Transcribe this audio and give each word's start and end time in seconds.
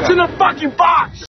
What's 0.00 0.16
in 0.16 0.16
the 0.16 0.32
fucking 0.40 0.72
box? 0.80 1.28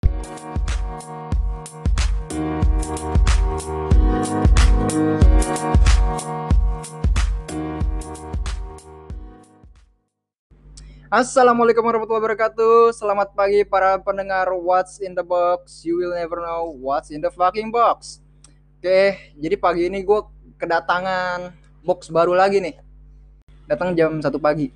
Assalamualaikum 11.11 11.83
warahmatullahi 11.83 12.23
wabarakatuh. 12.23 12.95
Selamat 12.95 13.35
pagi 13.35 13.67
para 13.67 13.99
pendengar 13.99 14.47
What's 14.55 15.03
in 15.03 15.19
the 15.19 15.25
Box. 15.27 15.83
You 15.83 15.99
will 15.99 16.15
never 16.15 16.39
know 16.39 16.71
what's 16.71 17.11
in 17.11 17.19
the 17.19 17.27
fucking 17.27 17.75
box. 17.75 18.23
Oke, 18.79 19.35
jadi 19.35 19.59
pagi 19.59 19.91
ini 19.91 19.99
gue 19.99 20.23
kedatangan 20.55 21.51
box 21.83 22.07
baru 22.07 22.39
lagi 22.39 22.63
nih. 22.63 22.79
Datang 23.67 23.99
jam 23.99 24.23
1 24.23 24.31
pagi. 24.39 24.71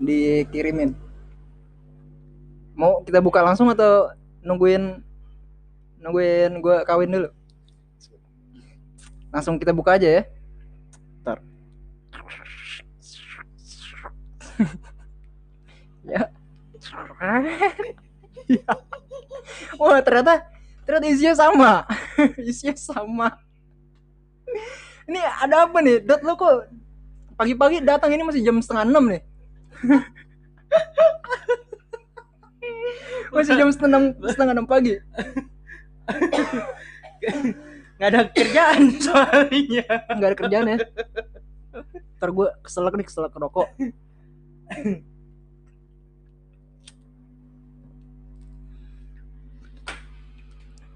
Dikirimin. 0.00 1.09
Mau 2.80 3.04
kita 3.04 3.20
buka 3.20 3.44
langsung 3.44 3.68
atau 3.68 4.08
nungguin 4.40 5.04
nungguin 6.00 6.64
gue 6.64 6.76
kawin 6.88 7.12
dulu? 7.12 7.28
Langsung 9.28 9.60
kita 9.60 9.76
buka 9.76 10.00
aja 10.00 10.08
ya. 10.08 10.22
Ntar. 11.20 11.38
ya 16.16 16.24
Ya. 18.50 18.66
wah 19.80 20.00
ternyata 20.02 20.42
ternyata 20.82 21.06
isinya 21.06 21.34
sama 21.38 21.72
isinya 22.50 22.74
sama 22.74 23.28
ini 25.06 25.20
ada 25.22 25.70
apa 25.70 25.78
nih 25.78 26.02
dot 26.02 26.22
lo 26.26 26.34
kok 26.34 26.66
pagi-pagi 27.38 27.78
datang 27.84 28.10
ini 28.10 28.26
masih 28.26 28.42
jam 28.42 28.58
setengah 28.58 28.84
enam 28.90 29.04
nih 29.06 29.22
masih 33.30 33.54
jam 33.56 33.68
setengah 33.70 33.90
enam 33.90 34.04
setengah 34.26 34.54
enam 34.54 34.66
pagi. 34.66 34.94
Nggak 38.00 38.08
ada 38.10 38.20
kerjaan 38.32 38.82
soalnya. 38.96 39.86
Nggak 40.16 40.28
ada 40.32 40.36
kerjaan 40.38 40.66
ya. 40.66 40.78
Ntar 42.20 42.30
gue 42.32 42.48
keselak 42.64 42.94
nih 42.96 43.06
keselak 43.06 43.32
rokok. 43.36 43.68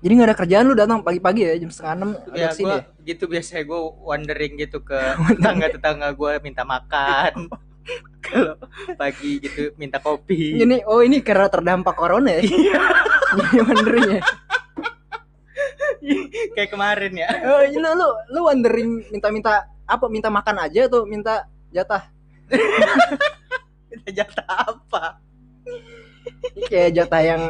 Jadi 0.05 0.13
nggak 0.21 0.29
ada 0.29 0.37
kerjaan 0.37 0.65
lu 0.69 0.77
datang 0.77 1.01
pagi-pagi 1.01 1.49
ya 1.49 1.57
jam 1.57 1.73
setengah 1.73 1.95
enam 1.97 2.11
ya 2.37 2.53
ada 2.53 2.53
sini 2.53 2.69
gue 2.69 2.77
ya? 2.77 3.09
gitu 3.09 3.25
biasanya 3.25 3.63
gue 3.65 3.81
wandering 4.05 4.53
gitu 4.61 4.85
ke 4.85 5.01
tetangga 5.33 5.67
tetangga 5.73 6.09
gue 6.13 6.33
minta 6.45 6.61
makan 6.61 7.49
kalau 8.25 8.57
pagi 8.97 9.41
gitu 9.41 9.73
minta 9.77 10.01
kopi. 10.01 10.61
Ini 10.61 10.85
oh 10.89 11.05
ini 11.05 11.21
karena 11.21 11.49
terdampak 11.49 11.95
corona 11.97 12.41
ya? 12.41 12.43
Jadi 13.39 13.59
wondering 13.61 14.09
ya? 14.19 14.23
Kayak 16.55 16.71
kemarin 16.71 17.13
ya. 17.17 17.29
Oh, 17.49 17.63
ini 17.65 17.81
lu 17.81 17.91
lu 17.97 18.09
lu 18.33 18.41
wondering 18.45 18.89
minta-minta 19.09 19.69
apa? 19.89 20.05
Minta 20.13 20.29
makan 20.29 20.69
aja 20.69 20.87
atau 20.89 21.09
minta 21.09 21.49
jatah? 21.73 22.13
Minta 23.89 24.09
jatah 24.13 24.49
apa? 24.69 25.25
Ini 26.55 26.67
kayak 26.69 26.91
jatah 26.93 27.23
yang 27.25 27.43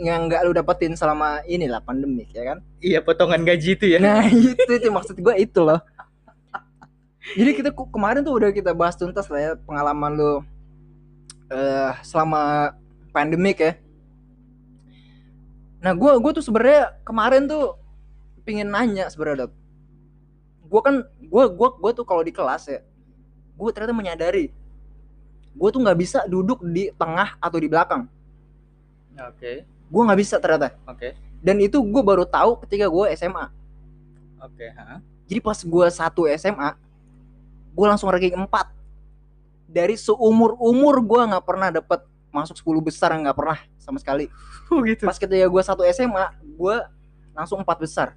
yang 0.00 0.20
nggak 0.26 0.40
lu 0.48 0.56
dapetin 0.56 0.96
selama 0.96 1.44
inilah 1.44 1.84
pandemik 1.84 2.32
ya 2.32 2.54
kan? 2.54 2.58
Iya 2.80 3.04
potongan 3.04 3.44
gaji 3.44 3.76
itu 3.76 3.86
ya. 3.92 3.98
Nah 4.00 4.24
itu 4.24 4.72
itu 4.72 4.88
maksud 4.88 5.20
gue 5.20 5.34
itu 5.36 5.60
loh. 5.60 5.80
Jadi 7.36 7.50
kita 7.52 7.70
kemarin 7.74 8.24
tuh 8.24 8.34
udah 8.38 8.50
kita 8.54 8.72
bahas 8.72 8.96
tuntas 8.96 9.28
lah 9.28 9.40
ya 9.40 9.52
pengalaman 9.60 10.12
lu 10.16 10.32
eh 11.52 11.92
selama 12.04 12.72
pandemik 13.12 13.60
ya. 13.60 13.72
Nah 15.84 15.92
gue 15.92 16.12
gue 16.20 16.32
tuh 16.40 16.44
sebenarnya 16.44 16.96
kemarin 17.04 17.44
tuh 17.44 17.76
pingin 18.46 18.68
nanya 18.72 19.12
sebenarnya. 19.12 19.52
Gue 20.68 20.80
kan 20.84 21.04
gue 21.04 21.44
gua 21.52 21.68
gue 21.76 21.90
tuh 21.92 22.04
kalau 22.04 22.20
di 22.24 22.32
kelas 22.32 22.68
ya, 22.68 22.80
gue 23.56 23.68
ternyata 23.72 23.96
menyadari 23.96 24.52
gue 25.58 25.68
tuh 25.74 25.80
nggak 25.82 25.98
bisa 25.98 26.22
duduk 26.30 26.62
di 26.62 26.94
tengah 26.94 27.34
atau 27.42 27.58
di 27.58 27.66
belakang. 27.66 28.06
oke 29.18 29.52
Gue 29.88 30.02
nggak 30.04 30.20
bisa 30.20 30.36
ternyata. 30.38 30.76
oke 30.86 31.16
Dan 31.42 31.58
itu 31.58 31.82
gue 31.82 32.02
baru 32.02 32.22
tahu 32.22 32.62
ketika 32.66 32.86
gue 32.86 33.06
SMA. 33.18 33.46
oke 34.38 34.66
ha? 34.78 35.02
Jadi 35.28 35.40
pas 35.44 35.58
gue 35.60 35.86
satu 35.92 36.24
SMA, 36.38 36.72
gue 37.78 37.86
langsung 37.86 38.10
ranking 38.10 38.34
4 38.34 38.50
Dari 39.70 39.94
seumur 39.94 40.58
umur 40.58 40.98
gue 40.98 41.20
nggak 41.30 41.44
pernah 41.46 41.70
dapet 41.70 42.02
masuk 42.34 42.58
10 42.58 42.82
besar 42.82 43.10
nggak 43.14 43.36
pernah 43.36 43.58
sama 43.78 44.02
sekali. 44.02 44.26
oh 44.72 44.82
gitu 44.82 45.06
Pas 45.06 45.16
ketika 45.16 45.46
gue 45.46 45.62
satu 45.62 45.86
SMA, 45.94 46.24
gue 46.42 46.76
langsung 47.36 47.62
empat 47.62 47.78
besar. 47.78 48.08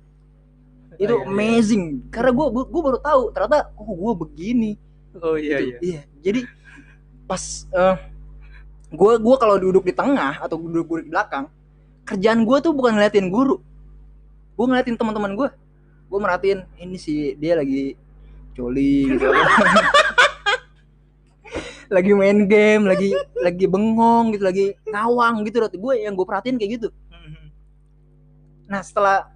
Itu 0.97 1.13
iya, 1.16 1.23
iya. 1.23 1.27
amazing. 1.29 2.07
Karena 2.09 2.31
gue 2.33 2.45
gue 2.66 2.81
baru 2.81 2.97
tahu 2.97 3.22
ternyata 3.35 3.69
oh 3.77 3.94
gue 3.94 4.13
begini. 4.25 4.72
oh 5.19 5.35
iya 5.35 5.59
Gitu. 5.59 5.78
iya 5.78 5.78
Iya. 5.83 6.01
Jadi 6.23 6.41
pas 7.28 7.43
eh 7.72 7.97
gue 8.91 9.13
gua 9.23 9.35
kalau 9.39 9.55
duduk 9.55 9.88
di 9.88 9.95
tengah 9.95 10.35
atau 10.43 10.59
duduk, 10.59 10.83
duduk 10.83 11.07
di 11.07 11.11
belakang, 11.16 11.47
kerjaan 12.03 12.43
gue 12.43 12.57
tuh 12.59 12.73
bukan 12.75 12.95
ngeliatin 12.99 13.31
guru. 13.31 13.59
Gue 14.55 14.66
ngeliatin 14.67 14.99
teman-teman 14.99 15.35
gue. 15.35 15.49
Gue 16.11 16.19
merhatiin 16.19 16.67
ini 16.75 16.99
sih 16.99 17.39
dia 17.39 17.55
lagi 17.55 17.95
coli 18.56 19.16
gitu. 19.16 19.28
lagi 21.95 22.12
main 22.16 22.47
game, 22.47 22.88
lagi 22.88 23.12
lagi 23.39 23.66
bengong 23.67 24.31
gitu, 24.35 24.44
lagi 24.47 24.66
ngawang 24.88 25.44
gitu. 25.44 25.59
Gue 25.75 26.03
yang 26.03 26.16
gue 26.16 26.23
perhatiin 26.23 26.56
kayak 26.56 26.72
gitu. 26.79 26.90
Nah 28.72 28.79
setelah 28.79 29.28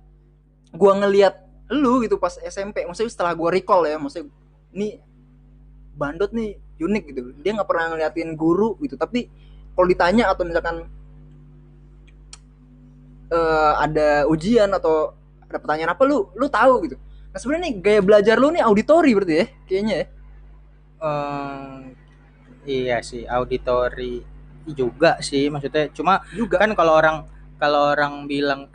gua 0.71 0.95
ngeliat 0.95 1.35
lu 1.67 1.99
gitu 2.07 2.15
pas 2.15 2.39
SMP, 2.39 2.87
maksudnya 2.87 3.11
setelah 3.11 3.35
gua 3.35 3.51
recall 3.51 3.83
ya, 3.83 3.99
maksudnya 3.99 4.31
ini 4.71 5.03
bandot 5.99 6.31
nih 6.31 6.55
unik 6.79 7.03
gitu. 7.11 7.21
Dia 7.43 7.51
nggak 7.59 7.67
pernah 7.67 7.91
ngeliatin 7.91 8.39
guru 8.39 8.79
gitu, 8.79 8.95
tapi 8.95 9.27
kalau 9.75 9.87
ditanya 9.91 10.31
atau 10.31 10.47
misalkan 10.47 10.87
eh, 13.27 13.73
ada 13.75 14.23
ujian 14.31 14.71
atau 14.71 15.11
ada 15.43 15.59
pertanyaan 15.59 15.91
apa 15.91 16.03
lu, 16.07 16.31
lu 16.39 16.47
tahu 16.47 16.87
gitu. 16.87 16.95
Nah 17.35 17.40
sebenarnya 17.44 17.68
nih 17.68 17.75
gaya 17.84 18.00
belajar 18.00 18.35
lu 18.40 18.47
nih 18.47 18.63
auditori 18.63 19.12
berarti 19.12 19.35
ya, 19.35 19.46
kayaknya 19.68 19.96
ya. 20.00 20.06
Eh, 21.03 21.79
iya 22.63 22.97
sih 23.03 23.28
auditori 23.28 24.23
juga 24.72 25.19
sih 25.19 25.51
maksudnya 25.51 25.91
cuma 25.91 26.23
Juga. 26.31 26.63
kan 26.63 26.72
kalau 26.72 26.96
orang 26.96 27.18
kalau 27.59 27.91
orang 27.91 28.23
bilang 28.23 28.72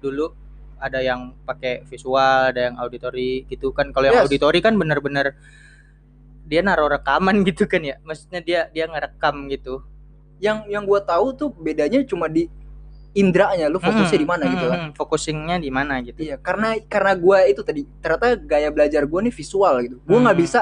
dulu 0.00 0.32
ada 0.80 1.04
yang 1.04 1.36
pakai 1.44 1.84
visual 1.84 2.48
ada 2.48 2.72
yang 2.72 2.80
auditori 2.80 3.44
gitu 3.44 3.76
kan 3.76 3.92
kalau 3.92 4.08
yang 4.08 4.24
Yes. 4.24 4.32
auditori 4.32 4.64
kan 4.64 4.72
bener-bener 4.74 5.36
dia 6.48 6.64
naruh 6.64 6.88
rekaman 6.88 7.42
gitu 7.48 7.68
kan 7.68 7.84
ya 7.84 8.00
maksudnya 8.00 8.40
dia 8.40 8.60
dia 8.72 8.88
ngerekam 8.88 9.52
gitu 9.52 9.84
Yang 10.40 10.58
yang 10.70 10.86
gua 10.88 11.04
tahu 11.04 11.34
tuh 11.36 11.50
bedanya 11.52 12.00
cuma 12.08 12.30
di 12.30 12.48
indranya, 13.18 13.66
lu 13.66 13.82
fokusnya 13.82 14.14
di 14.14 14.28
mana 14.28 14.44
gitu 14.46 14.66
kan. 14.66 14.78
Hmm, 14.78 14.92
focusingnya 14.94 15.56
di 15.58 15.68
mana 15.68 15.98
gitu 16.00 16.22
Iya, 16.22 16.38
karena 16.38 16.78
karena 16.86 17.12
gua 17.14 17.42
itu 17.44 17.60
tadi 17.60 17.82
ternyata 17.98 18.38
gaya 18.38 18.70
belajar 18.70 19.02
gua 19.04 19.20
nih 19.20 19.34
visual 19.34 19.74
gitu. 19.82 19.96
Gua 20.06 20.18
nggak 20.22 20.36
Hmm. 20.38 20.44
bisa 20.46 20.60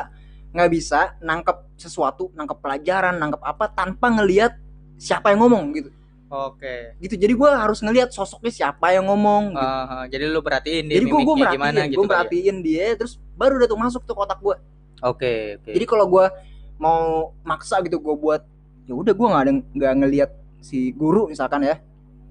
nggak 0.56 0.70
bisa 0.72 1.00
nangkep 1.20 1.56
sesuatu, 1.76 2.32
nangkep 2.32 2.58
pelajaran, 2.58 3.20
nangkep 3.20 3.42
apa 3.42 3.68
tanpa 3.68 4.08
ngelihat 4.10 4.56
siapa 4.96 5.28
yang 5.28 5.44
ngomong 5.44 5.64
gitu. 5.72 5.90
oke 6.26 6.96
Gitu. 6.98 7.14
Jadi 7.14 7.32
gua 7.32 7.60
harus 7.60 7.78
ngelihat 7.78 8.10
sosoknya 8.10 8.50
siapa 8.50 8.90
yang 8.90 9.04
ngomong. 9.04 9.52
Gitu. 9.52 9.62
Eh, 9.62 10.04
jadi 10.10 10.24
lu 10.26 10.40
perhatiin 10.40 10.84
dia 10.88 10.96
Jadi 10.96 11.06
gua 11.06 11.18
mimiknya 11.20 11.36
merhatiin, 11.36 11.54
gimana 11.60 11.80
gitu 11.86 11.98
gua 12.00 12.08
kali 12.24 12.38
ya? 12.40 12.54
dia 12.58 12.86
terus 12.96 13.12
baru 13.36 13.52
udah 13.60 13.68
tuh 13.68 13.78
masuk 13.78 14.02
tuh 14.02 14.16
kotak 14.16 14.40
gua. 14.40 14.56
oke 14.98 15.60
oke 15.60 15.70
Jadi 15.70 15.84
kalau 15.84 16.08
gua 16.08 16.32
mau 16.76 17.30
maksa 17.42 17.78
gitu 17.80 18.00
gua 18.00 18.16
buat 18.16 18.42
ya 18.84 18.94
udah 18.94 19.12
gua 19.12 19.26
nggak 19.30 19.42
ada 19.44 19.52
nggak 19.70 19.92
ngelihat 20.00 20.30
si 20.58 20.90
guru 20.90 21.28
misalkan 21.28 21.62
ya, 21.62 21.78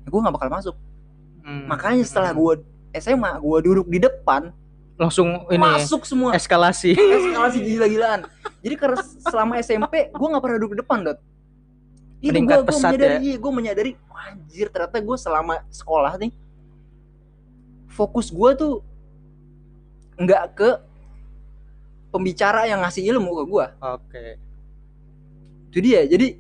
gua 0.08 0.20
nggak 0.26 0.36
bakal 0.36 0.50
masuk. 0.50 0.76
Hmm, 1.46 1.66
Makanya 1.70 2.04
setelah 2.06 2.32
gua 2.34 2.58
SMA, 2.96 3.32
gua 3.38 3.58
duduk 3.62 3.88
di 3.92 4.00
depan, 4.02 4.50
langsung 4.96 5.44
ini 5.52 5.60
masuk 5.60 6.08
semua. 6.08 6.32
eskalasi 6.32 6.96
eskalasi 6.96 7.60
gila-gilaan. 7.60 8.24
Jadi 8.64 8.76
karena 8.80 8.98
selama 9.22 9.60
SMP 9.60 10.10
gue 10.10 10.28
nggak 10.32 10.42
pernah 10.42 10.58
duduk 10.58 10.72
di 10.74 10.80
depan, 10.82 11.00
Dot. 11.04 11.20
Itu 12.24 12.32
gue 12.34 12.58
pesat 12.66 12.96
menyadari, 12.96 13.14
ya? 13.14 13.20
iya, 13.22 13.36
gue 13.38 13.52
menyadari, 13.54 13.92
anjir 14.10 14.68
ternyata 14.74 14.98
gue 14.98 15.18
selama 15.20 15.62
sekolah 15.70 16.16
nih 16.18 16.32
fokus 17.92 18.28
gue 18.28 18.52
tuh 18.58 18.74
nggak 20.16 20.44
ke 20.56 20.70
pembicara 22.10 22.66
yang 22.66 22.80
ngasih 22.82 23.04
ilmu 23.12 23.32
ke 23.40 23.44
gue. 23.52 23.66
oke 23.84 24.26
Itu 25.70 25.78
dia. 25.84 26.08
Jadi 26.08 26.40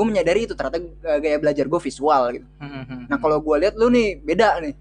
gue 0.00 0.06
menyadari 0.08 0.48
itu 0.48 0.56
ternyata 0.56 0.80
uh, 0.80 1.18
gaya 1.20 1.36
belajar 1.36 1.68
gue 1.68 1.80
visual 1.84 2.22
gitu. 2.32 2.46
Hmm, 2.56 3.04
Nah 3.04 3.20
kalau 3.20 3.36
gue 3.36 3.56
lihat 3.60 3.76
lu 3.76 3.92
nih 3.92 4.16
beda 4.16 4.64
nih. 4.64 4.72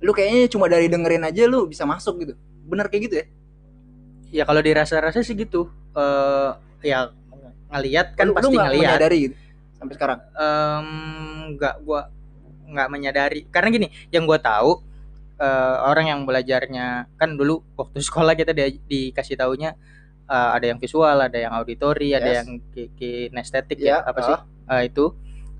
Lu 0.00 0.16
kayaknya 0.16 0.48
cuma 0.48 0.64
dari 0.64 0.88
dengerin 0.88 1.28
aja 1.28 1.44
lu 1.44 1.68
bisa 1.68 1.84
masuk 1.84 2.24
gitu. 2.24 2.32
Bener 2.64 2.88
kayak 2.88 3.02
gitu 3.04 3.16
ya? 3.20 3.26
ya 4.30 4.42
kalau 4.46 4.62
dirasa-rasa 4.62 5.20
sih 5.20 5.34
gitu 5.34 5.66
eh 5.92 6.50
ya 6.86 7.10
ngelihat 7.68 8.14
kan 8.14 8.30
Lu- 8.30 8.32
lu 8.32 8.38
pasti 8.40 8.54
nggak 8.54 8.68
ngelihat 8.70 8.88
menyadari 8.96 9.18
gitu. 9.28 9.34
sampai 9.76 9.94
sekarang? 9.98 10.18
Nggak 11.52 11.74
gua 11.84 12.00
nggak 12.70 12.88
menyadari 12.88 13.40
karena 13.50 13.68
gini 13.68 13.86
yang 14.08 14.24
gua 14.24 14.38
tahu 14.38 14.78
eh, 15.36 15.76
orang 15.82 16.06
yang 16.14 16.20
belajarnya 16.22 17.10
kan 17.18 17.34
dulu 17.34 17.60
waktu 17.74 17.98
sekolah 18.06 18.32
kita 18.32 18.54
di, 18.54 18.78
dikasih 18.86 19.34
taunya 19.34 19.74
eh, 20.30 20.50
ada 20.56 20.66
yang 20.70 20.78
visual 20.78 21.16
ada 21.18 21.34
yang 21.36 21.52
auditori 21.52 22.14
ada 22.14 22.30
Yes. 22.30 22.36
yang 22.38 22.48
ki- 22.70 22.90
kinestetik 22.94 23.78
Ya, 23.78 23.98
ya 24.00 24.06
apa 24.06 24.20
sih 24.22 24.38
Eh, 24.70 24.82
itu 24.86 25.10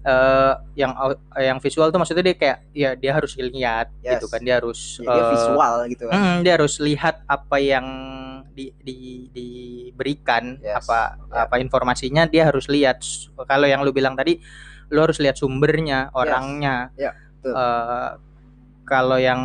eh, 0.01 0.55
yang 0.79 0.95
au- 0.95 1.19
yang 1.37 1.59
visual 1.59 1.91
tuh 1.91 1.99
maksudnya 1.99 2.23
dia 2.23 2.37
kayak 2.39 2.59
ya 2.71 2.91
dia 2.95 3.13
harus 3.13 3.35
lihat 3.35 3.91
Yes. 4.01 4.17
gitu 4.17 4.27
kan 4.31 4.41
dia 4.41 4.55
harus 4.57 4.79
Ya, 4.97 5.11
dia 5.11 5.25
visual 5.29 5.75
gitu 5.91 6.05
kan. 6.07 6.15
Mm, 6.17 6.37
dia 6.41 6.53
harus 6.55 6.75
lihat 6.79 7.27
apa 7.27 7.57
yang 7.59 7.87
di, 8.51 8.71
di, 8.79 8.99
diberikan 9.31 10.57
Yes, 10.59 10.79
apa 10.81 11.19
ya. 11.31 11.45
apa 11.45 11.59
informasinya 11.59 12.25
dia 12.25 12.47
harus 12.47 12.67
lihat 12.67 13.03
kalau 13.45 13.67
yang 13.67 13.83
lu 13.83 13.91
bilang 13.91 14.15
tadi 14.15 14.39
lu 14.91 14.99
harus 15.03 15.19
lihat 15.19 15.35
sumbernya 15.35 16.11
orangnya 16.15 16.91
Ya, 16.95 17.11
betul. 17.43 17.53
Eh, 17.55 18.11
kalau 18.87 19.19
yang 19.19 19.43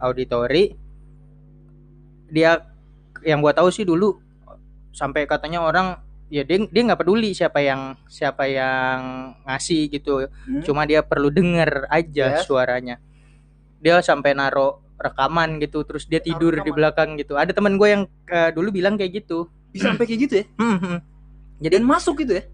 auditori 0.00 0.72
dia 2.28 2.60
yang 3.22 3.40
gua 3.40 3.52
tahu 3.52 3.68
sih 3.68 3.84
dulu 3.84 4.16
sampai 4.92 5.24
katanya 5.24 5.60
orang 5.60 5.96
ya 6.28 6.40
dia 6.42 6.64
dia 6.64 6.82
nggak 6.82 7.00
peduli 7.00 7.32
siapa 7.32 7.60
yang 7.60 7.92
siapa 8.06 8.46
yang 8.46 9.00
ngasih 9.44 9.88
gitu 9.88 10.24
Hmm? 10.48 10.62
cuma 10.62 10.84
dia 10.84 11.00
perlu 11.00 11.28
denger 11.28 11.88
aja 11.88 12.40
Yes. 12.40 12.48
suaranya 12.48 12.96
dia 13.78 14.00
sampai 14.00 14.32
naro 14.32 14.80
rekaman 14.96 15.58
gitu 15.58 15.82
terus 15.82 16.06
dia 16.06 16.20
Naruh 16.20 16.26
tidur 16.30 16.52
di 16.62 16.70
belakang 16.70 17.18
gitu 17.18 17.34
ada 17.34 17.50
teman 17.50 17.74
gue 17.74 17.88
yang 17.90 18.02
eh, 18.30 18.48
dulu 18.48 18.70
bilang 18.70 18.94
kayak 18.94 19.24
gitu 19.24 19.50
bisa 19.68 19.90
sampai 19.90 20.04
kayak 20.04 20.20
gitu 20.22 20.34
ya? 20.40 20.44
Hmm, 20.60 20.78
hmm. 20.78 20.98
Jadi 21.58 21.74
masuk 21.78 22.14
gitu 22.20 22.32
ya? 22.36 22.44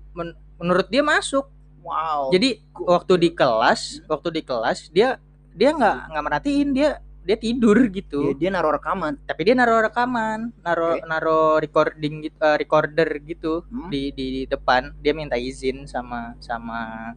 menurut 0.59 0.87
dia 0.89 1.01
masuk 1.01 1.47
Wow. 1.79 2.29
jadi 2.29 2.59
waktu 2.75 3.15
di 3.17 3.31
kelas 3.31 4.03
waktu 4.05 4.29
di 4.29 4.43
kelas 4.43 4.91
dia 4.91 5.17
dia 5.55 5.71
nggak 5.71 5.97
nggak 6.11 6.25
merhatiin 6.27 6.69
dia 6.75 6.99
dia 7.29 7.37
tidur 7.37 7.77
gitu 7.93 8.33
dia 8.33 8.49
naruh 8.49 8.73
rekaman. 8.73 9.21
tapi 9.29 9.45
dia 9.45 9.53
naro 9.53 9.85
rekaman 9.85 10.49
naro 10.65 10.97
Oke. 10.97 11.05
naro 11.05 11.41
recording 11.61 12.25
gitu 12.25 12.41
eh, 12.41 12.57
recorder 12.57 13.09
gitu 13.21 13.53
Hmm? 13.69 13.93
di, 13.93 14.09
di 14.17 14.25
di 14.33 14.43
depan 14.49 14.97
dia 14.99 15.13
minta 15.13 15.37
izin 15.37 15.85
sama 15.85 16.33
sama 16.41 17.13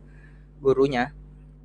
gurunya 0.59 1.15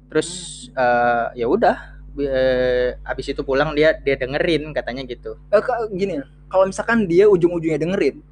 terus 0.07 0.31
eh, 0.71 1.43
ya 1.43 1.47
udah 1.51 1.77
eh, 2.17 2.95
abis 3.03 3.35
itu 3.35 3.43
pulang 3.43 3.75
dia 3.75 3.99
dia 3.99 4.15
dengerin 4.15 4.71
katanya 4.71 5.03
gitu 5.05 5.35
Eh, 5.51 5.61
gini, 5.93 6.23
kalau 6.47 6.65
misalkan 6.65 7.05
dia 7.05 7.27
ujung-ujungnya 7.27 7.77
dengerin, 7.77 8.23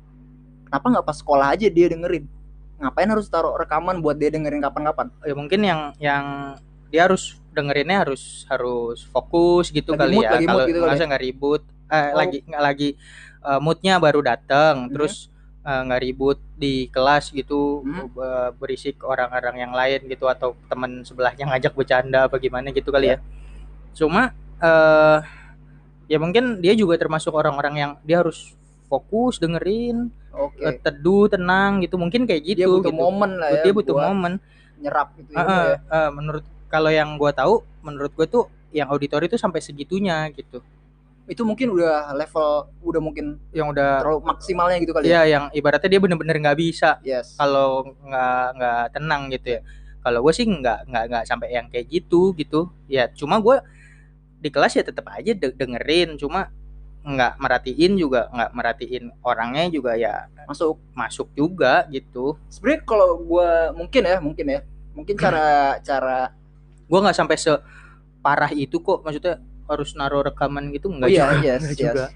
kenapa 0.71 0.87
nggak 0.89 1.05
pas 1.05 1.19
sekolah 1.19 1.53
aja 1.53 1.67
dia 1.69 1.91
dengerin? 1.91 2.25
Ngapain 2.81 3.11
harus 3.11 3.27
taruh 3.29 3.59
rekaman 3.59 3.99
buat 4.01 4.17
dia 4.17 4.31
dengerin 4.31 4.63
kapan-kapan? 4.63 5.11
ya 5.27 5.35
mungkin 5.35 5.61
yang 5.61 5.81
yang 5.99 6.25
dia 6.89 7.11
harus 7.11 7.43
dengerinnya 7.55 8.03
harus 8.03 8.43
harus 8.51 9.07
fokus 9.09 9.71
gitu 9.71 9.95
Lagi 9.95 10.01
kali 10.03 10.17
mood, 10.19 10.25
ya 10.27 10.31
lagi 10.35 10.47
kalau 10.51 10.65
gitu 10.67 10.79
masa 10.83 11.05
nggak 11.07 11.23
ribut 11.23 11.63
eh, 11.89 11.97
Oh. 12.11 12.17
lagi 12.19 12.39
nggak 12.43 12.63
lagi 12.63 12.89
eh, 13.47 13.61
moodnya 13.63 13.95
baru 14.03 14.21
datang 14.21 14.75
Mhm. 14.87 14.93
terus 14.93 15.15
eh, 15.63 15.81
nggak 15.87 16.01
ribut 16.03 16.39
di 16.59 16.75
kelas 16.91 17.31
gitu 17.31 17.81
be- 18.13 18.53
berisik 18.59 18.99
orang-orang 19.01 19.57
yang 19.65 19.73
lain 19.73 20.01
gitu 20.11 20.27
atau 20.27 20.59
teman 20.67 21.07
sebelahnya 21.07 21.47
ngajak 21.49 21.73
bercanda 21.73 22.27
apa 22.27 22.37
gimana 22.37 22.69
gitu 22.69 22.91
kali 22.91 23.15
ya, 23.15 23.19
cuma 23.95 24.35
eh 24.59 25.19
ya 26.05 26.19
mungkin 26.21 26.61
dia 26.61 26.77
juga 26.77 27.01
termasuk 27.01 27.33
orang-orang 27.33 27.75
yang 27.81 27.93
dia 28.05 28.21
harus 28.21 28.53
fokus 28.93 29.41
dengerin 29.41 30.13
eh, 30.61 30.77
teduh 30.85 31.33
tenang 31.33 31.81
gitu 31.81 31.97
mungkin 31.97 32.29
kayak 32.29 32.43
gitu 32.45 32.59
dia 32.61 32.69
butuh 32.69 32.93
gitu. 32.93 33.01
momen 33.01 33.31
lah 33.41 33.49
ya. 33.51 33.63
dia 33.65 33.73
butuh 33.73 33.97
momen 33.97 34.33
nyerap 34.85 35.09
gitu 35.17 35.33
ya. 35.33 35.41
Ah, 35.41 35.49
ah, 35.49 35.69
ah, 35.89 36.09
menurut 36.13 36.45
kalau 36.75 36.91
yang 36.91 37.15
gua 37.15 37.31
tahu 37.31 37.63
menurut 37.81 38.11
gue 38.11 38.27
tuh 38.27 38.45
yang 38.75 38.91
auditori 38.91 39.31
itu 39.31 39.39
sampai 39.39 39.63
segitunya 39.63 40.27
gitu 40.35 40.59
Itu 41.25 41.47
mungkin 41.47 41.73
udah 41.73 42.13
level 42.13 42.49
udah 42.83 43.01
mungkin 43.01 43.39
yang 43.55 43.71
udah 43.71 44.03
terlalu 44.03 44.21
maksimalnya 44.27 44.77
gitu 44.83 44.93
kali 44.93 45.07
ya. 45.09 45.23
ya 45.23 45.39
yang 45.39 45.45
ibaratnya 45.55 45.89
dia 45.89 46.01
bener-bener 46.03 46.37
nggak 46.37 46.59
bisa 46.59 46.99
Yes. 47.01 47.39
kalau 47.39 47.95
nggak 48.03 48.47
nggak 48.59 48.83
tenang 48.93 49.23
gitu 49.31 49.47
ya 49.57 49.61
kalau 50.03 50.21
gue 50.21 50.33
sih 50.35 50.45
nggak 50.45 50.85
nggak 50.85 51.05
nggak 51.09 51.25
sampai 51.25 51.49
yang 51.55 51.67
kayak 51.73 51.87
gitu 51.89 52.35
gitu 52.35 52.69
ya 52.85 53.09
cuma 53.09 53.39
gue 53.41 53.57
di 54.37 54.53
kelas 54.53 54.77
ya 54.77 54.85
tetap 54.85 55.09
aja 55.09 55.33
de- 55.33 55.57
dengerin 55.57 56.21
cuma 56.21 56.53
nggak 57.05 57.37
merhatiin 57.37 57.97
juga 57.97 58.29
nggak 58.29 58.51
merhatiin 58.53 59.05
orangnya 59.25 59.65
juga 59.73 59.97
ya 59.97 60.29
Masuk. 60.45 60.77
masuk 60.93 61.29
juga 61.33 61.89
gitu 61.89 62.37
Sebenarnya 62.53 62.85
kalau 62.85 63.17
gua 63.17 63.73
mungkin 63.73 64.05
ya, 64.05 64.21
mungkin 64.21 64.45
ya. 64.45 64.61
Mungkin 64.93 65.17
cara 65.17 65.81
cara 65.81 66.37
gue 66.85 66.99
nggak 67.01 67.17
sampai 67.17 67.37
separah 67.37 68.51
itu 68.53 68.77
kok 68.79 69.01
maksudnya 69.03 69.41
harus 69.65 69.97
naruh 69.97 70.21
rekaman 70.23 70.69
gitu 70.71 70.93
Oh 70.93 70.97
nggak 70.97 71.09
iya, 71.11 71.25
juga 71.33 71.41
yes, 71.45 71.63
yes. 71.71 71.79
juga 71.79 72.07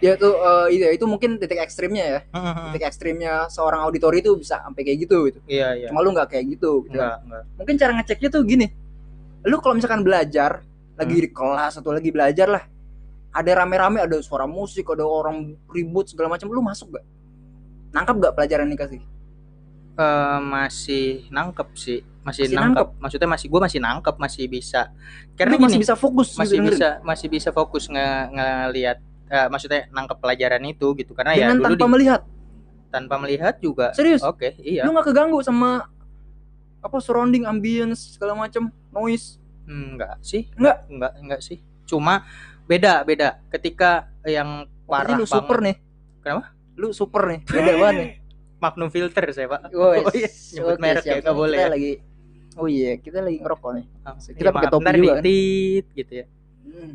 Ya 0.00 0.16
itu 0.16 0.32
eh, 0.32 0.66
itu, 0.72 0.84
itu 0.96 1.04
mungkin 1.04 1.36
titik 1.36 1.60
ekstrimnya 1.60 2.04
ya. 2.08 2.20
Hmm, 2.32 2.72
Titik 2.72 2.88
ekstrimnya 2.88 3.52
seorang 3.52 3.84
auditori 3.84 4.24
itu 4.24 4.32
bisa 4.32 4.56
sampai 4.64 4.80
kayak 4.80 5.04
gitu 5.04 5.28
gitu. 5.28 5.38
iya 5.44 5.76
iya 5.76 5.92
Cuma 5.92 6.00
lu 6.00 6.16
nggak 6.16 6.32
kayak 6.32 6.56
gitu 6.56 6.88
gitu. 6.88 6.96
nggak 6.96 7.16
nggak 7.28 7.42
Mungkin 7.60 7.74
cara 7.76 7.92
ngeceknya 8.00 8.28
tuh 8.32 8.40
gini. 8.48 8.66
Lu 9.44 9.60
kalau 9.60 9.76
misalkan 9.76 10.00
belajar 10.00 10.64
lagi 10.96 11.16
Hmm. 11.20 11.24
di 11.24 11.28
kelas 11.28 11.76
atau 11.76 11.92
lagi 11.92 12.08
belajar 12.08 12.48
lah. 12.48 12.64
Ada 13.36 13.60
rame-rame, 13.60 14.00
ada 14.00 14.16
suara 14.24 14.48
musik, 14.48 14.88
ada 14.88 15.04
orang 15.04 15.52
ribut 15.68 16.08
segala 16.08 16.32
macam, 16.32 16.48
lu 16.48 16.64
masuk 16.64 16.96
gak? 16.96 17.04
Nangkap 17.92 18.16
gak 18.24 18.34
pelajaran 18.40 18.72
yang 18.72 18.80
dikasih? 18.80 19.00
Eh, 20.00 20.38
masih 20.40 21.28
nangkep 21.28 21.68
sih 21.76 22.00
masih, 22.20 22.44
Masih 22.44 22.56
nangkep. 22.56 22.88
maksudnya 22.96 23.28
masih 23.28 23.46
gue 23.46 23.60
masih 23.60 23.80
nangkep 23.80 24.14
masih 24.14 24.44
bisa 24.46 24.82
karena 25.34 25.54
Lu 25.54 25.62
masih 25.62 25.72
gini, 25.74 25.82
bisa 25.82 25.94
fokus 25.94 26.28
masih 26.34 26.44
gitu 26.46 26.56
dengerin? 26.60 26.72
bisa 26.74 26.88
masih 27.00 27.26
bisa 27.26 27.48
fokus 27.50 27.84
nge 27.86 28.08
ngelihat 28.30 28.98
eh, 29.26 29.46
maksudnya 29.46 29.80
nangkep 29.88 30.18
pelajaran 30.18 30.62
itu 30.64 30.86
gitu 30.94 31.12
karena 31.12 31.32
ya 31.32 31.48
dengan 31.48 31.56
dulu 31.58 31.66
tanpa 31.70 31.80
di- 31.80 31.92
melihat. 31.94 32.20
tanpa 32.88 33.14
melihat 33.16 33.54
juga 33.56 33.88
Serius? 33.90 34.20
oke 34.20 34.52
iya 34.58 34.82
Lu 34.82 34.90
nggak 34.90 35.06
keganggu 35.06 35.40
sama 35.40 35.88
apa 36.78 36.96
surrounding 36.98 37.44
ambience 37.44 38.14
segala 38.14 38.34
macam 38.34 38.68
noise 38.90 39.40
enggak 39.62 40.18
sih 40.20 40.48
Enggak? 40.54 40.84
enggak 40.88 41.12
enggak 41.16 41.40
sih 41.40 41.58
cuma 41.84 42.26
beda 42.64 43.00
beda 43.00 43.40
ketika 43.48 44.08
yang 44.22 44.66
Berarti 44.84 45.06
parah 45.06 45.16
lu 45.16 45.24
super 45.24 45.58
nih 45.60 45.76
Kenapa? 46.18 46.44
lu 46.74 46.88
super 46.90 47.22
nih 47.26 47.40
beda 47.44 47.72
banget 47.74 47.94
nih 47.96 48.10
Magnum 48.60 48.88
filter 48.88 49.24
saya 49.30 49.48
pak 49.48 49.72
Oh, 49.72 49.96
Oh, 49.96 50.12
iya. 50.12 50.28
Nyebut 50.28 50.76
merek 50.78 51.00
ya, 51.02 51.16
nggak 51.18 51.32
boleh 51.34 51.56
ya. 51.58 51.68
lagi 51.70 51.92
oh 52.58 52.66
iya 52.66 52.98
kita 52.98 53.22
lagi 53.22 53.38
ngerokok 53.38 53.70
nih. 53.78 53.86
Ah, 54.02 54.16
Kita 54.18 54.50
iya, 54.50 54.54
pakai 54.54 54.68
topi 54.70 54.84
juga. 54.84 54.90
kan? 54.90 55.22
diedit 55.22 55.86
gitu 55.94 56.12
ya. 56.12 56.26
Hmm. 56.66 56.92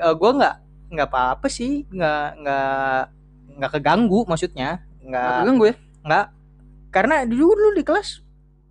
gue 0.20 0.30
nggak 0.40 0.56
nggak 0.90 1.08
apa-apa 1.08 1.46
sih. 1.52 1.84
Nggak 1.92 2.24
nggak 2.40 3.00
nggak 3.60 3.70
keganggu 3.76 4.20
maksudnya. 4.24 4.80
Nggak 5.04 5.30
keganggu 5.44 5.64
ya? 5.68 5.74
Nggak. 6.06 6.26
Karena 6.90 7.14
dulu 7.28 7.54
dulu 7.54 7.70
di 7.76 7.84
kelas 7.86 8.08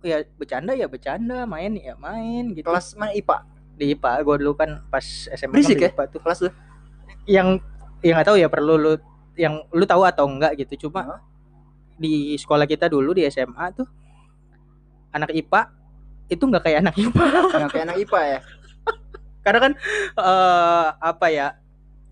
ya 0.00 0.24
bercanda 0.40 0.72
ya 0.72 0.88
bercanda 0.88 1.44
main 1.44 1.76
ya 1.76 1.94
main 1.96 2.50
gitu. 2.56 2.66
Kelas 2.66 2.96
mana 2.96 3.12
IPA 3.14 3.38
di 3.80 3.96
IPA 3.96 4.10
gue 4.26 4.36
dulu 4.44 4.52
kan 4.56 4.70
pas 4.92 5.04
SMA 5.32 5.56
Berisik 5.56 5.76
kan 5.76 5.80
di 5.80 5.86
ya? 5.86 5.90
IPA 5.94 6.04
tuh. 6.10 6.20
Kelas 6.20 6.38
lu? 6.44 6.50
Yang 7.28 7.48
yang 8.00 8.14
nggak 8.16 8.28
tahu 8.32 8.36
ya 8.40 8.48
perlu 8.48 8.74
lu 8.80 8.92
yang 9.38 9.64
lu 9.72 9.84
tahu 9.86 10.02
atau 10.04 10.26
enggak 10.28 10.56
gitu. 10.58 10.88
Cuma 10.88 11.00
Hah? 11.06 11.20
di 12.00 12.32
sekolah 12.40 12.64
kita 12.64 12.88
dulu 12.88 13.12
di 13.12 13.28
SMA 13.28 13.76
tuh 13.76 13.84
anak 15.10 15.30
IPA 15.30 15.60
itu 16.30 16.42
nggak 16.46 16.62
kayak 16.62 16.78
anak 16.82 16.94
IPA 16.94 17.24
nggak 17.50 17.70
kayak 17.70 17.84
anak 17.90 17.98
IPA 17.98 18.20
ya? 18.22 18.38
Karena 19.44 19.58
kan 19.60 19.72
eh 20.14 20.86
apa 21.00 21.26
ya 21.28 21.48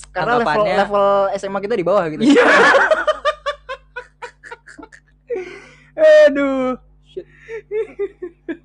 karena 0.09 0.41
level 0.41 0.65
level 0.65 1.07
SMA 1.37 1.61
kita 1.61 1.77
di 1.77 1.85
bawah 1.87 2.05
gitu. 2.11 2.25
Iya. 2.25 2.43
aduh. 6.27 6.75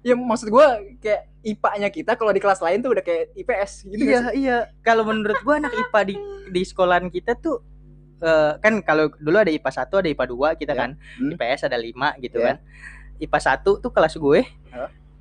Ya 0.04 0.16
maksud 0.16 0.52
gua 0.52 0.80
kayak 1.00 1.28
IPA-nya 1.44 1.90
kita 1.92 2.12
kalau 2.16 2.32
di 2.32 2.40
kelas 2.40 2.64
lain 2.64 2.80
tuh 2.80 2.96
udah 2.96 3.04
kayak 3.04 3.36
IPS 3.36 3.88
gitu 3.88 4.04
iya 4.04 4.22
iya. 4.36 4.58
Kalau 4.80 5.04
menurut 5.04 5.40
gua 5.44 5.60
anak 5.60 5.76
IPA 5.76 6.00
di 6.08 6.16
di 6.52 6.62
sekolahan 6.64 7.08
kita 7.08 7.36
tuh 7.36 7.64
eh, 8.20 8.60
kan 8.60 8.80
kalau 8.84 9.12
dulu 9.20 9.44
ada 9.44 9.52
IPA 9.52 9.72
1 9.84 10.02
ada 10.04 10.10
IPA 10.12 10.26
2 10.56 10.60
kita 10.60 10.74
Ya. 10.76 10.80
kan. 10.80 10.90
Hmm. 11.20 11.32
IPS 11.36 11.62
ada 11.68 11.78
5 11.80 12.16
gitu 12.20 12.38
Ya. 12.40 12.46
kan 12.48 12.56
IPA 13.20 13.40
1 13.62 13.82
tuh 13.84 13.92
kelas 13.92 14.16
gue. 14.16 14.42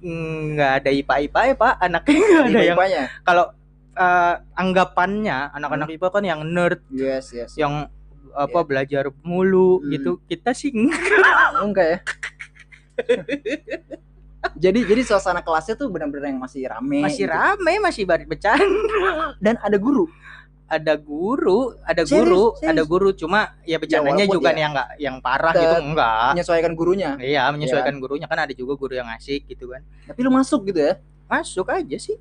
Nggak 0.02 0.72
ada 0.82 0.90
IPA 0.90 1.14
IPA 1.30 1.40
ya 1.46 1.54
pak. 1.54 1.72
Anaknya 1.78 2.16
nggak 2.18 2.44
ada 2.46 2.60
yang 2.62 2.76
IPA-nya 2.76 3.02
kalau 3.22 3.46
eh, 3.92 4.34
anggapannya 4.56 5.38
anak-anak 5.52 5.88
IPA 5.92 6.08
kan 6.08 6.24
yang 6.24 6.40
nerd 6.42 6.80
yes 6.90 7.30
yes. 7.30 7.52
yang 7.54 7.86
apa 8.32 8.60
belajar 8.64 9.12
mulu 9.22 9.78
Hmm. 9.78 9.92
gitu. 9.92 10.10
Kita 10.24 10.56
sih 10.56 10.72
enggak 10.72 11.00
enggak 11.66 11.86
ya. 11.86 11.98
Jadi 14.58 14.82
jadi 14.82 15.06
suasana 15.06 15.38
kelasnya 15.38 15.78
tuh 15.78 15.86
benar-benar 15.86 16.26
yang 16.34 16.42
masih 16.42 16.66
rame 16.66 16.98
masih 17.06 17.30
gitu. 17.30 17.34
rame 17.34 17.78
masih 17.78 18.02
baris 18.02 18.26
bercanda. 18.26 18.66
Dan 19.38 19.54
ada 19.62 19.78
guru 19.78 20.10
ada 20.72 20.96
guru, 20.96 21.76
ada 21.84 22.00
Serius? 22.08 22.16
guru, 22.16 22.44
Serius? 22.56 22.70
ada 22.72 22.82
guru 22.88 23.08
cuma 23.12 23.40
ya 23.68 23.76
bercandanya 23.76 24.24
walaupun 24.24 24.36
juga 24.40 24.48
ya. 24.48 24.56
nih 24.56 24.62
yang 24.64 24.72
enggak 24.72 24.88
yang 24.96 25.16
parah 25.20 25.52
gitu 25.52 25.76
enggak. 25.84 26.28
menyesuaikan 26.32 26.72
gurunya. 26.72 27.10
Iya, 27.20 27.42
menyesuaikan 27.52 27.94
gurunya 28.00 28.24
kan 28.24 28.38
ada 28.48 28.52
juga 28.56 28.72
guru 28.80 28.96
yang 28.96 29.08
asik 29.12 29.44
gitu 29.52 29.68
kan. 29.68 29.84
Tapi 30.08 30.18
lu 30.24 30.32
masuk 30.32 30.64
gitu 30.72 30.80
ya. 30.80 30.96
Masuk 31.28 31.68
aja 31.68 31.96
sih. 32.00 32.16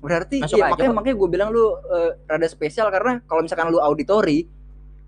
Berarti 0.00 0.40
Masuk 0.40 0.56
iya, 0.56 0.64
aja 0.64 0.72
makanya 0.72 0.90
kok. 0.90 0.96
makanya 0.96 1.16
gue 1.20 1.28
bilang 1.28 1.48
lu 1.52 1.76
eh, 1.76 2.10
rada 2.24 2.48
spesial 2.48 2.88
karena 2.88 3.20
kalau 3.28 3.44
misalkan 3.44 3.68
lu 3.68 3.76
auditori, 3.84 4.48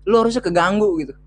lu 0.05 0.15
harusnya 0.21 0.45
keganggu 0.45 0.89
gitu. 1.01 1.17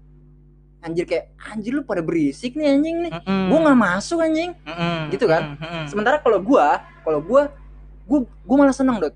Anjir 0.87 1.03
kayak 1.03 1.35
anjir 1.51 1.75
lu 1.75 1.83
pada 1.83 1.99
berisik 1.99 2.55
nih 2.55 2.79
anjing 2.79 3.11
nih. 3.11 3.13
Mm-mm. 3.27 3.51
Gua 3.51 3.59
nggak 3.67 3.79
masuk 3.83 4.23
anjing. 4.23 4.55
Mm-mm. 4.63 5.11
gitu 5.11 5.27
kan? 5.27 5.59
Mm-mm. 5.59 5.83
Sementara 5.91 6.23
kalau 6.23 6.39
gua, 6.39 6.79
kalau 7.03 7.19
gua 7.19 7.51
gua 8.07 8.23
gua 8.47 8.57
malah 8.63 8.77
seneng, 8.77 9.03
Dot. 9.03 9.15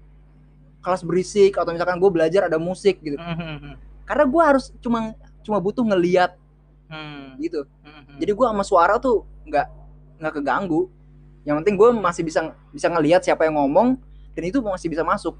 Kelas 0.81 1.05
berisik 1.05 1.55
atau 1.55 1.71
misalkan 1.71 1.97
gua 1.97 2.11
belajar 2.11 2.49
ada 2.49 2.57
musik 2.57 2.99
gitu. 3.01 3.17
Mm-mm. 3.17 3.77
Karena 4.03 4.25
gua 4.25 4.43
harus 4.55 4.73
cuma 4.81 5.13
cuma 5.41 5.61
butuh 5.61 5.85
ngeliat 5.85 6.35
Mm-mm. 6.87 7.37
gitu. 7.39 7.69
Mm-mm. 7.81 8.17
Jadi 8.17 8.33
gua 8.33 8.51
sama 8.51 8.65
suara 8.65 8.97
tuh 8.97 9.23
nggak 9.45 9.67
nggak 10.19 10.33
keganggu. 10.37 10.89
Yang 11.45 11.57
penting 11.65 11.75
gua 11.77 11.89
masih 11.93 12.23
bisa 12.23 12.41
bisa 12.71 12.87
ngelihat 12.89 13.21
siapa 13.21 13.45
yang 13.45 13.57
ngomong 13.57 13.97
dan 14.33 14.43
itu 14.45 14.61
masih 14.61 14.89
bisa 14.89 15.03
masuk 15.03 15.37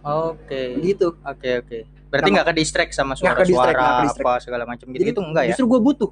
Oke. 0.00 0.76
gitu. 0.84 1.16
Oke, 1.24 1.50
oke. 1.58 1.78
Berarti 2.12 2.28
Nah, 2.30 2.34
nggak 2.38 2.46
ke 2.50 2.54
distract 2.54 2.92
sama 2.92 3.14
nggak 3.14 3.24
ke 3.40 3.44
suara-suara 3.50 4.04
distract. 4.04 4.22
apa 4.22 4.32
segala 4.38 4.62
macam 4.68 4.86
gitu 4.92 5.02
itu 5.02 5.22
enggak 5.24 5.44
ya? 5.48 5.50
Justru 5.56 5.66
gua 5.66 5.80
butuh 5.80 6.10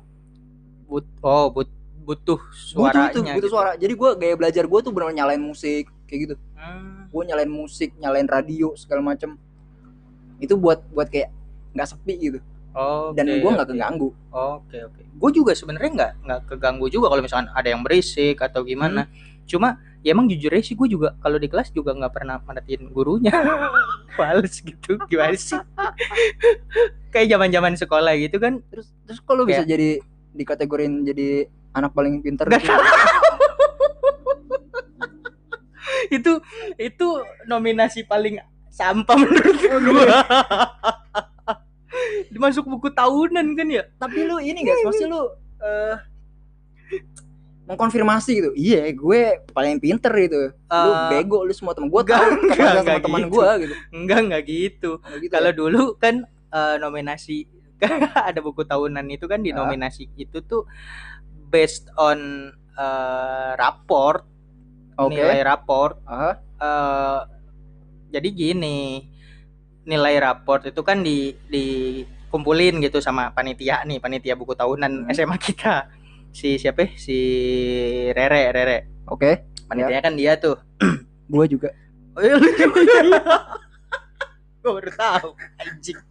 But, 0.89 1.07
oh, 1.21 1.49
but, 1.49 1.69
butuh 2.03 2.37
butuh 2.37 2.39
suaranya. 2.51 3.15
itu, 3.15 3.21
butuh 3.23 3.37
gitu. 3.39 3.49
suara. 3.49 3.71
Jadi 3.79 3.93
gua 3.95 4.11
gaya 4.13 4.35
belajar 4.35 4.65
gua 4.67 4.81
tuh 4.81 4.91
benar 4.91 5.13
nyalain 5.13 5.39
musik 5.39 5.87
kayak 6.13 6.21
gitu. 6.29 6.35
Hmm. 6.53 7.09
Gua 7.09 7.23
nyalain 7.25 7.49
musik, 7.49 7.97
nyalain 7.97 8.29
radio 8.29 8.77
segala 8.77 9.01
macem. 9.01 9.41
Itu 10.37 10.61
buat 10.61 10.85
buat 10.93 11.09
kayak 11.09 11.33
nggak 11.73 11.89
sepi 11.89 12.15
gitu. 12.21 12.39
Oke. 12.77 13.17
Dan 13.17 13.41
gua 13.41 13.51
nggak 13.57 13.69
oke. 13.69 13.75
keganggu. 13.77 14.09
Oke 14.33 14.79
oke. 14.85 15.01
Gue 15.17 15.31
juga 15.33 15.53
sebenarnya 15.57 15.91
nggak 15.93 16.13
nggak 16.25 16.41
keganggu 16.53 16.87
juga 16.93 17.09
kalau 17.09 17.23
misalkan 17.25 17.49
ada 17.53 17.69
yang 17.69 17.81
berisik 17.81 18.37
atau 18.45 18.61
gimana. 18.61 19.09
Hmm. 19.09 19.45
Cuma 19.49 19.69
ya 20.03 20.13
emang 20.13 20.27
jujur 20.27 20.51
aja 20.51 20.67
sih 20.67 20.75
gue 20.75 20.89
juga 20.91 21.15
kalau 21.23 21.39
di 21.39 21.47
kelas 21.47 21.71
juga 21.71 21.95
nggak 21.97 22.13
pernah 22.13 22.37
merhatiin 22.45 22.93
gurunya. 22.93 23.33
Males 24.21 24.61
gitu 24.61 25.01
gimana 25.09 25.37
sih? 25.37 25.57
Kayak 27.09 27.27
zaman 27.33 27.49
zaman 27.49 27.73
sekolah 27.81 28.13
gitu 28.21 28.37
kan. 28.37 28.61
Terus 28.69 28.93
terus 29.09 29.21
kalau 29.25 29.49
bisa 29.49 29.65
jadi 29.65 30.01
dikategorin 30.33 31.05
jadi 31.05 31.49
anak 31.73 31.93
paling 31.97 32.21
pinter 32.21 32.49
gitu. 32.49 32.73
Itu 36.17 36.41
itu 36.77 37.09
nominasi 37.45 38.03
paling 38.03 38.39
sampah 38.69 39.17
menurut 39.21 39.57
Oh, 39.69 39.81
gue. 39.81 40.07
Dimasuk 42.29 42.65
buku 42.65 42.89
tahunan 42.89 43.47
kan 43.53 43.69
ya? 43.69 43.85
Tapi 43.95 44.25
lu 44.25 44.39
ini 44.39 44.63
guys, 44.63 44.81
maksudnya 44.83 45.11
lu 45.11 45.23
eh 45.61 45.97
mengkonfirmasi 47.63 48.33
gitu. 48.35 48.51
Iya, 48.53 48.91
gue 48.91 49.21
paling 49.49 49.79
pinter 49.79 50.11
gitu. 50.19 50.51
Lu 50.51 50.91
Eh, 50.91 51.09
bego 51.11 51.45
lu 51.45 51.53
semua 51.53 51.73
teman 51.73 51.89
gue 51.89 52.01
enggak, 52.01 52.19
tahu 52.19 52.33
enggak 52.51 52.73
teman-teman 52.83 53.21
gitu. 53.23 53.31
gue 53.31 53.49
gitu. 53.61 53.75
Enggak 53.93 54.19
enggak 54.21 54.43
gitu. 54.45 54.91
Gitu 55.21 55.31
kalau 55.31 55.51
ya? 55.51 55.57
dulu 55.57 55.83
kan 55.97 56.15
eh, 56.49 56.77
nominasi 56.79 57.47
ada 58.19 58.41
buku 58.41 58.63
tahunan 58.63 59.07
itu 59.09 59.27
kan 59.27 59.41
di 59.41 59.51
Ah. 59.51 59.63
nominasi 59.63 60.11
itu 60.17 60.39
tuh 60.43 60.67
based 61.49 61.87
on 61.95 62.19
eh, 62.73 63.51
raport 63.55 64.25
Oke. 65.05 65.15
nilai 65.15 65.41
raport 65.41 65.99
Ah, 66.05 66.35
eh, 66.37 67.21
jadi 68.11 68.29
gini 68.29 69.09
nilai 69.83 70.15
raport 70.17 70.63
itu 70.63 70.81
kan 70.81 71.01
di 71.01 71.35
dikumpulin 71.45 72.79
gitu 72.79 72.99
sama 72.99 73.31
panitia 73.31 73.83
nih 73.83 73.99
panitia 73.99 74.33
buku 74.33 74.53
tahunan 74.53 75.05
Hmm. 75.05 75.11
SMA 75.11 75.37
kita 75.37 75.91
si 76.31 76.57
siapa 76.57 76.83
ya? 76.83 76.91
si 76.97 77.19
Rere 78.09 78.49
Rere 78.51 78.79
Oke. 79.07 79.45
panitianya 79.67 80.01
kan 80.01 80.15
dia 80.15 80.37
tuh 80.37 80.57
Gue 81.29 81.47
juga. 81.47 81.69
oh 82.13 82.21
iya 82.21 82.37
gue 84.63 84.71
baru 84.71 84.91
tahu 84.93 85.29
anjing 85.59 85.99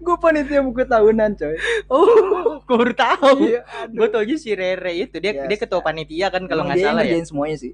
Gue 0.00 0.16
panitia 0.16 0.64
buku 0.64 0.82
tahunan, 0.82 1.36
coy. 1.36 1.56
Oh, 1.86 2.08
gue 2.64 2.76
baru 2.76 2.94
tahu. 2.96 3.36
Iya, 3.46 3.60
Gue 3.86 4.08
tau 4.08 4.24
aja 4.24 4.34
si 4.34 4.50
Rere 4.52 4.92
itu 4.96 5.20
dia 5.20 5.32
Yes. 5.36 5.46
dia 5.46 5.58
ketua 5.60 5.80
panitia 5.80 6.26
kan 6.28 6.48
kalau 6.48 6.64
nggak 6.64 6.80
salah 6.80 7.04
ya. 7.04 7.20
semuanya 7.22 7.56
sih. 7.58 7.72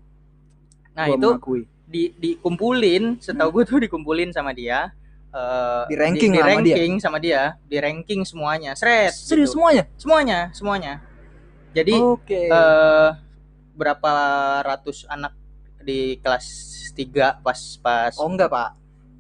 Nah 0.90 1.06
Gua 1.06 1.16
itu 1.16 1.28
mengakui. 1.30 1.62
di 1.87 2.02
dikumpulin, 2.12 3.23
setahu 3.23 3.49
gue 3.52 3.64
tuh 3.64 3.78
dikumpulin 3.80 4.35
sama 4.35 4.50
dia. 4.50 4.90
eh, 5.30 5.83
Di 5.87 5.95
ranking 5.95 6.33
di, 6.33 6.38
lah 6.40 6.49
sama 6.49 6.62
dia? 6.64 6.75
ranking 6.75 6.95
sama 6.99 7.18
dia, 7.21 7.42
di 7.62 7.76
ranking 7.76 8.21
semuanya, 8.25 8.71
seret. 8.73 9.12
Serius 9.12 9.52
gitu. 9.52 9.61
semuanya? 9.61 9.85
Semuanya, 9.95 10.38
semuanya. 10.50 10.92
Jadi 11.71 11.92
Oke. 11.95 12.49
eh 12.49 13.11
berapa 13.76 14.12
ratus 14.64 15.04
anak 15.06 15.37
di 15.78 16.16
kelas 16.18 16.47
3 16.90 17.38
pas 17.38 17.61
pas 17.78 18.16
oh 18.16 18.26
enggak, 18.26 18.49
Pak. 18.49 18.71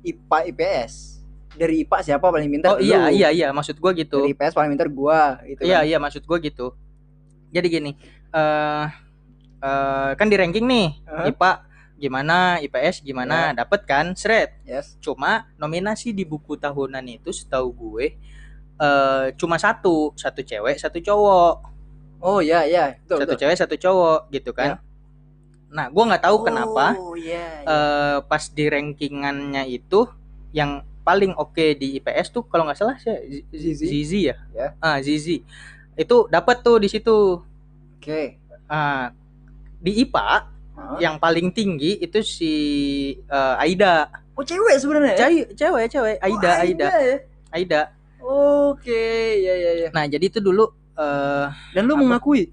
IPA 0.02 0.38
IPS. 0.50 1.15
Dari 1.56 1.82
IPA 1.82 1.98
siapa 2.04 2.26
paling 2.28 2.48
pinter? 2.48 2.68
Oh 2.70 2.78
iya 2.78 3.08
Lu. 3.08 3.16
iya 3.16 3.28
iya 3.32 3.48
maksud 3.50 3.80
gua 3.80 3.92
gitu. 3.92 4.20
Dari 4.22 4.32
IPS 4.32 4.52
paling 4.52 4.70
pinter 4.72 4.88
gua 4.88 5.40
gitu 5.42 5.60
Iya 5.64 5.80
kan. 5.80 5.88
iya 5.88 5.96
maksud 5.98 6.22
gue 6.22 6.38
gitu. 6.44 6.66
Jadi 7.48 7.66
gini, 7.66 7.90
eh 8.30 8.84
eh, 9.58 10.10
kan 10.14 10.26
di 10.28 10.36
ranking 10.36 10.66
nih, 10.66 10.88
Hah? 11.04 11.24
IPA 11.26 11.50
gimana, 11.96 12.36
IPS 12.60 13.00
gimana, 13.00 13.56
dapet 13.56 13.88
kan, 13.88 14.12
seret. 14.12 14.60
Yes. 14.62 15.00
Cuma 15.00 15.48
nominasi 15.56 16.12
di 16.12 16.28
buku 16.28 16.54
tahunan 16.54 17.00
itu 17.08 17.32
setahu 17.32 17.72
gue 17.72 18.06
eh 18.76 19.26
cuma 19.40 19.56
satu, 19.56 20.12
satu 20.12 20.44
cewek, 20.44 20.76
satu 20.76 21.00
cowok, 21.00 21.54
Oh 22.20 22.40
iya 22.40 22.64
iya, 22.64 22.84
betul. 23.00 23.24
satu 23.24 23.32
betul. 23.32 23.40
cewek, 23.40 23.56
satu 23.56 23.76
cowok 23.76 24.20
gitu 24.28 24.52
kan. 24.52 24.76
Nah, 25.72 25.88
gua 25.88 26.04
nggak 26.12 26.24
tahu 26.24 26.44
kenapa 26.44 26.92
Oh 26.96 27.16
iya. 27.16 27.64
iya. 27.64 27.64
eh 27.64 28.16
pas 28.24 28.44
di 28.46 28.64
rankingannya 28.68 29.64
itu 29.66 30.04
yang 30.52 30.84
paling 31.06 31.30
oke 31.32 31.78
di 31.78 31.96
IPS 31.96 32.28
tuh 32.28 32.42
kalau 32.42 32.66
nggak 32.66 32.74
salah 32.74 32.98
saya 32.98 33.22
Zizi. 33.54 33.86
Zizi 33.86 34.20
ya, 34.26 34.34
Ya. 34.50 34.74
ah 34.82 34.98
Zizi 34.98 35.46
itu 35.94 36.16
dapat 36.26 36.60
tuh 36.60 36.76
di 36.76 36.90
situ. 36.90 37.40
Oke. 37.96 38.42
Ah, 38.66 39.14
di 39.78 40.02
IPA 40.02 40.26
Hah? 40.74 40.98
yang 40.98 41.16
paling 41.16 41.48
tinggi 41.48 41.96
itu 41.96 42.18
si 42.20 42.52
eh, 43.16 43.54
Aida. 43.56 44.10
Oh 44.34 44.42
cewek 44.42 44.76
sebenarnya. 44.76 45.14
ya? 45.14 45.18
Cewek, 45.24 45.46
cewek, 45.54 45.86
cewek. 45.88 46.16
Aida, 46.20 46.50
Oh, 46.50 46.60
Aida, 46.60 46.88
ya. 47.00 47.16
Aida. 47.48 47.80
Oke, 48.20 49.06
ya 49.40 49.54
ya 49.54 49.70
ya. 49.86 49.88
Nah, 49.94 50.04
jadi 50.04 50.26
itu 50.26 50.42
dulu 50.42 50.66
eh 50.98 51.46
Dan 51.70 51.86
lu 51.86 51.94
Apa? 51.94 52.02
mengakui 52.02 52.50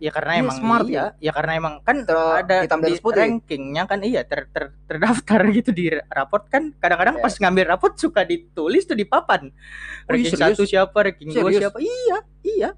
ya 0.00 0.10
karena 0.10 0.32
Dia 0.32 0.42
emang 0.42 0.56
smart 0.56 0.86
iya, 0.88 1.04
ya 1.20 1.30
karena 1.30 1.52
emang 1.54 1.74
kan 1.80 2.02
Ter- 2.02 2.40
ada 2.40 2.56
hitam 2.64 2.80
di 2.80 2.96
putih. 2.96 3.20
rankingnya 3.20 3.84
kan 3.84 4.00
iya 4.00 4.24
ter, 4.24 4.48
ter- 4.48 4.72
terdaftar 4.84 5.40
gitu 5.52 5.70
di 5.70 5.92
raport 6.08 6.48
kan 6.48 6.72
kadang-kadang 6.74 7.16
Yes. 7.16 7.22
pas 7.22 7.34
ngambil 7.38 7.64
raport 7.68 7.94
suka 7.94 8.24
ditulis 8.24 8.82
tuh 8.82 8.94
di 8.94 9.04
papan 9.04 9.46
Oh, 9.46 9.52
iya, 10.10 10.24
ranking 10.24 10.32
serius? 10.32 10.56
satu 10.56 10.62
siapa 10.64 10.96
ranking 10.98 11.28
dua 11.28 11.52
siapa 11.52 11.76
iya 11.78 12.18
iya 12.42 12.70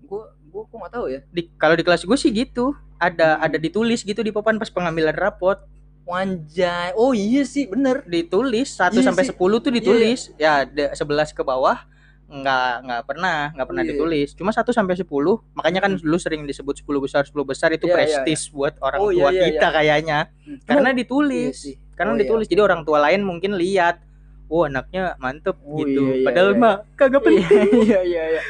gua 0.00 0.30
gua 0.46 0.62
kok 0.64 0.76
nggak 0.78 0.92
tahu 0.94 1.06
ya. 1.08 1.20
di 1.28 1.42
kalau 1.54 1.74
di 1.74 1.82
kelas 1.82 2.02
gue 2.02 2.16
sih 2.16 2.30
gitu 2.30 2.70
ada 2.96 3.36
Hmm. 3.36 3.44
ada 3.44 3.56
ditulis 3.56 4.00
gitu 4.00 4.22
di 4.22 4.30
papan 4.30 4.56
pas 4.56 4.66
pengambilan 4.68 5.12
raport 5.12 5.66
Wanjay. 6.08 6.96
Oh 6.96 7.12
iya 7.12 7.44
sih, 7.44 7.68
bener. 7.68 8.00
ditulis 8.02 8.72
1 8.72 8.96
Iya 8.96 9.04
sampai 9.04 9.22
sih. 9.22 9.30
10 9.30 9.60
tuh 9.60 9.68
ditulis. 9.68 10.32
Ya, 10.34 10.64
de- 10.64 10.88
11 10.90 11.04
ke 11.30 11.44
bawah 11.44 11.84
nggak 12.28 12.72
nggak 12.84 13.02
pernah, 13.08 13.38
nggak 13.56 13.66
pernah 13.66 13.82
Iya. 13.82 13.90
ditulis. 13.96 14.28
Cuma 14.36 14.52
1 14.52 14.68
sampai 14.70 14.94
10. 14.94 15.40
Makanya 15.56 15.80
kan 15.80 15.92
dulu 15.96 16.20
sering 16.20 16.44
disebut 16.44 16.84
10 16.84 17.00
besar, 17.00 17.24
10 17.24 17.40
besar 17.42 17.72
itu 17.72 17.88
Iya, 17.88 17.92
iya, 17.92 17.96
prestis 17.96 18.52
buat 18.52 18.76
orang 18.84 19.00
Oh, 19.00 19.08
tua 19.08 19.28
iya, 19.28 19.32
iya, 19.32 19.44
kita 19.48 19.68
kayaknya. 19.72 20.18
Hmm. 20.44 20.58
Karena 20.68 20.90
ditulis. 20.92 21.56
Iya 21.56 21.64
sih. 21.72 21.74
Karena 21.96 22.12
Oh, 22.12 22.16
iya. 22.16 22.22
ditulis. 22.22 22.46
Jadi 22.46 22.60
orang 22.60 22.84
tua 22.84 22.98
lain 23.00 23.24
mungkin 23.24 23.56
lihat 23.56 24.04
Oh 24.48 24.64
anaknya 24.64 25.12
mantep 25.20 25.60
Oh, 25.60 25.76
gitu. 25.80 26.00
iya, 26.08 26.14
iya, 26.20 26.24
Padahal 26.24 26.50
iya. 26.52 26.60
mah 26.60 26.74
kagak 26.96 27.20
penting. 27.20 27.44
Iya 27.88 28.00
iya 28.00 28.22
iya. 28.32 28.42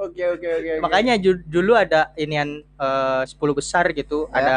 Oke 0.00 0.22
oke 0.24 0.48
oke. 0.48 0.70
Makanya 0.80 1.14
dulu 1.44 1.72
ada 1.76 2.12
inian 2.16 2.60
eh, 2.64 3.22
10 3.28 3.36
besar 3.52 3.84
gitu, 3.92 4.28
Ya. 4.32 4.36
ada 4.40 4.56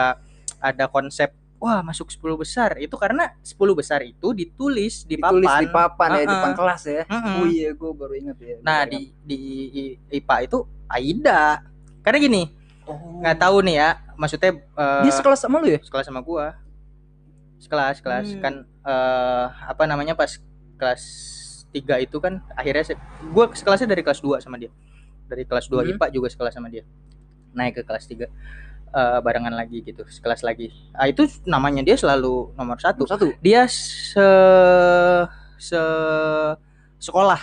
ada 0.63 0.85
konsep 0.87 1.35
wah 1.63 1.79
masuk 1.79 2.11
10 2.11 2.19
besar. 2.35 2.75
Itu 2.75 2.99
karena 2.99 3.31
10 3.39 3.55
besar 3.71 4.03
itu 4.03 4.35
ditulis 4.35 5.07
di 5.07 5.15
ditulis 5.15 5.47
papan. 5.47 5.63
di 5.63 5.67
papan 5.71 6.09
ya, 6.11 6.19
di 6.19 6.27
depan 6.29 6.51
kelas 6.53 6.81
ya. 6.83 7.03
Mm-mm. 7.07 7.35
Oh 7.39 7.45
iya, 7.47 7.69
gua 7.71 7.91
baru 7.95 8.13
ingat 8.13 8.37
ya. 8.37 8.55
Nah 8.59 8.83
di 8.83 9.15
di 9.23 9.39
I- 9.71 9.97
IPA 10.19 10.35
itu 10.43 10.57
Aida. 10.85 11.63
Karena 12.03 12.17
gini, 12.19 12.41
oh. 12.83 13.23
nggak 13.23 13.37
tahu 13.39 13.63
nih 13.63 13.75
ya, 13.77 13.89
maksudnya 14.13 14.51
eh, 14.59 15.01
Dia 15.01 15.13
sekelas 15.13 15.39
sama 15.39 15.57
lu 15.57 15.71
ya? 15.71 15.79
sekelas 15.79 16.03
sama 16.03 16.19
gua. 16.19 16.59
Sekelas, 17.57 18.03
kelas 18.03 18.27
Hmm. 18.29 18.41
kan 18.43 18.53
eh, 18.83 19.45
apa 19.63 19.87
namanya 19.87 20.13
pas 20.13 20.35
kelas 20.75 21.03
3 21.71 21.95
itu 21.97 22.19
kan 22.19 22.43
akhirnya 22.53 22.83
se- 22.85 22.99
gua 23.31 23.47
sekelasnya 23.49 23.87
dari 23.87 24.03
kelas 24.03 24.19
2 24.19 24.37
sama 24.37 24.59
dia. 24.59 24.67
Dari 25.25 25.47
kelas 25.47 25.65
2 25.65 25.79
Hmm. 25.79 25.95
IPA 25.95 26.07
juga 26.11 26.27
sekelas 26.27 26.53
sama 26.53 26.67
dia. 26.67 26.83
Naik 27.55 27.79
ke 27.79 27.83
kelas 27.83 28.03
3. 28.03 28.27
Eh, 28.93 29.19
barengan 29.19 29.53
lagi 29.53 29.81
gitu 29.81 30.05
sekelas 30.05 30.45
lagi. 30.45 30.69
Ah 30.93 31.09
itu 31.09 31.25
namanya 31.49 31.81
dia 31.81 31.97
selalu 31.97 32.53
nomor 32.53 32.77
satu. 32.77 33.09
Satu. 33.09 33.33
dia 33.41 33.65
se 33.65 34.29
se 35.57 35.81
sekolah. 37.01 37.41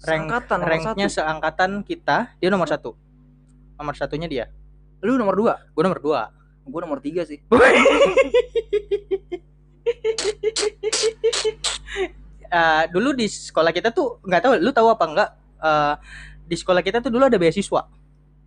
Rank 0.00 0.32
Seangkatan 0.32 0.58
nomor 0.64 0.70
ranknya 0.72 1.08
satu. 1.08 1.16
seangkatan 1.20 1.70
kita 1.84 2.36
dia 2.36 2.48
nomor 2.52 2.68
satu. 2.68 2.96
Nomor 3.80 3.96
satunya 3.96 4.28
dia. 4.28 4.44
Lu 5.00 5.16
nomor 5.16 5.36
dua. 5.36 5.54
gue 5.72 5.82
nomor 5.82 6.00
dua. 6.00 6.22
Gue 6.64 6.80
nomor 6.84 7.00
tiga 7.00 7.24
sih. 7.24 7.40
Eh, 12.50 12.84
dulu 12.94 13.16
di 13.16 13.26
sekolah 13.28 13.72
kita 13.72 13.90
tuh 13.90 14.20
nggak 14.24 14.40
tahu 14.44 14.52
lu 14.60 14.70
tahu 14.70 14.88
apa 14.92 15.04
enggak 15.08 15.30
eh, 15.60 15.94
di 16.50 16.56
sekolah 16.58 16.82
kita 16.82 16.98
tuh 16.98 17.10
dulu 17.14 17.30
ada 17.30 17.38
beasiswa 17.38 17.99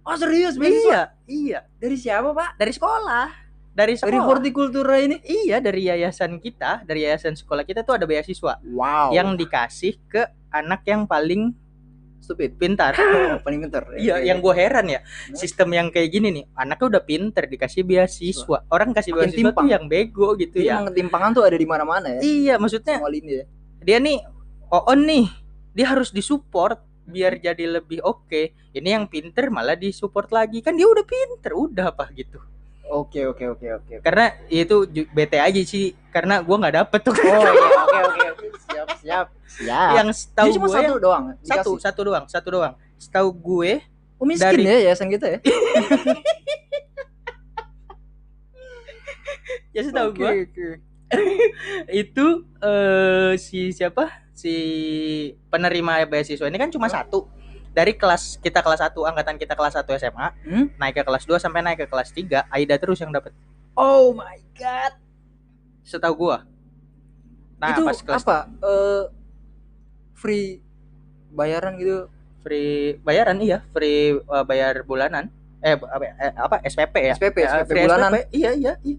Oh 0.04 0.16
serius 0.16 0.56
iya 0.58 1.16
iya 1.26 1.60
Dari 1.74 1.96
siapa 1.96 2.32
pak? 2.32 2.56
dari 2.56 2.70
sekolah 2.70 3.28
dari 3.70 3.96
sekolah 3.96 4.12
Dari 4.12 4.20
hortikultura 4.22 4.96
ini. 4.98 5.18
iya 5.24 5.58
dari 5.58 5.84
yayasan 5.84 6.38
kita 6.38 6.84
dari 6.84 7.04
yayasan 7.04 7.34
sekolah 7.34 7.64
kita 7.64 7.82
tuh 7.82 7.96
ada 7.96 8.04
beasiswa 8.04 8.60
Wow. 8.62 9.10
yang 9.12 9.34
dikasih 9.34 9.98
ke 10.06 10.22
anak 10.50 10.84
yang 10.84 11.04
paling 11.04 11.56
stupid. 12.20 12.56
pintar 12.56 12.94
Oh, 13.00 13.42
paling 13.42 13.60
pintar. 13.60 13.84
iya 13.96 14.22
yang 14.22 14.40
gue 14.40 14.54
heran 14.54 14.88
ya 14.88 15.00
sistem 15.32 15.72
yang 15.72 15.88
kayak 15.88 16.08
gini 16.10 16.30
nih 16.32 16.46
anaknya 16.54 16.86
udah 16.90 17.04
pinter 17.04 17.44
dikasih 17.46 17.82
beasiswa 17.82 18.64
orang 18.68 18.92
kasih 18.92 19.12
Makin 19.12 19.20
beasiswa 19.26 19.40
tuh 19.42 19.48
timpang. 19.50 19.68
yang 19.68 19.84
bego 19.88 20.36
gitu 20.36 20.56
Iya, 20.58 20.64
ya 20.64 20.74
emang 20.78 20.86
ketimpangan 20.92 21.30
tuh 21.32 21.44
ada 21.44 21.56
di 21.56 21.66
mana-mana 21.66 22.08
ya. 22.10 22.20
iya 22.22 22.56
maksudnya 22.56 23.00
lini 23.04 23.40
ya. 23.40 23.46
dia 23.82 23.98
nih 23.98 24.20
on 24.70 25.00
nih 25.02 25.26
dia 25.72 25.90
harus 25.90 26.10
disupport 26.10 26.78
biar 27.06 27.36
jadi 27.38 27.66
lebih 27.70 28.00
oke 28.00 28.42
ini 28.72 28.90
yang 28.90 29.06
pinter 29.06 29.48
malah 29.48 29.76
disupport 29.76 30.30
lagi 30.34 30.60
kan 30.60 30.74
dia 30.74 30.86
udah 30.86 31.04
pinter 31.04 31.52
udah 31.52 31.86
apa 31.90 32.08
gitu 32.12 32.40
Oke 32.86 33.26
oke 33.26 33.42
oke 33.50 33.68
oke. 33.74 33.94
karena 34.00 34.38
itu 34.48 34.84
bete 35.10 35.40
aja 35.40 35.58
sih 35.60 35.96
karena 36.10 36.40
gua 36.40 36.62
nggak 36.62 36.76
dapet 36.78 37.00
tuh 37.02 37.16
Oh 37.16 37.26
iya 37.26 37.50
oke 37.84 38.00
oke 38.04 38.22
oke. 38.30 38.46
Siap 38.62 38.88
siap. 39.00 39.28
Siap. 39.48 39.92
yang 39.98 40.10
cuma 40.54 40.68
gue 40.68 40.76
satu 40.78 40.96
doang. 40.98 41.24
satu 41.42 41.72
dikasih? 41.72 41.82
satu 41.82 42.02
doang 42.04 42.26
satu 42.28 42.48
doang 42.50 42.74
setahu 42.96 43.30
gue 43.32 43.74
Oh, 44.16 44.26
miskin 44.26 44.56
dari- 44.56 44.64
ya 44.64 44.76
yayasan 44.88 45.10
kita 45.10 45.26
ya. 45.28 45.40
ya 49.74 49.82
setahu 49.84 50.10
Oke, 50.12 50.18
gue 50.18 50.32
oke. 50.46 50.68
itu 52.02 52.26
eh 52.58 53.32
si 53.38 53.70
siapa 53.70 54.23
si 54.34 54.56
penerima 55.48 56.04
beasiswa 56.04 56.44
ini 56.44 56.58
kan 56.58 56.68
cuma 56.68 56.86
satu 56.88 57.30
dari 57.70 57.94
kelas 57.94 58.38
kita 58.38 58.60
kelas 58.60 58.82
1 58.84 58.94
angkatan 58.94 59.36
kita 59.36 59.54
kelas 59.54 59.74
1 59.76 59.86
SMA 59.96 60.28
Hmm? 60.44 60.66
naik 60.76 60.94
ke 60.96 61.04
kelas 61.04 61.24
2 61.24 61.38
sampai 61.38 61.62
naik 61.62 61.80
ke 61.80 61.88
kelas 61.88 62.10
3 62.12 62.46
Aida 62.48 62.76
terus 62.76 62.98
yang 62.98 63.10
dapat 63.10 63.34
Oh 63.74 64.12
my 64.12 64.38
god. 64.52 64.94
setahu 65.82 66.14
gua 66.20 66.46
nah 67.56 67.72
itu 67.72 67.82
pas 67.82 67.96
kelas 67.96 68.22
apa? 68.22 68.38
Eh 68.60 69.04
free 70.14 70.60
bayaran 71.30 71.76
gitu. 71.76 72.10
free 72.40 73.00
bayaran 73.00 73.40
iya 73.40 73.64
free 73.70 74.20
uh, 74.20 74.44
bayar 74.44 74.84
bulanan 74.84 75.32
eh 75.60 75.74
apa, 75.74 76.04
eh, 76.04 76.34
apa 76.34 76.56
SPP 76.62 76.96
ya 77.02 77.14
SPP, 77.14 77.38
Ya, 77.40 77.50
SPP 77.58 77.70
free 77.70 77.84
bulanan. 77.84 78.12
SPP. 78.12 78.26
iya 78.34 78.52
iya 78.52 78.74
iya 78.82 78.98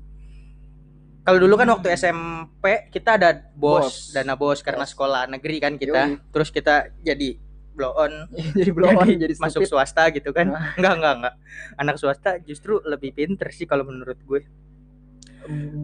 kalau 1.24 1.38
dulu 1.38 1.56
kan 1.56 1.68
waktu 1.70 1.88
SMP 1.90 2.64
kita 2.88 3.16
ada 3.16 3.32
bos, 3.50 3.82
Bos. 3.82 3.96
dana 4.12 4.34
bos 4.34 4.60
karena 4.60 4.84
Yes. 4.84 4.92
sekolah 4.92 5.24
negeri 5.26 5.56
kan 5.58 5.74
kita 5.74 6.00
Yoi. 6.06 6.20
terus 6.28 6.48
kita 6.48 6.74
jadi 7.00 7.40
blow 7.70 7.90
on 7.92 8.12
jadi 8.54 8.70
belum 8.70 8.92
jadi, 8.98 9.14
jadi 9.18 9.34
masuk 9.36 9.60
stupid. 9.60 9.72
swasta 9.72 10.04
gitu 10.10 10.30
kan 10.30 10.46
Nah. 10.48 10.72
enggak 10.78 10.94
enggak 10.94 11.14
enggak 11.16 11.34
anak 11.74 11.96
swasta 11.96 12.30
justru 12.38 12.78
lebih 12.82 13.10
pinter 13.10 13.48
sih 13.48 13.64
kalau 13.64 13.82
menurut 13.82 14.20
gue 14.20 14.44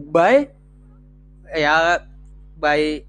by 0.07 0.45
ya 1.51 1.99
by 2.55 3.03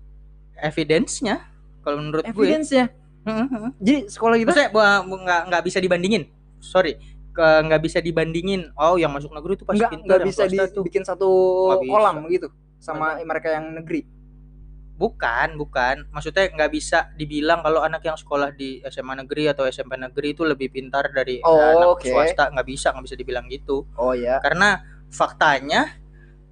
evidence-nya 0.59 1.47
kalau 1.81 1.99
menurut 1.99 2.23
gue 2.23 2.33
evidence-nya. 2.33 2.91
Heeh. 3.23 3.71
Jadi 3.79 3.95
sekolah 4.09 4.35
Maksudnya 4.37 4.71
bu- 4.71 5.03
bu- 5.09 5.21
nggak 5.21 5.43
nggak 5.47 5.63
bisa 5.63 5.79
dibandingin. 5.79 6.27
Sorry, 6.59 6.95
nggak 7.37 7.83
bisa 7.83 7.99
dibandingin. 8.05 8.71
Oh, 8.77 9.01
yang 9.01 9.13
masuk 9.13 9.33
negeri 9.33 9.57
itu 9.57 9.65
pasti 9.65 9.81
nggak 9.81 9.93
pintar, 9.93 10.07
nggak 10.07 10.21
bisa 10.29 10.43
dibikin 10.49 11.05
satu 11.05 11.31
bisa. 11.81 11.91
kolam 11.91 12.17
gitu 12.29 12.49
sama 12.77 13.19
mereka 13.25 13.49
yang 13.57 13.73
negeri. 13.73 14.05
Bukan, 14.93 15.59
bukan. 15.59 16.07
Maksudnya 16.15 16.53
nggak 16.53 16.71
bisa 16.71 17.11
dibilang 17.19 17.65
kalau 17.65 17.83
anak 17.83 18.05
yang 18.07 18.15
sekolah 18.15 18.55
di 18.55 18.79
SMA 18.87 19.19
negeri 19.25 19.51
atau 19.51 19.67
SMP 19.67 19.99
negeri 19.99 20.37
itu 20.37 20.47
lebih 20.47 20.71
pintar 20.71 21.11
dari 21.11 21.43
Oh, 21.43 21.59
anak 21.59 21.99
oke. 21.99 22.07
swasta. 22.07 22.53
Nggak 22.55 22.67
bisa, 22.69 22.95
nggak 22.95 23.05
bisa 23.11 23.17
dibilang 23.19 23.45
gitu. 23.51 23.89
Oh 23.99 24.15
ya. 24.15 24.39
Karena 24.39 24.85
faktanya, 25.11 25.99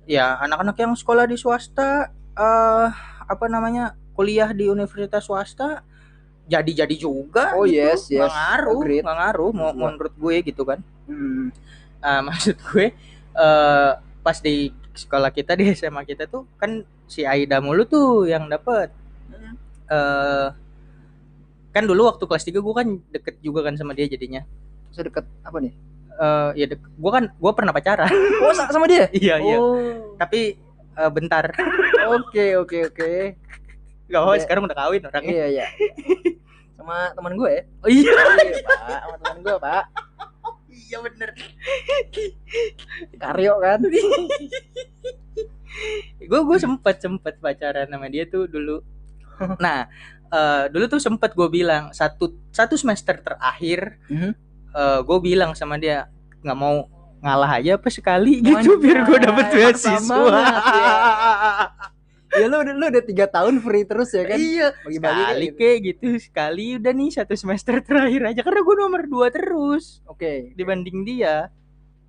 ya 0.08 0.40
anak-anak 0.42 0.76
yang 0.82 0.92
sekolah 0.98 1.28
di 1.30 1.36
swasta, 1.38 2.10
eh 2.34 2.88
apa 3.30 3.46
namanya, 3.46 3.94
kuliah 4.18 4.50
di 4.50 4.66
universitas 4.66 5.30
swasta, 5.30 5.86
jadi-jadi 6.50 6.96
juga. 6.96 7.54
Oh, 7.54 7.62
gitu. 7.62 7.78
yes, 7.78 8.06
yes. 8.06 8.18
Nggak 8.18 8.34
ngaruh, 8.34 8.80
Agreed. 8.80 9.02
nggak 9.02 9.16
ngaruh. 9.16 9.50
Mau 9.52 9.68
Iya. 9.68 9.78
menurut 9.78 10.14
gue 10.16 10.36
gitu 10.42 10.62
kan. 10.64 10.78
Hmm. 11.06 11.54
Ah, 11.98 12.20
maksud 12.26 12.58
gue 12.60 12.90
eh 13.30 13.90
pas 14.20 14.36
di 14.36 14.68
sekolah 14.92 15.30
kita 15.30 15.54
di 15.54 15.70
SMA 15.70 16.02
kita 16.02 16.26
tuh 16.26 16.44
kan 16.56 16.82
si 17.06 17.22
Aida 17.22 17.58
mulu 17.58 17.84
tuh 17.84 18.26
yang 18.26 18.46
dapet 18.46 18.90
Hmm. 19.26 19.54
eh 19.86 20.48
kan 21.70 21.84
dulu 21.84 22.04
waktu 22.04 22.24
kelas 22.24 22.42
3 22.44 22.58
gue 22.58 22.74
kan 22.74 22.88
deket 23.08 23.38
juga 23.38 23.62
kan 23.62 23.74
sama 23.74 23.92
dia 23.92 24.04
jadinya 24.04 24.42
Saya 24.90 25.06
deket 25.06 25.22
apa 25.40 25.56
nih? 25.56 25.70
eh 26.12 26.50
ya 26.54 26.66
dek, 26.66 26.82
gue 26.82 27.10
kan 27.10 27.24
gue 27.30 27.52
pernah 27.54 27.70
pacaran 27.70 28.10
Oh 28.42 28.50
sa- 28.50 28.68
sama 28.68 28.84
dia? 28.84 29.06
iya 29.16 29.38
iya 29.38 29.56
Oh. 29.56 29.78
tapi 30.16 30.58
eh, 30.92 31.10
bentar 31.10 31.54
Oke 32.10 32.58
oke 32.58 32.78
oke. 32.88 33.10
gak 34.06 34.20
apa 34.20 34.32
Iya. 34.32 34.42
sekarang 34.42 34.62
udah 34.66 34.76
kawin 34.76 35.02
orangnya 35.02 35.32
Iya 35.32 35.46
iya. 35.48 35.66
Sama 36.80 37.12
teman 37.12 37.32
gue 37.34 37.50
ya? 37.50 37.62
oh 37.78 37.88
iya 37.88 38.08
Iya 38.08 38.60
pak, 38.64 38.78
sama 38.98 39.16
teman 39.18 39.38
gue 39.42 39.56
pak. 39.58 39.84
iya 40.70 40.96
bener 40.98 41.30
Karyo 43.16 43.52
kan? 43.58 43.80
gue 46.20 46.40
gue 46.40 46.58
sempet 46.58 46.96
sempet 46.98 47.34
pacaran 47.38 47.86
sama 47.86 48.06
dia 48.06 48.24
tuh 48.24 48.44
dulu 48.44 48.82
nah 49.56 49.86
eh, 50.28 50.64
dulu 50.68 50.84
tuh 50.86 50.98
sempet 50.98 51.32
gue 51.32 51.48
bilang 51.48 51.90
satu 51.90 52.32
satu 52.50 52.74
semester 52.74 53.16
terakhir 53.18 53.98
Mhm. 54.06 54.32
gue 55.02 55.18
bilang 55.20 55.52
sama 55.52 55.74
dia 55.74 56.06
nggak 56.40 56.54
mau 56.54 56.86
ngalah 57.20 57.58
aja 57.58 57.74
apa 57.74 57.88
sekali 57.88 58.40
gitu 58.40 58.78
biar 58.78 59.04
gue 59.04 59.18
dapet 59.20 59.46
beasiswa 59.50 59.98
banget 60.08 60.62
Ya 60.72 60.94
lu 62.32 62.56
udah 62.56 62.72
lu 62.72 62.84
udah 62.86 63.02
tiga 63.02 63.26
tahun 63.26 63.58
free 63.58 63.82
terus 63.82 64.10
ya 64.10 64.22
kan? 64.24 64.36
iya 64.36 64.68
Bagi-bagi 64.78 65.18
sekali 65.18 65.26
kayak 65.26 65.48
gitu. 65.48 65.58
kayak 65.58 65.78
gitu 65.82 66.08
sekali 66.20 66.66
udah 66.76 66.92
nih 66.92 67.10
satu 67.12 67.34
semester 67.34 67.74
terakhir 67.86 68.22
aja 68.24 68.40
karena 68.40 68.60
gue 68.60 68.76
nomor 68.76 69.02
dua 69.04 69.26
terus 69.28 69.98
Oke. 70.04 70.54
dibanding 70.54 71.02
dia 71.02 71.50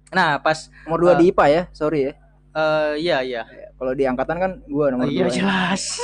nah 0.10 0.38
pas 0.38 0.67
Nomor 0.84 0.99
dua 0.99 1.12
Eh, 1.12 1.17
di 1.17 1.25
IPA 1.27 1.45
ya, 1.47 1.62
sorry 1.71 1.99
ya. 2.03 2.13
eh 2.51 2.93
iya 2.99 3.17
iya 3.21 3.41
Kalau 3.73 3.91
di 3.91 4.03
angkatan 4.03 4.38
kan 4.38 4.51
gua 4.65 4.86
nomor 4.89 5.07
iya 5.07 5.23
dua. 5.23 5.27
ya. 5.27 5.36
jelas 5.38 5.84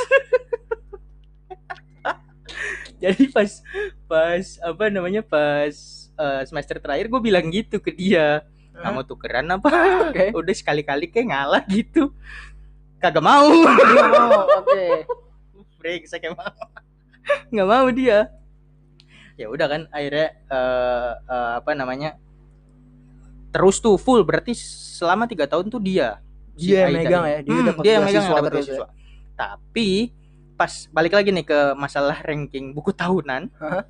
jadi 2.98 3.24
pas 3.30 3.52
pas 4.04 4.46
apa 4.60 4.84
namanya 4.88 5.22
pas 5.22 5.76
eh, 6.10 6.42
semester 6.44 6.78
terakhir 6.78 7.06
gue 7.08 7.22
bilang 7.22 7.46
gitu 7.48 7.78
ke 7.78 7.92
dia 7.92 8.42
nggak 8.74 8.92
mau 8.92 9.04
tukeran 9.04 9.46
apa 9.52 9.70
Oke. 10.08 10.34
udah 10.40 10.56
sekali-kali 10.56 11.06
kayak 11.08 11.28
ngalah 11.28 11.62
gitu 11.68 12.10
kagak 12.98 13.22
mau 13.22 13.50
Nggak 13.52 14.12
mau, 14.12 14.42
Oke. 14.58 14.86
break 15.78 16.04
saya 16.06 16.32
mau 16.32 16.50
nggak 17.52 17.68
mau 17.68 17.88
dia 17.90 18.32
ya 19.36 19.48
udah 19.48 19.68
kan 19.68 19.82
akhirnya 19.90 20.34
eh, 20.34 21.12
eh, 21.24 21.52
apa 21.58 21.72
namanya 21.72 22.18
terus 23.50 23.78
tuh 23.78 23.96
full 23.96 24.22
berarti 24.22 24.58
selama 24.58 25.26
tiga 25.26 25.46
tahun 25.46 25.68
tuh 25.68 25.78
dia 25.78 26.18
si 26.54 26.68
Dia 26.68 26.86
yang 26.86 26.94
megang 26.96 27.24
ini. 27.24 27.30
ya, 27.30 27.40
dia 27.40 27.54
Hmm, 27.54 27.66
dapat 27.68 27.82
dia 27.82 27.92
yang 27.92 28.04
megang 28.04 28.24
yang 28.24 28.34
dapat 28.34 28.50
ya. 28.50 28.56
beasiswa 28.58 28.88
tapi 29.36 29.90
pas 30.54 30.74
balik 30.90 31.14
lagi 31.14 31.30
nih 31.30 31.46
ke 31.46 31.60
masalah 31.76 32.18
ranking 32.20 32.74
buku 32.74 32.90
tahunan 32.90 33.54
Hah? 33.56 33.86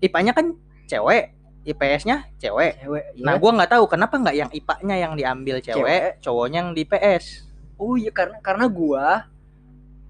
IPA-nya 0.00 0.32
kan 0.32 0.58
cewek 0.84 1.37
IPS-nya 1.64 2.16
cewek 2.36 2.78
Cewek. 2.78 3.04
nah 3.18 3.32
Nah, 3.32 3.34
gua 3.36 3.50
nggak 3.54 3.70
tahu 3.70 3.84
kenapa 3.86 4.14
nggak 4.16 4.36
yang 4.36 4.50
IPA-nya 4.50 4.94
yang 4.96 5.12
diambil 5.14 5.56
cewek, 5.58 5.78
Cewek. 5.78 6.02
cowoknya 6.20 6.58
yang 6.62 6.70
di 6.72 6.82
PS 6.82 7.24
oh 7.76 7.94
iya 7.94 8.10
karena 8.10 8.36
karena 8.40 8.64
gua 8.66 9.28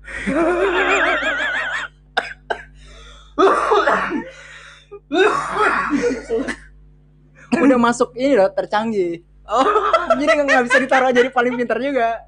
udah 7.58 7.78
masuk 7.80 8.12
ini 8.14 8.36
loh 8.36 8.48
tercanggih. 8.52 9.24
oh 9.48 9.64
Jadi 10.14 10.24
nggak 10.44 10.62
bisa 10.68 10.76
ditaruh 10.78 11.10
jadi 11.10 11.28
paling 11.32 11.56
pintar 11.56 11.80
juga. 11.80 12.20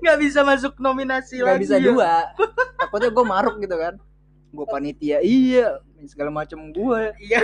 nggak 0.00 0.16
bisa 0.18 0.40
masuk 0.40 0.72
nominasi 0.80 1.36
Nggak 1.38 1.52
lagi 1.52 1.62
bisa 1.62 1.76
ya? 1.76 1.84
dua. 1.84 2.12
Takutnya 2.80 3.10
gua 3.12 3.24
maruk 3.28 3.60
gitu 3.60 3.76
kan. 3.76 3.94
Gua 4.50 4.64
panitia 4.66 5.20
iya 5.20 5.78
segala 6.08 6.32
macam 6.32 6.72
gua. 6.72 7.12
Iya. 7.20 7.40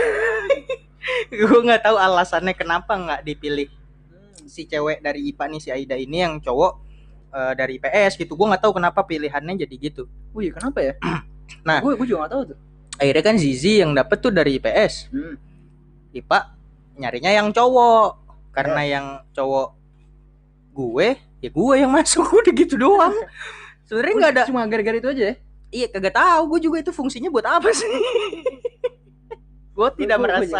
gue 1.33 1.61
nggak 1.63 1.83
tahu 1.83 1.97
alasannya 1.97 2.53
kenapa 2.53 2.93
nggak 2.93 3.21
dipilih 3.23 3.69
Hmm. 4.09 4.45
si 4.45 4.65
cewek 4.65 5.01
dari 5.01 5.29
IPA 5.29 5.45
nih 5.49 5.61
si 5.61 5.69
Aida 5.69 5.95
ini 5.95 6.21
yang 6.21 6.37
cowok 6.37 6.73
eh, 7.31 7.53
dari 7.55 7.77
IPS 7.77 8.17
gitu 8.17 8.33
gue 8.33 8.47
nggak 8.47 8.61
tahu 8.61 8.77
kenapa 8.77 9.01
pilihannya 9.03 9.57
jadi 9.59 9.75
gitu 9.81 10.05
Wih, 10.31 10.51
kenapa 10.51 10.79
ya? 10.81 10.95
Nah. 11.63 11.79
gue 11.79 11.95
gue 11.95 12.07
juga 12.07 12.25
gak 12.25 12.33
tahu 12.33 12.43
tuh. 12.49 12.59
akhirnya 12.95 13.23
kan 13.23 13.37
Zizi 13.37 13.79
yang 13.79 13.93
dapet 13.93 14.19
tuh 14.19 14.31
dari 14.31 14.57
IPS 14.57 15.09
Hmm. 15.09 15.37
IPA 16.11 16.39
nyarinya 16.95 17.33
yang 17.33 17.49
cowok 17.49 18.11
karena 18.51 18.83
yang 18.83 19.07
cowok 19.33 19.69
gue 20.73 21.09
ya 21.39 21.49
gue 21.49 21.75
yang 21.75 21.91
masuk 21.95 22.25
udah 22.27 22.53
gitu 22.53 22.77
doang 22.77 23.17
sebenarnya 23.85 24.15
nggak 24.15 24.33
ada 24.33 24.43
Cuma 24.47 24.65
gara-gara 24.65 24.97
itu 24.97 25.09
aja 25.09 25.25
ya. 25.25 25.35
iya 25.71 25.87
kagak 25.87 26.13
tahu 26.13 26.43
gue 26.53 26.61
juga 26.63 26.77
itu 26.81 26.91
fungsinya 26.91 27.29
buat 27.29 27.45
apa 27.45 27.69
sih 27.71 27.89
gue 29.73 29.89
tidak 29.97 30.17
Gua- 30.21 30.25
merasa 30.29 30.59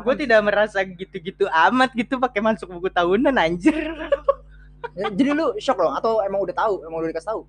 Gue 0.00 0.14
tidak 0.16 0.40
merasa 0.40 0.78
gitu-gitu 0.80 1.44
amat 1.46 1.92
gitu 1.92 2.16
pakai 2.16 2.40
masuk 2.40 2.72
buku 2.72 2.88
tahunan 2.88 3.36
anjir. 3.36 3.76
Ya, 4.94 5.10
jadi 5.10 5.34
lu 5.34 5.52
shock 5.58 5.76
dong? 5.76 5.92
Atau 5.92 6.22
emang 6.22 6.40
udah 6.40 6.56
tahu, 6.56 6.74
emang 6.82 6.98
udah 6.98 7.10
dikasih 7.10 7.28
tahu? 7.28 7.42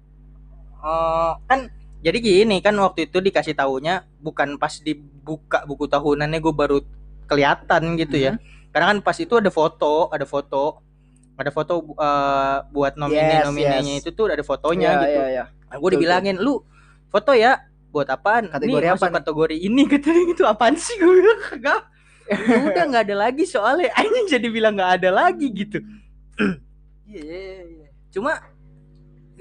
Eh, 0.79 1.31
kan 1.45 1.59
jadi 1.99 2.17
gini 2.17 2.57
kan 2.59 2.71
waktu 2.75 3.05
itu 3.05 3.19
dikasih 3.19 3.53
tahunya 3.53 4.07
bukan 4.19 4.55
pas 4.55 4.75
dibuka 4.75 5.63
buku 5.63 5.85
tahunannya 5.85 6.39
gue 6.39 6.53
baru 6.53 6.77
kelihatan 7.25 7.95
gitu 7.95 8.17
ya. 8.17 8.31
Karena 8.69 8.91
kan 8.91 8.99
pas 8.99 9.15
itu 9.15 9.33
ada 9.33 9.49
foto 9.49 10.09
ada 10.09 10.23
foto 10.23 10.83
ada 11.35 11.49
foto 11.49 11.73
eh, 11.95 12.57
buat 12.69 12.93
nomine 12.95 13.39
Yes, 13.39 13.45
nominenya 13.47 13.93
yes. 13.95 14.01
itu 14.03 14.09
tuh 14.11 14.27
ada 14.27 14.43
fotonya 14.43 14.89
Iya, 14.89 14.99
gitu. 14.99 15.11
iya, 15.15 15.25
iya. 15.31 15.43
Nah, 15.69 15.77
gue 15.79 15.89
dibilangin 15.95 16.35
lu 16.37 16.59
foto 17.07 17.31
ya 17.31 17.68
buat 17.89 18.07
apaan? 18.09 18.49
Kategori 18.49 18.85
Nih, 18.85 18.91
apa 18.93 18.97
masuk 18.97 19.09
nih?" 19.09 19.17
kategori 19.21 19.57
ini 19.57 19.81
katanya 19.89 20.23
gitu 20.33 20.43
apaan 20.45 20.75
sih 20.77 20.95
gue 20.97 21.13
bilang 21.21 21.39
kagak. 21.41 21.81
Ya 22.29 22.57
udah 22.61 22.83
nggak 22.93 23.03
ada 23.09 23.15
lagi 23.17 23.43
soalnya 23.49 23.89
anjing 23.99 24.25
jadi 24.29 24.47
bilang 24.53 24.77
nggak 24.77 25.01
ada 25.01 25.09
lagi 25.09 25.47
gitu. 25.51 25.79
Iya, 27.09 27.25
iya, 27.25 27.61
iya. 27.65 27.87
Cuma 28.13 28.37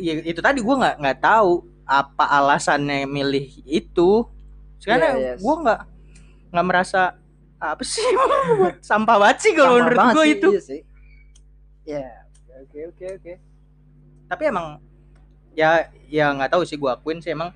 ya 0.00 0.24
itu 0.24 0.40
tadi 0.40 0.64
gue 0.64 0.72
nggak 0.72 1.04
nggak 1.04 1.18
tahu 1.20 1.68
apa 1.84 2.24
alasannya 2.24 3.04
milih 3.04 3.44
itu. 3.68 4.24
Sekarang 4.80 5.20
Iya, 5.20 5.36
yes. 5.36 5.44
gue 5.44 5.54
nggak 5.68 5.80
nggak 6.48 6.64
merasa 6.64 7.12
apa 7.60 7.84
sih 7.84 8.00
sampah 8.88 9.20
banget 9.20 9.38
sih 9.44 9.52
kalau 9.52 9.76
menurut 9.76 10.00
gue 10.16 10.24
itu. 10.32 10.48
Iya 10.56 10.62
sih. 10.64 10.80
Ya, 11.84 12.08
oke 12.64 12.78
oke 12.88 13.04
oke. 13.20 13.32
Tapi 14.32 14.42
emang 14.48 14.80
ya 15.52 15.92
ya 16.08 16.32
nggak 16.32 16.56
tahu 16.56 16.64
sih 16.64 16.80
gue 16.80 16.88
akuin 16.88 17.20
sih 17.20 17.36
emang 17.36 17.52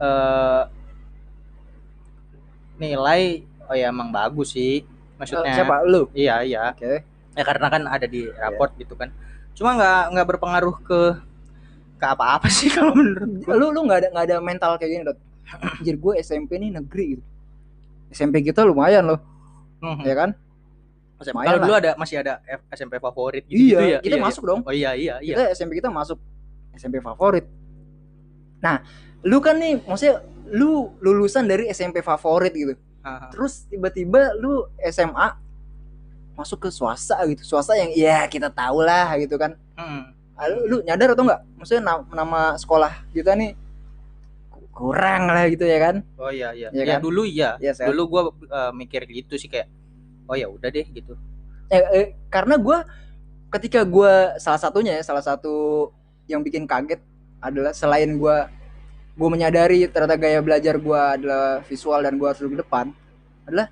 eh 0.00 0.62
nilai 2.80 3.44
oh 3.68 3.76
ya 3.76 3.92
emang 3.92 4.08
bagus 4.10 4.56
sih 4.56 4.82
maksudnya 5.20 5.52
siapa 5.52 5.84
lu? 5.84 6.08
iya 6.16 6.40
iya 6.40 6.72
Oke. 6.72 7.04
ya 7.36 7.42
karena 7.44 7.66
kan 7.68 7.82
ada 7.84 8.06
di 8.08 8.24
raport 8.32 8.72
gitu 8.74 8.96
kan 8.96 9.12
cuma 9.52 9.76
nggak 9.76 10.02
nggak 10.16 10.26
berpengaruh 10.26 10.76
ke 10.80 11.00
ke 12.00 12.06
apa 12.06 12.40
apa 12.40 12.48
sih 12.56 12.72
kalau 12.72 12.96
menurut 12.96 13.28
gue 13.44 13.52
Lu 13.52 13.68
lu 13.68 13.84
nggak 13.84 13.98
ada 14.00 14.08
nggak 14.10 14.26
ada 14.26 14.36
mental 14.40 14.72
kayak 14.80 14.90
gini, 14.90 15.02
Dot. 15.04 15.18
Anjir 15.50 15.96
gue 15.98 16.12
SMP 16.16 16.56
nih 16.56 16.70
negeri 16.72 17.04
gitu. 17.12 17.24
SMP 18.08 18.40
kita 18.40 18.64
lumayan 18.64 19.04
loh, 19.04 19.20
Mhm. 19.82 20.02
ya 20.02 20.14
kan? 20.16 20.30
SMP 21.20 21.36
kalau 21.44 21.60
dulu 21.60 21.74
ada 21.76 21.90
masih 21.94 22.16
ada 22.24 22.40
F- 22.40 22.64
SMP 22.72 22.96
favorit 22.96 23.44
gitu, 23.44 23.76
Iya, 23.76 23.78
ya 23.86 23.98
kita 24.00 24.16
Iya, 24.16 24.24
masuk 24.24 24.42
dong. 24.48 24.60
iya. 24.62 24.66
oh 24.66 24.72
iya 24.72 24.90
iya 24.94 25.14
iya 25.20 25.34
Kita 25.36 25.42
SMP 25.52 25.76
kita 25.76 25.92
masuk 25.92 26.16
SMP 26.72 26.96
favorit. 26.98 27.44
Nah, 28.58 28.80
lu 29.22 29.38
kan 29.38 29.54
nih 29.54 29.80
maksudnya 29.80 30.20
lu 30.46 30.90
lulusan 30.98 31.44
dari 31.44 31.68
SMP 31.68 32.00
favorit 32.00 32.50
gitu. 32.50 32.74
Haha. 33.00 33.30
Terus 33.30 33.64
tiba-tiba 33.66 34.34
lu 34.34 34.52
SMA 34.82 35.36
masuk 36.34 36.58
ke 36.58 36.70
swasta 36.70 37.20
gitu. 37.26 37.42
Swasta 37.42 37.74
yang 37.74 37.90
ya 37.90 38.24
kita 38.24 38.48
tahu 38.48 38.80
lah 38.80 39.12
gitu 39.16 39.36
kan. 39.36 39.54
Mhm. 39.74 40.02
Ah, 40.34 40.48
Lu, 40.48 40.58
lu 40.66 40.76
nyadar 40.80 41.12
atau 41.12 41.20
enggak? 41.22 41.44
Maksudnya 41.54 41.82
na- 41.82 42.08
nama 42.10 42.40
sekolah 42.56 43.04
kita 43.10 43.32
nih 43.34 43.52
ku- 44.48 44.68
kurang 44.70 45.28
lah 45.28 45.44
gitu 45.46 45.62
ya 45.62 45.76
kan? 45.78 45.96
oh 46.16 46.28
iya 46.28 46.50
iya 46.50 46.68
Iya 46.70 46.80
ya 46.80 46.84
kan? 46.90 47.00
dulu 47.02 47.22
iya 47.22 47.50
kan? 47.60 47.86
dulu 47.86 48.02
gue 48.08 48.22
mikir 48.72 49.04
gitu 49.04 49.36
sih 49.36 49.46
kayak 49.46 49.68
oh 50.24 50.34
ya 50.34 50.48
udah 50.48 50.66
deh 50.66 50.86
gitu 50.86 51.12
Eh, 51.68 51.84
eh, 51.92 52.06
karena 52.26 52.56
gue 52.56 52.78
ketika 53.50 53.84
gue 53.84 54.12
salah 54.36 54.56
satunya 54.56 54.96
ya 54.96 55.04
salah 55.04 55.20
satu 55.20 55.86
yang 56.24 56.40
bikin 56.40 56.64
kaget 56.64 57.04
adalah 57.38 57.70
selain 57.70 58.16
gue 58.16 58.36
gue 59.20 59.28
menyadari 59.28 59.84
ternyata 59.84 60.16
gaya 60.16 60.40
belajar 60.40 60.80
gue 60.80 60.96
adalah 61.20 61.60
visual 61.68 62.00
dan 62.00 62.16
gue 62.16 62.24
harus 62.24 62.40
lebih 62.40 62.64
depan 62.64 62.88
adalah 63.44 63.68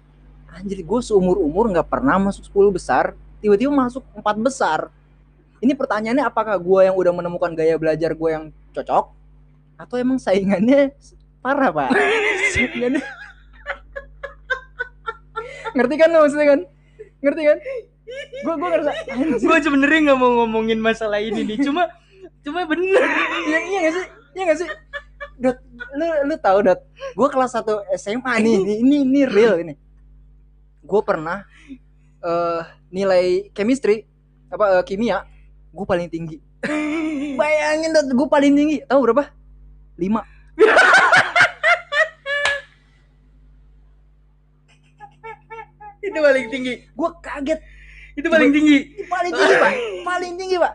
anjir 0.52 0.84
gue 0.84 1.00
seumur 1.00 1.40
umur 1.40 1.72
nggak 1.72 1.88
pernah 1.88 2.20
masuk 2.20 2.44
10 2.52 2.76
besar 2.76 3.16
tiba-tiba 3.38 3.70
masuk 3.70 4.02
empat 4.18 4.36
besar. 4.38 4.80
Ini 5.58 5.74
pertanyaannya 5.74 6.22
apakah 6.22 6.54
gue 6.58 6.80
yang 6.86 6.94
udah 6.94 7.12
menemukan 7.14 7.50
gaya 7.54 7.74
belajar 7.78 8.14
gue 8.14 8.30
yang 8.30 8.44
cocok? 8.74 9.10
Atau 9.78 9.98
emang 9.98 10.18
saingannya 10.18 10.94
parah 11.42 11.70
pak? 11.70 11.90
Saingannya- 12.54 13.06
ngerti 15.74 15.94
kan 15.98 16.08
lo 16.10 16.18
maksudnya 16.26 16.46
kan? 16.46 16.60
Ngerti 17.22 17.42
kan? 17.46 17.58
Gue 18.42 18.54
gue 18.54 18.68
ngerasa 18.70 18.92
gue 19.38 19.56
sebenarnya 19.62 19.98
nggak 20.10 20.18
mau 20.18 20.30
ngomongin 20.42 20.78
masalah 20.82 21.22
ini 21.22 21.42
nih 21.46 21.58
cuma 21.62 21.86
cuma 22.42 22.66
bener. 22.66 23.02
Iya 23.46 23.58
iya 23.66 23.78
gak 23.86 23.94
sih? 23.94 24.06
Iya 24.34 24.42
gak 24.50 24.58
sih 24.62 24.68
Dot, 25.38 25.58
lu 25.94 26.06
lu 26.26 26.34
tahu 26.42 26.66
Dot? 26.66 26.82
Gue 27.14 27.28
kelas 27.30 27.54
1 27.54 27.94
SMA 27.94 28.32
nih. 28.42 28.58
Ini 28.58 28.74
ini, 28.82 28.96
ini 29.06 29.20
real 29.22 29.62
ini. 29.62 29.78
Gue 30.82 31.00
pernah 31.06 31.46
eh 32.18 32.62
nilai 32.90 33.46
chemistry 33.54 34.02
apa 34.50 34.82
eh, 34.82 34.84
kimia 34.84 35.22
gue 35.70 35.86
paling 35.86 36.10
tinggi. 36.10 36.42
Bayangin 37.38 37.94
Dot 37.94 38.10
gue 38.10 38.26
paling 38.26 38.52
tinggi. 38.58 38.82
Tahu 38.82 38.98
berapa? 39.06 39.30
5 39.94 40.02
itu 46.08 46.18
paling 46.18 46.46
tinggi. 46.50 46.74
Gue 46.98 47.10
kaget. 47.22 47.60
Itu 48.18 48.26
paling 48.26 48.50
tinggi. 48.50 49.06
paling 49.06 49.30
tinggi 49.30 49.54
pak. 49.54 49.72
Paling 50.08 50.32
tinggi 50.34 50.56
pak. 50.58 50.74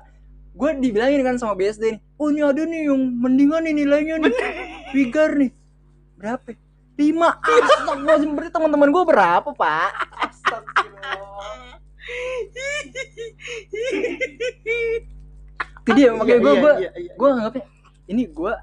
Gue 0.56 0.70
dibilangin 0.80 1.20
kan 1.26 1.36
sama 1.36 1.58
BSD 1.58 2.00
nih 2.00 2.02
oh 2.24 2.32
ini 2.32 2.40
ada 2.40 2.64
nih 2.64 2.88
yang 2.88 3.02
mendingan 3.20 3.68
nih 3.68 3.74
nilainya 3.84 4.16
nih. 4.24 4.34
Wigar 4.96 5.36
nih. 5.36 5.52
Berapa? 6.16 6.56
Lima. 6.96 7.36
Astagfirullahaladzim. 7.44 8.32
Berarti 8.32 8.54
teman-teman 8.56 8.90
gue 8.96 9.04
berapa 9.04 9.50
pak? 9.52 9.92
Astagfirullah 10.24 10.84
itu 15.84 15.92
dia 16.00 16.16
makanya 16.16 16.40
gue 16.40 16.54
gue 16.64 16.74
iya, 16.80 16.92
iya. 16.96 17.12
gue 17.12 17.28
anggapnya 17.28 17.64
ini 18.08 18.24
gue 18.32 18.54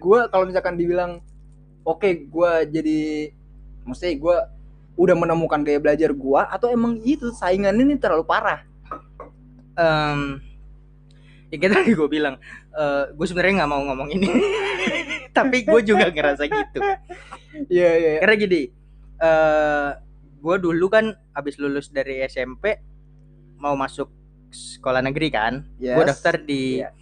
gue 0.00 0.20
kalau 0.32 0.44
misalkan 0.48 0.80
dibilang 0.80 1.20
oke 1.84 2.08
gue 2.28 2.52
jadi 2.72 3.00
maksudnya 3.84 4.14
gue 4.16 4.36
udah 4.98 5.14
menemukan 5.14 5.60
gaya 5.62 5.78
belajar 5.78 6.10
gue 6.10 6.40
atau 6.40 6.68
emang 6.72 6.98
itu 7.06 7.30
saingannya 7.30 7.86
ini 7.86 7.96
terlalu 8.02 8.26
parah? 8.26 8.66
Em, 9.78 10.42
ya 11.48 11.56
kayak 11.56 11.72
tadi 11.74 11.90
gue 11.92 12.08
bilang 12.08 12.36
gue 13.10 13.26
sebenarnya 13.26 13.54
nggak 13.58 13.70
mau 13.70 13.82
ngomong 13.82 14.08
ini 14.10 14.28
tapi 15.36 15.62
gue 15.62 15.80
juga 15.82 16.08
ngerasa 16.08 16.44
gitu 16.44 16.78
iya 17.66 17.90
iya 17.90 18.10
iya. 18.10 18.20
karena 18.20 18.36
gini 18.36 18.62
eh 19.18 19.88
gue 20.38 20.56
dulu 20.56 20.86
kan 20.86 21.04
abis 21.32 21.56
lulus 21.56 21.88
dari 21.88 22.22
SMP 22.22 22.78
mau 23.56 23.74
masuk 23.74 24.06
sekolah 24.48 25.00
negeri 25.00 25.28
kan 25.28 25.52
gue 25.74 25.88
Yes. 25.88 26.06
daftar 26.06 26.34
di 26.38 26.78
Iya. 26.78 26.92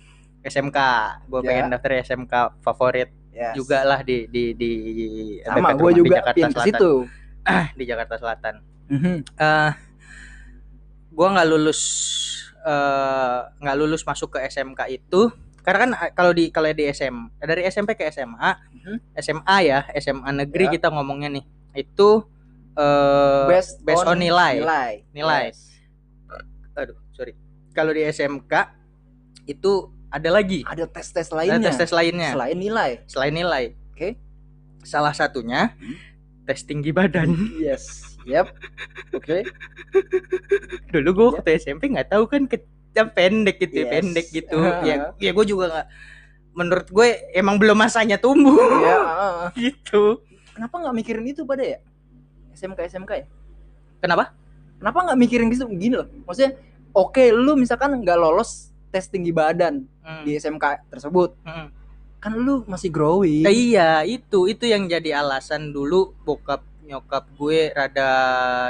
SMK 0.42 0.78
gue 1.26 1.40
Ya. 1.40 1.46
pengen 1.46 1.66
daftar 1.68 1.90
SMK 2.00 2.34
favorit 2.60 3.10
Yes. 3.28 3.52
juga 3.52 3.82
lah 3.82 4.00
di 4.00 4.24
di 4.26 4.54
di 4.54 4.72
sama 5.42 5.70
gue 5.70 5.76
rumah 5.76 5.92
di 5.92 6.00
juga 6.00 6.16
Jakarta 6.16 6.46
Selatan. 6.48 6.64
situ 6.64 6.92
di 7.78 7.84
Jakarta 7.84 8.14
Selatan 8.16 8.54
Mhm. 8.86 9.16
eh 9.36 9.70
gue 11.08 11.26
nggak 11.26 11.46
lulus 11.46 11.80
eh, 12.66 13.38
nggak 13.56 13.76
lulus 13.76 14.02
masuk 14.02 14.34
ke 14.34 14.42
SMK 14.44 14.80
itu 14.90 15.30
karena 15.62 15.78
kan 15.80 15.90
eh, 15.96 16.10
kalau 16.12 16.30
di 16.30 16.50
kalau 16.50 16.66
di 16.68 16.84
SM 16.84 17.14
dari 17.38 17.62
SMP 17.64 17.94
ke 17.94 18.06
SMA 18.08 18.50
Mhm. 18.76 18.96
SMA 19.16 19.56
ya 19.62 19.78
SMA 19.94 20.30
negeri 20.36 20.66
Ya. 20.66 20.72
kita 20.74 20.90
ngomongnya 20.90 21.30
nih 21.32 21.44
itu 21.76 22.22
eh 22.72 23.44
based, 23.48 23.80
based 23.80 24.04
on 24.04 24.14
nilai. 24.16 24.58
nilai 24.58 24.92
Nilai. 25.10 25.42
Yes. 25.48 25.60
aduh 26.72 26.98
sorry 27.10 27.32
kalau 27.72 27.88
di 27.90 28.04
SMK 28.04 28.52
itu 29.44 29.72
ada 30.08 30.28
lagi 30.28 30.60
ada 30.62 30.84
tes 30.84 31.08
tes 31.08 31.26
ada 31.26 31.40
lainnya 31.40 31.66
tes 31.66 31.78
tes 31.78 31.90
lainnya 31.90 32.30
selain 32.30 32.54
nilai 32.54 32.90
selain 33.06 33.32
nilai 33.32 33.64
Oke. 33.90 34.20
salah 34.82 35.10
satunya 35.10 35.72
Hmm. 35.72 35.96
tes 36.44 36.62
tinggi 36.62 36.90
badan 36.90 37.32
yes 37.58 38.15
yep 38.26 38.46
oke 39.12 39.38
dulu 40.90 41.08
gue 41.12 41.26
waktu 41.32 41.50
SMP 41.56 41.88
nggak 41.88 42.10
tahu 42.10 42.26
kan 42.26 42.44
ke 42.44 42.60
pendek 43.12 43.56
gitu 43.58 43.84
Yes. 43.84 43.90
pendek 43.90 44.26
gitu 44.30 44.56
Ah. 44.56 44.80
ya 44.88 44.94
ya 45.16 45.30
gue 45.30 45.44
juga 45.44 45.64
nggak 45.68 45.86
menurut 46.52 46.88
gue 46.88 47.08
emang 47.32 47.56
belum 47.56 47.76
masanya 47.76 48.16
tumbuh 48.16 48.56
ya 48.80 48.96
ah, 48.96 49.04
ah. 49.04 49.48
gitu 49.52 50.20
kenapa 50.52 50.80
nggak 50.80 50.96
mikirin 50.96 51.24
itu 51.24 51.44
pada 51.44 51.62
ya 51.62 51.78
SMK 52.52 52.80
SMK 52.90 53.12
ya 53.14 53.26
Kenapa? 53.96 54.32
kenapa 54.76 54.98
nggak 55.04 55.18
mikirin 55.18 55.48
gitu 55.48 55.68
gini 55.68 55.94
loh 55.94 56.08
maksudnya 56.24 56.56
oke 56.90 57.20
lu 57.30 57.54
misalkan 57.54 57.96
nggak 57.96 58.16
lolos 58.16 58.68
tes 58.88 59.06
tinggi 59.06 59.30
badan 59.30 59.84
Hmm. 60.00 60.22
di 60.22 60.34
SMK 60.34 60.86
tersebut 60.86 61.34
Hmm. 61.42 61.68
kan 62.16 62.32
lu 62.32 62.62
masih 62.64 62.88
growing 62.88 63.42
Eh, 63.42 63.74
iya, 63.74 64.00
itu 64.02 64.46
itu 64.46 64.62
yang 64.62 64.86
jadi 64.86 65.18
alasan 65.18 65.68
dulu 65.68 66.14
bokap 66.22 66.62
nyokap 66.86 67.26
gue 67.34 67.70
rada 67.70 68.10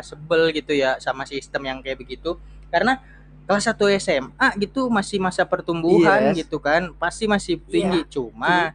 sebel 0.01 0.51
gitu 0.51 0.73
ya 0.73 0.97
sama 0.99 1.23
sistem 1.23 1.63
yang 1.63 1.79
kayak 1.79 1.99
begitu. 1.99 2.41
Karena 2.67 2.99
kelas 3.45 3.69
1 3.69 3.79
SMA 3.97 4.49
gitu 4.59 4.89
masih 4.89 5.21
masa 5.21 5.45
pertumbuhan 5.45 6.33
Yes. 6.33 6.43
gitu 6.43 6.59
kan, 6.59 6.91
pasti 6.97 7.25
masih 7.25 7.61
tinggi. 7.63 8.03
Cuma 8.09 8.75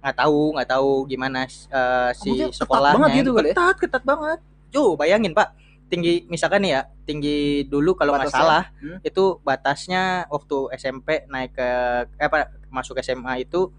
nggak 0.00 0.16
tahu 0.16 0.56
nggak 0.56 0.68
tahu 0.70 0.90
gimana 1.04 1.44
eh, 1.44 2.10
si 2.12 2.28
Maksudnya 2.28 2.46
ketat 2.48 2.58
sekolahnya 2.58 2.96
banget 2.98 3.10
gitu 3.16 3.30
kali 3.32 3.46
ya? 3.46 3.52
ketat 3.54 3.76
ketat 3.78 4.02
banget. 4.02 4.38
Coba 4.70 4.90
bayangin 4.98 5.32
pak, 5.32 5.48
tinggi 5.86 6.24
misalkan 6.26 6.62
nih 6.62 6.72
ya 6.72 6.82
tinggi 7.02 7.38
dulu 7.64 7.92
kalau 7.92 8.14
nggak 8.14 8.30
salah 8.30 8.64
Hmm. 8.78 8.98
itu 9.00 9.40
batasnya 9.40 10.02
waktu 10.26 10.56
SMP 10.74 11.24
naik 11.26 11.52
ke 11.52 11.68
eh, 12.16 12.24
apa 12.24 12.38
masuk 12.68 12.96
SMA 12.98 13.42
itu 13.42 13.72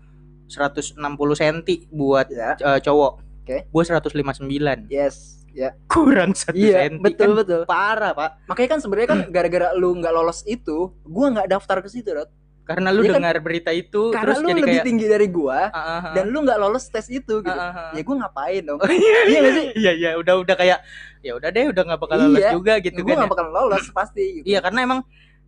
160 0.45 0.99
cm 1.31 1.57
buat 1.89 2.27
ya 2.27 2.53
eh, 2.55 2.79
cowok. 2.81 3.30
Oke. 3.41 3.57
Gue 3.65 3.83
159. 3.83 4.87
yes 4.87 5.41
ya 5.51 5.75
Kurang 5.85 6.31
satu 6.31 6.55
iya 6.55 6.87
senti. 6.87 7.03
betul 7.03 7.35
kan 7.35 7.39
betul 7.43 7.61
parah, 7.65 8.15
Pak. 8.15 8.47
makanya 8.47 8.69
kan 8.71 8.79
sebenarnya 8.79 9.09
kan 9.09 9.19
gara-gara 9.35 9.67
lu 9.73 9.91
nggak 9.93 10.09
lolos 10.09 10.45
itu 10.45 10.95
gua 11.03 11.27
nggak 11.29 11.47
daftar 11.49 11.77
ke 11.79 11.89
situ 11.89 12.07
Rod. 12.09 12.31
Karena 12.61 12.87
lu 12.87 13.01
Iya 13.01 13.09
kan? 13.09 13.15
dengar 13.19 13.35
berita 13.41 13.71
itu 13.73 14.15
karena 14.15 14.31
terus 14.31 14.37
lu 14.39 14.47
jadi 14.47 14.61
lebih 14.61 14.71
kayak 14.71 14.87
tinggi 14.87 15.05
dari 15.05 15.27
gua 15.27 15.67
Ah, 15.67 15.75
ah, 15.75 15.91
ah. 15.99 16.13
dan 16.15 16.31
lu 16.31 16.39
nggak 16.39 16.55
lolos 16.55 16.87
tes 16.87 17.03
itu 17.09 17.43
gitu 17.43 17.51
ah, 17.51 17.67
ah. 17.67 17.91
ya 17.91 17.99
gua 17.99 18.15
ngapain 18.23 18.63
dong 18.63 18.79
Oh, 18.79 18.87
iya, 18.87 19.17
Iya 19.27 19.39
nggak 19.41 19.53
sih? 19.53 19.65
Iya, 19.75 19.91
iya, 19.91 20.09
udah 20.15 20.33
udah 20.39 20.55
kayak 20.55 20.79
ya 21.19 21.31
udah 21.35 21.49
deh, 21.51 21.65
udah 21.67 21.83
nggak 21.83 21.99
bakal 21.99 22.17
lolos 22.21 22.39
Iya. 22.39 22.51
juga 22.53 22.73
gitu 22.79 22.99
gua 23.01 23.09
kan. 23.11 23.17
nggak 23.19 23.27
ya. 23.27 23.33
bakal 23.35 23.47
lolos 23.51 23.85
pasti 23.99 24.23
gitu. 24.39 24.45
Iya, 24.47 24.59
karena 24.63 24.79
emang 24.81 24.99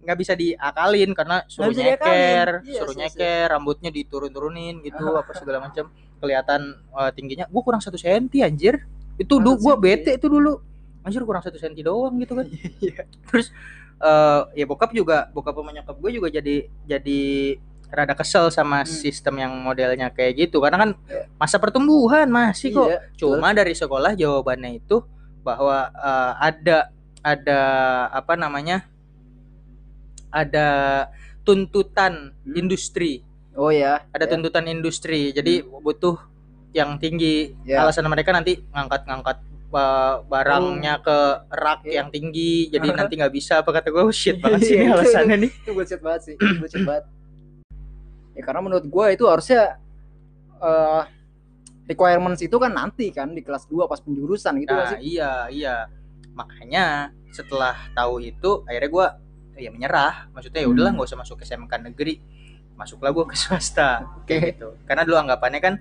nggak 0.04 0.18
bisa 0.20 0.34
diakalin 0.36 1.10
karena 1.16 1.38
suruh 1.48 1.72
nyeker. 1.72 2.50
Yes, 2.68 2.76
suruh 2.76 2.92
nyeker, 2.92 3.48
rambutnya 3.48 3.88
diturun-turunin 3.88 4.84
gitu 4.84 5.00
apa 5.16 5.32
segala 5.32 5.64
macam. 5.64 5.88
Kelihatan 6.24 6.62
eh, 6.80 7.12
tingginya 7.12 7.46
gua 7.52 7.62
kurang 7.62 7.84
satu 7.84 8.00
senti 8.00 8.40
anjir. 8.40 8.80
Itu 9.20 9.44
dulu 9.44 9.76
senti. 9.76 9.84
bete 9.84 10.12
itu 10.16 10.32
dulu. 10.32 10.56
Anjir 11.04 11.20
kurang 11.28 11.44
satu 11.44 11.60
senti 11.60 11.84
doang 11.84 12.16
gitu 12.18 12.34
kan. 12.34 12.48
Iya. 12.80 13.04
Terus 13.28 13.52
eh 14.00 14.42
ya 14.56 14.66
bokap 14.66 14.92
juga, 14.92 15.28
bokap 15.32 15.56
sama 15.56 15.72
nyokap 15.72 15.96
gue 15.96 16.12
juga 16.12 16.28
jadi 16.28 16.68
jadi 16.84 17.22
rada 17.88 18.18
kesel 18.18 18.50
sama 18.50 18.82
Hmm. 18.82 18.90
sistem 18.90 19.38
yang 19.38 19.54
modelnya 19.54 20.10
kayak 20.10 20.48
gitu 20.50 20.58
karena 20.60 20.82
kan 20.82 20.90
masa 21.38 21.60
pertumbuhan 21.62 22.26
masih 22.26 22.74
kok. 22.74 22.90
Iya, 22.90 23.00
Cuma 23.16 23.52
dari 23.52 23.72
sekolah 23.72 24.16
jawabannya 24.16 24.80
itu 24.80 25.04
bahwa 25.44 25.92
eh, 25.94 26.32
ada 26.42 26.78
ada 27.22 27.60
apa 28.12 28.34
namanya? 28.34 28.88
Ada 30.34 30.68
tuntutan 31.46 32.34
Hmm. 32.44 32.58
industri, 32.58 33.22
oh 33.56 33.70
ya 33.70 34.06
ada 34.10 34.26
ya. 34.26 34.32
tuntutan 34.32 34.66
industri. 34.66 35.32
Jadi 35.32 35.62
butuh 35.62 36.18
yang 36.72 36.98
tinggi. 36.98 37.54
Ya. 37.64 37.86
Alasan 37.86 38.06
mereka 38.08 38.34
nanti 38.34 38.62
ngangkat-ngangkat 38.70 39.38
barangnya 40.24 41.02
ke 41.02 41.18
rak 41.50 41.82
Oke. 41.82 41.94
yang 41.94 42.10
tinggi. 42.10 42.70
Jadi 42.70 42.88
nanti 43.00 43.14
nggak 43.18 43.34
bisa 43.34 43.62
apa 43.62 43.74
kata 43.74 43.90
gue 43.90 44.04
oh, 44.04 44.14
shit 44.14 44.38
banget 44.44 44.62
sih 44.64 44.76
ini 44.76 44.86
Iya, 44.86 44.90
itu- 44.90 44.98
alasannya 45.02 45.36
nih. 45.38 45.52
itu 45.54 45.72
bullshit 45.72 46.02
banget 46.02 46.22
sih 46.24 46.36
bullshit 46.62 46.84
banget 46.84 47.06
ya 48.34 48.42
karena 48.42 48.62
menurut 48.66 48.86
gua 48.90 49.14
itu 49.14 49.30
harusnya 49.30 49.78
eh 50.58 51.02
requirements 51.86 52.42
itu 52.42 52.58
kan 52.58 52.74
nanti 52.74 53.14
kan 53.14 53.30
di 53.30 53.46
kelas 53.46 53.70
2 53.70 53.86
pas 53.86 54.02
penjurusan 54.02 54.58
gitu 54.58 54.74
Nah, 54.74 54.90
kan 54.90 54.98
sih 54.98 55.18
iya, 55.18 55.32
iya. 55.50 55.76
Makanya 56.34 57.14
setelah 57.30 57.78
tahu 57.94 58.18
itu 58.20 58.66
akhirnya 58.66 58.90
gua 58.90 59.08
ya 59.54 59.70
menyerah. 59.70 60.34
Maksudnya 60.34 60.66
ya 60.66 60.70
udahlah 60.70 60.90
Hmm. 60.90 60.98
nggak 60.98 61.10
usah 61.10 61.20
masuk 61.20 61.38
SMK 61.40 61.74
negeri. 61.84 62.18
Masuklah 62.84 63.10
gua 63.10 63.26
ke 63.26 63.36
swasta 63.42 64.04
oke 64.20 64.36
gitu. 64.36 64.76
Karena 64.84 65.08
dulu 65.08 65.16
anggapannya 65.18 65.60
kan 65.60 65.74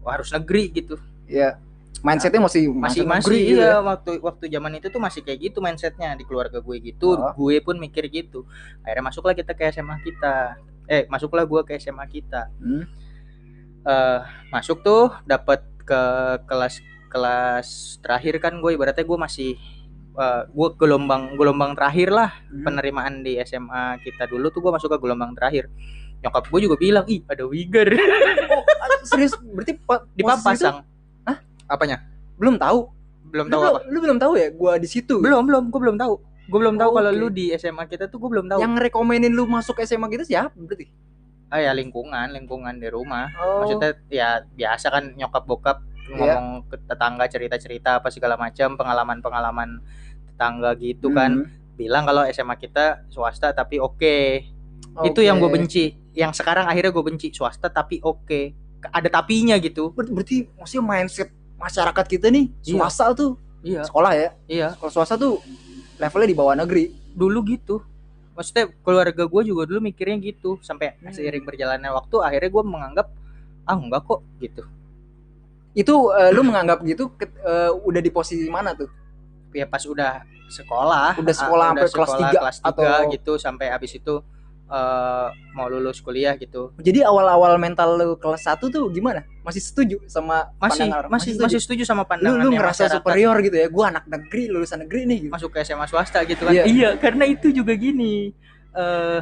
wah, 0.00 0.16
harus 0.16 0.32
negeri 0.32 0.72
gitu. 0.72 0.96
ya 1.28 1.56
mindsetnya 2.02 2.42
masih 2.42 2.66
Masih 2.66 3.06
mindset 3.06 3.06
masih 3.06 3.30
negeri 3.30 3.38
gitu 3.46 3.60
iya 3.62 3.70
ya. 3.70 3.78
waktu 3.78 4.10
waktu 4.18 4.44
zaman 4.50 4.72
itu 4.74 4.86
tuh 4.90 4.98
masih 4.98 5.20
kayak 5.22 5.38
gitu 5.38 5.58
mindsetnya 5.62 6.16
di 6.16 6.24
keluarga 6.26 6.58
gue 6.58 6.76
gitu. 6.82 7.14
Oh. 7.14 7.30
Gue 7.36 7.62
pun 7.62 7.78
mikir 7.78 8.08
gitu. 8.10 8.42
Akhirnya 8.82 9.04
masuklah 9.06 9.36
kita 9.36 9.52
ke 9.54 9.70
SMA 9.70 10.00
kita. 10.02 10.58
Eh, 10.90 11.06
masuklah 11.06 11.46
gua 11.46 11.62
ke 11.62 11.78
SMA 11.78 12.02
kita. 12.08 12.50
Hmm. 12.58 12.84
eh 13.82 14.20
masuk 14.50 14.82
tuh 14.82 15.10
dapat 15.26 15.58
ke 15.82 16.02
kelas 16.46 16.78
kelas 17.10 17.68
terakhir 17.98 18.38
kan 18.38 18.54
gue 18.58 18.70
ibaratnya 18.72 19.02
gue 19.02 19.18
masih 19.18 19.50
eh, 20.14 20.42
gue 20.46 20.68
gelombang 20.78 21.34
gelombang 21.34 21.74
terakhir 21.74 22.08
lah 22.10 22.30
Hmm. 22.46 22.62
penerimaan 22.62 23.22
di 23.22 23.42
SMA 23.42 23.98
kita 24.00 24.30
dulu 24.30 24.50
tuh 24.50 24.62
gue 24.62 24.70
masuk 24.70 24.86
ke 24.86 24.98
gelombang 24.98 25.34
terakhir 25.34 25.66
nyokap 26.22 26.44
gue 26.46 26.60
juga 26.62 26.76
bilang 26.76 27.04
ih 27.04 27.20
ada 27.26 27.44
wigar 27.44 27.90
Oh, 28.52 28.64
serius? 29.04 29.34
Berarti 29.36 29.74
pa- 29.76 30.06
di 30.08 30.22
itu? 30.22 30.28
Papasang 30.28 30.86
Hah? 31.22 31.36
apanya? 31.66 31.98
Belum 32.36 32.54
tahu. 32.54 32.86
Belum 33.26 33.46
lu, 33.46 33.50
tahu 33.50 33.60
belum- 33.60 33.74
apa? 33.74 33.80
lu 33.88 33.98
belum 33.98 34.18
tahu 34.18 34.32
ya? 34.34 34.48
Gua 34.52 34.72
di 34.76 34.86
situ. 34.86 35.18
Belum 35.18 35.42
belum. 35.42 35.64
Gue 35.68 35.80
belum 35.80 35.96
tahu. 35.96 36.14
Gue 36.44 36.58
belum 36.58 36.76
tahu 36.76 36.88
Oh, 36.88 36.94
kalau 36.94 37.10
lu 37.10 37.26
di 37.26 37.50
SMA 37.52 37.86
kita 37.86 38.06
tuh 38.06 38.18
gue 38.18 38.30
belum 38.30 38.46
tahu. 38.46 38.58
Yang 38.58 38.72
rekomenin 38.84 39.32
lu 39.32 39.44
masuk 39.44 39.80
SMA 39.80 40.06
gitu 40.08 40.22
siapa 40.24 40.54
berarti? 40.54 40.86
Ah 41.48 41.58
ya 41.58 41.72
lingkungan. 41.72 42.30
Lingkungan 42.30 42.76
di 42.76 42.86
rumah. 42.86 43.26
Oh. 43.34 43.64
Maksudnya 43.64 43.90
ya 44.06 44.28
biasa 44.46 44.86
kan 44.88 45.04
nyokap 45.12 45.42
bokap 45.42 45.78
Iya. 46.04 46.14
ngomong 46.14 46.46
ke 46.66 46.76
tetangga 46.82 47.24
cerita 47.26 47.56
cerita 47.56 47.90
apa 47.98 48.08
segala 48.08 48.34
macam 48.36 48.74
pengalaman 48.74 49.18
pengalaman 49.18 49.68
tetangga 50.28 50.74
gitu 50.76 51.10
kan. 51.10 51.42
Hmm. 51.42 51.60
bilang 51.72 52.04
kalau 52.04 52.22
SMA 52.26 52.54
kita 52.56 53.02
swasta 53.08 53.50
tapi 53.50 53.78
oke. 53.78 54.44
Itu 55.00 55.18
Oke. 55.18 55.24
yang 55.24 55.40
gue 55.40 55.48
benci 55.48 55.96
yang 56.12 56.30
sekarang 56.30 56.64
akhirnya 56.64 56.90
gue 56.90 57.04
benci 57.04 57.28
swasta 57.30 57.66
tapi 57.66 57.98
oke. 57.98 58.40
Ada 58.82 59.08
tapinya 59.08 59.54
gitu. 59.56 59.88
Ber- 59.88 60.10
berarti 60.10 60.48
maksudnya 60.52 60.84
mindset 60.84 61.28
masyarakat 61.56 62.04
kita 62.08 62.26
nih 62.28 62.50
Iya. 62.62 62.74
swasta 62.76 63.04
tuh 63.12 63.30
iya. 63.62 63.82
sekolah 63.82 64.12
ya? 64.12 64.28
Iya. 64.46 64.68
Kalau 64.74 64.90
swasta 64.90 65.14
tuh 65.14 65.38
levelnya 65.96 66.28
di 66.28 66.36
bawah 66.36 66.54
negeri. 66.54 66.84
Dulu 67.12 67.38
gitu. 67.46 67.80
Maksudnya 68.32 68.72
keluarga 68.78 69.22
gue 69.22 69.42
juga 69.44 69.62
dulu 69.64 69.78
mikirnya 69.82 70.18
gitu. 70.18 70.58
Sampai 70.60 70.96
Hmm. 70.96 71.10
seiring 71.10 71.42
berjalannya 71.42 71.90
waktu 71.90 72.16
akhirnya 72.18 72.50
gue 72.50 72.64
menganggap 72.66 73.06
ah 73.62 73.76
enggak 73.76 74.02
kok 74.02 74.20
gitu. 74.38 74.62
Itu 75.72 75.94
eh, 76.12 76.30
lu 76.30 76.42
menganggap 76.42 76.82
gitu 76.82 77.08
ke- 77.10 77.32
eh, 77.38 77.70
udah 77.72 78.00
di 78.00 78.10
posisi 78.10 78.44
mana 78.46 78.74
tuh? 78.74 78.90
Ya 79.50 79.64
pas 79.64 79.80
udah 79.82 80.20
sekolah. 80.48 81.16
Udah 81.16 81.34
sekolah 81.34 81.64
ah, 81.64 81.70
sampai 81.72 81.88
kelas 81.88 82.10
tiga 82.12 82.38
kelas 82.40 82.56
tiga 82.58 82.68
atau- 82.98 83.08
gitu 83.08 83.32
sampai 83.38 83.66
habis 83.70 83.92
itu 83.94 84.14
eh, 84.72 85.28
mau 85.52 85.68
lulus 85.68 86.00
kuliah 86.00 86.32
gitu 86.34 86.72
jadi 86.80 87.04
awal-awal 87.04 87.60
mental 87.60 87.94
lu 87.94 88.16
kelas 88.16 88.48
1 88.48 88.56
tuh 88.66 88.88
gimana 88.88 89.20
masih 89.44 89.60
setuju 89.60 90.00
sama 90.08 90.48
masih 90.56 90.88
pandangan 90.88 90.98
orang? 90.98 91.10
masih 91.12 91.30
setuju? 91.36 91.44
masih 91.44 91.60
setuju 91.60 91.82
sama 91.84 92.02
lu, 92.02 92.08
pandangan 92.08 92.40
lu 92.40 92.50
ngerasa 92.50 92.82
masyarakat. 92.88 92.96
superior 92.96 93.36
gitu 93.44 93.56
ya 93.58 93.66
gua 93.68 93.84
anak 93.92 94.04
negeri 94.08 94.42
lulusan 94.48 94.78
negeri 94.82 95.00
nih 95.04 95.18
gitu. 95.28 95.32
masuk 95.32 95.50
ke 95.52 95.60
SMA 95.60 95.84
swasta 95.84 96.24
gitu 96.24 96.42
kan 96.48 96.52
Iya. 96.56 96.64
iya 96.64 96.90
karena 96.96 97.24
itu 97.28 97.52
juga 97.52 97.76
gini 97.76 98.32
eh 98.72 99.20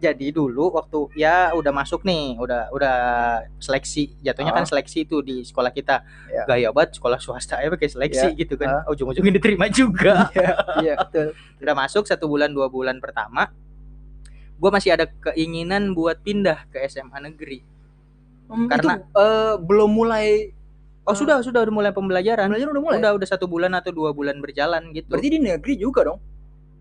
jadi 0.00 0.32
dulu 0.32 0.72
waktu 0.72 1.12
ya 1.12 1.52
udah 1.52 1.76
masuk 1.76 2.08
nih 2.08 2.40
udah 2.40 2.72
udah 2.72 2.96
seleksi 3.60 4.16
jatuhnya 4.24 4.50
kan 4.50 4.64
Ah. 4.64 4.70
seleksi 4.72 5.04
itu 5.04 5.20
di 5.20 5.44
sekolah 5.44 5.68
kita 5.70 6.00
Iya. 6.32 6.42
gaya 6.48 6.68
banget 6.72 6.96
sekolah 6.96 7.20
swasta 7.20 7.60
ya 7.60 7.68
pakai 7.68 7.84
seleksi 7.86 8.32
gitu 8.32 8.56
kan 8.56 8.80
Ah. 8.80 8.82
ujung-ujungnya 8.88 9.36
diterima 9.36 9.68
juga 9.68 10.32
iya 10.32 10.56
iya 10.80 10.94
betul 10.96 11.36
udah 11.60 11.74
masuk 11.76 12.08
satu 12.08 12.24
bulan 12.26 12.48
dua 12.48 12.66
bulan 12.66 12.96
pertama 12.96 13.52
gue 14.60 14.70
masih 14.70 14.92
ada 14.92 15.08
keinginan 15.08 15.90
buat 15.90 16.20
pindah 16.20 16.68
ke 16.68 16.84
SMA 16.84 17.18
negeri 17.22 17.64
Hmm, 18.44 18.66
Karena- 18.66 18.98
itu 18.98 19.14
eh, 19.14 19.54
belum 19.62 19.90
mulai 19.90 20.26
oh 21.00 21.10
Ah. 21.10 21.16
sudah 21.16 21.38
sudah 21.38 21.62
udah 21.62 21.70
mulai 21.72 21.90
pembelajaran 21.90 22.50
belajar 22.50 22.68
udah 22.68 22.82
mulai 22.82 22.98
udah 22.98 23.12
udah 23.14 23.28
satu 23.28 23.46
bulan 23.46 23.70
atau 23.72 23.88
dua 23.88 24.10
bulan 24.10 24.36
berjalan 24.36 24.90
gitu 24.90 25.06
berarti 25.08 25.30
di 25.30 25.38
negeri 25.38 25.74
juga 25.76 26.00
dong 26.04 26.18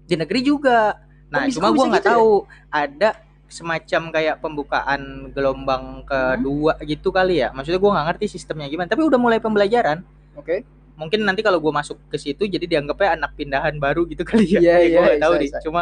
di 0.03 0.17
negeri 0.17 0.41
juga. 0.41 0.97
Nah, 1.29 1.45
bisa- 1.45 1.61
cuma 1.61 1.69
bisa 1.69 1.85
nggak 1.85 2.01
gitu 2.01 2.09
ya? 2.09 2.15
tahu 2.17 2.31
ada 2.67 3.09
semacam 3.45 4.01
kayak 4.09 4.35
pembukaan 4.39 5.01
gelombang 5.29 6.01
kedua 6.03 6.73
gitu 6.81 7.09
kali 7.09 7.37
ya. 7.39 7.53
Maksudnya 7.53 7.77
gua 7.77 7.91
nggak 7.93 8.07
ngerti 8.09 8.25
sistemnya 8.27 8.65
gimana. 8.65 8.89
Tapi 8.89 9.05
udah 9.05 9.17
mulai 9.17 9.37
pembelajaran. 9.37 10.01
oke 10.33 10.65
Mungkin 10.97 11.21
nanti 11.21 11.39
kalau 11.39 11.61
gua 11.61 11.77
masuk 11.77 12.01
ke 12.09 12.17
situ 12.17 12.43
jadi 12.43 12.65
dianggapnya 12.65 13.15
anak 13.15 13.37
pindahan 13.37 13.77
baru 13.77 14.03
gitu 14.03 14.25
kali 14.25 14.49
ya. 14.49 14.57
Iya, 14.57 14.65
Ya, 14.65 14.77
iya, 14.81 14.97
nggak 14.99 15.21
tahu 15.21 15.33
bisa, 15.33 15.37
deh. 15.37 15.45
bisa. 15.45 15.57
Cuma 15.61 15.81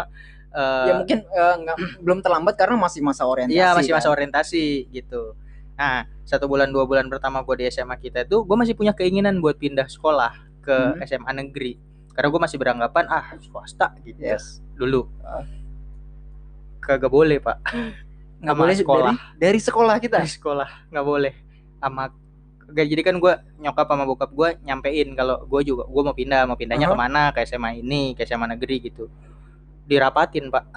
eh, 0.50 0.86
ya 0.88 0.94
mungkin 0.96 1.18
eh, 1.24 1.56
nggak 1.62 1.78
belum 2.04 2.20
terlambat 2.22 2.54
karena 2.56 2.76
masih 2.76 3.02
masa 3.02 3.24
orientasi 3.24 3.56
Iya 3.56 3.74
masih 3.74 3.92
masa 3.92 4.08
kan? 4.08 4.14
orientasi 4.16 4.66
gitu. 4.90 5.34
Nah 5.76 6.06
satu 6.24 6.46
bulan 6.46 6.70
dua 6.70 6.84
bulan 6.84 7.08
pertama 7.08 7.42
gue 7.42 7.56
di 7.58 7.66
SMA 7.68 7.96
kita 7.98 8.24
itu 8.24 8.42
gue 8.42 8.58
masih 8.58 8.74
punya 8.74 8.92
keinginan 8.92 9.40
buat 9.40 9.56
pindah 9.56 9.88
sekolah 9.88 10.34
ke 10.60 10.76
Hmm. 10.76 11.00
SMA 11.02 11.32
negeri 11.38 11.80
karena 12.12 12.28
gue 12.28 12.42
masih 12.42 12.58
beranggapan 12.58 13.06
ah 13.08 13.38
swasta 13.40 13.94
gitu 14.02 14.20
ya 14.20 14.36
yes 14.36 14.60
dulu. 14.74 15.08
Ah. 15.22 15.46
Kagak 16.78 17.10
boleh 17.10 17.38
pak 17.38 17.60
nggak 18.38 18.54
boleh 18.54 18.76
sekolah. 18.76 19.14
dari 19.34 19.58
dari 19.58 19.60
sekolah 19.60 19.96
kita 19.98 20.22
dari 20.22 20.30
sekolah 20.30 20.70
nggak 20.90 21.06
boleh 21.06 21.34
sama 21.78 22.06
Gak 22.68 22.84
jadi 22.84 23.00
kan 23.00 23.16
gue 23.16 23.32
nyokap 23.58 23.88
sama 23.88 24.04
bokap 24.04 24.28
gue 24.30 24.50
nyampein 24.62 25.16
kalau 25.16 25.40
gue 25.42 25.62
juga 25.64 25.88
gue 25.88 26.02
mau 26.04 26.12
pindah 26.12 26.44
mau 26.44 26.54
pindahnya 26.54 26.86
Aha. 26.86 26.94
ke 26.94 27.00
mana 27.00 27.22
ke 27.32 27.40
SMA 27.42 27.80
ini 27.80 28.12
ke 28.12 28.28
SMA 28.28 28.44
negeri 28.46 28.84
gitu 28.84 29.08
dirapatin 29.88 30.48
pak 30.48 30.68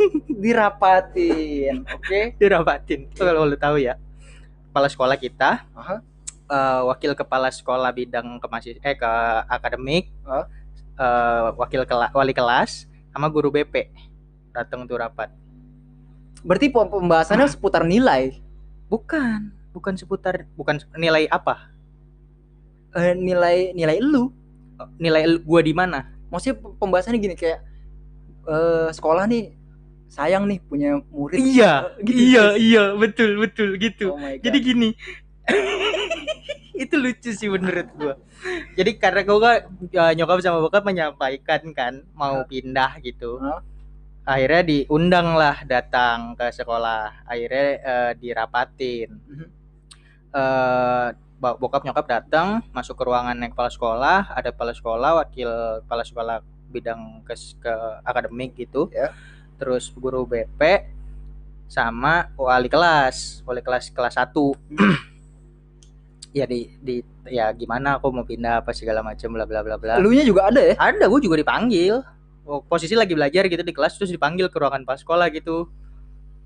Dirapatin. 0.42 1.84
Oke. 1.86 2.34
dirapatin 2.34 3.06
Itu 3.06 3.20
kalau 3.20 3.44
lo 3.44 3.54
tahu 3.54 3.78
ya 3.78 3.96
kepala 4.66 4.86
sekolah 4.86 5.14
kita 5.14 5.66
Aha. 5.70 5.96
eh, 6.46 6.80
wakil 6.84 7.12
kepala 7.12 7.48
sekolah 7.48 7.90
bidang 7.90 8.38
kemasis 8.38 8.78
eh 8.80 8.94
ke 8.94 9.10
akademik 9.46 10.08
Hah? 10.22 10.46
eh, 10.94 11.40
wakil 11.54 11.82
kela- 11.84 12.10
wali 12.10 12.30
kelas 12.30 12.86
sama 13.10 13.26
guru 13.26 13.50
BP 13.50 13.90
datang 14.50 14.82
tuh 14.84 14.98
rapat 14.98 15.30
Berarti 16.40 16.66
pem- 16.66 16.88
pembahasannya 16.88 17.46
seputar 17.46 17.84
nilai. 17.84 18.40
bukan 18.88 19.52
bukan 19.70 19.94
seputar 19.94 20.48
bukan 20.54 20.78
nilai 20.94 21.26
apa 21.26 21.70
Eh, 22.90 23.14
nilai 23.14 23.70
nilai 23.70 24.00
lu. 24.00 24.34
nilai 24.96 25.22
el- 25.22 25.38
gua 25.40 25.60
di 25.60 25.70
mana 25.70 26.08
Maksudnya 26.26 26.56
pembahasannya 26.74 27.20
gini 27.20 27.34
kayak 27.34 27.60
eh 28.48 28.88
sekolah 28.92 29.24
nih 29.28 29.52
sayang 30.10 30.44
nih 30.50 30.58
punya 30.66 30.98
murid. 31.12 31.38
iya 31.38 31.86
gitu. 32.02 32.18
iya 32.18 32.44
iya 32.58 32.84
betul 32.98 33.38
betul 33.38 33.76
gitu. 33.78 34.14
Oh 34.14 34.18
jadi 34.18 34.58
gini 34.58 34.90
itu 36.82 36.94
lucu 36.96 37.30
sih 37.36 37.48
menurut 37.52 37.88
gua. 37.98 38.14
Jadi 38.74 38.90
karena 38.96 39.20
gua 39.22 39.38
kan 39.38 39.56
eh, 39.92 40.12
nyokap 40.16 40.40
sama 40.40 40.64
bokap 40.64 40.82
menyampaikan 40.86 41.60
kan 41.76 41.92
mau 42.16 42.42
pindah 42.46 42.98
gitu. 43.04 43.38
Hah? 43.40 43.60
akhirnya 44.20 44.62
diundang 44.62 45.34
lah 45.34 45.64
datang 45.66 46.38
ke 46.38 46.48
sekolah. 46.54 47.26
Akhirnya 47.26 47.66
eh, 47.82 48.12
dirapatin. 48.18 49.10
Eh 50.30 51.08
bo- 51.40 51.56
bokap 51.56 51.82
nyokap 51.82 52.06
datang 52.06 52.60
masuk 52.76 52.94
ke 53.00 53.02
ruangan 53.08 53.34
yang 53.40 53.50
kepala 53.50 53.72
sekolah 53.72 54.18
ada 54.36 54.52
kepala 54.52 54.72
sekolah 54.76 55.10
wakil 55.24 55.50
kepala 55.82 56.04
sekolah 56.04 56.36
bidang 56.70 57.26
ke, 57.26 57.34
ke 57.58 57.74
akademik 58.06 58.54
gitu. 58.56 58.88
Ya. 58.94 59.12
terus 59.60 59.92
guru 59.92 60.24
BP 60.24 60.88
sama 61.68 62.32
wali 62.32 62.72
kelas 62.72 63.44
wali 63.44 63.60
kelas 63.60 63.92
kelas 63.92 64.16
1 64.16 64.32
ya 66.38 66.46
di 66.46 66.70
di 66.78 67.02
ya 67.26 67.50
gimana 67.54 67.98
aku 67.98 68.10
mau 68.14 68.26
pindah 68.26 68.62
apa 68.62 68.70
segala 68.70 69.02
macam 69.02 69.34
bla 69.34 69.46
bla 69.46 69.60
bla 69.62 69.76
bla. 69.78 69.98
Elunya 69.98 70.22
juga 70.22 70.50
ada 70.50 70.62
ya? 70.62 70.74
ada 70.78 71.04
gue 71.06 71.20
juga 71.22 71.38
dipanggil. 71.38 72.02
Oh, 72.46 72.62
posisi 72.62 72.98
lagi 72.98 73.14
belajar 73.14 73.46
gitu 73.46 73.62
di 73.62 73.74
kelas 73.74 73.94
terus 73.98 74.10
dipanggil 74.10 74.50
ke 74.50 74.56
ruangan 74.58 74.82
pas 74.82 74.98
sekolah 74.98 75.30
gitu. 75.30 75.70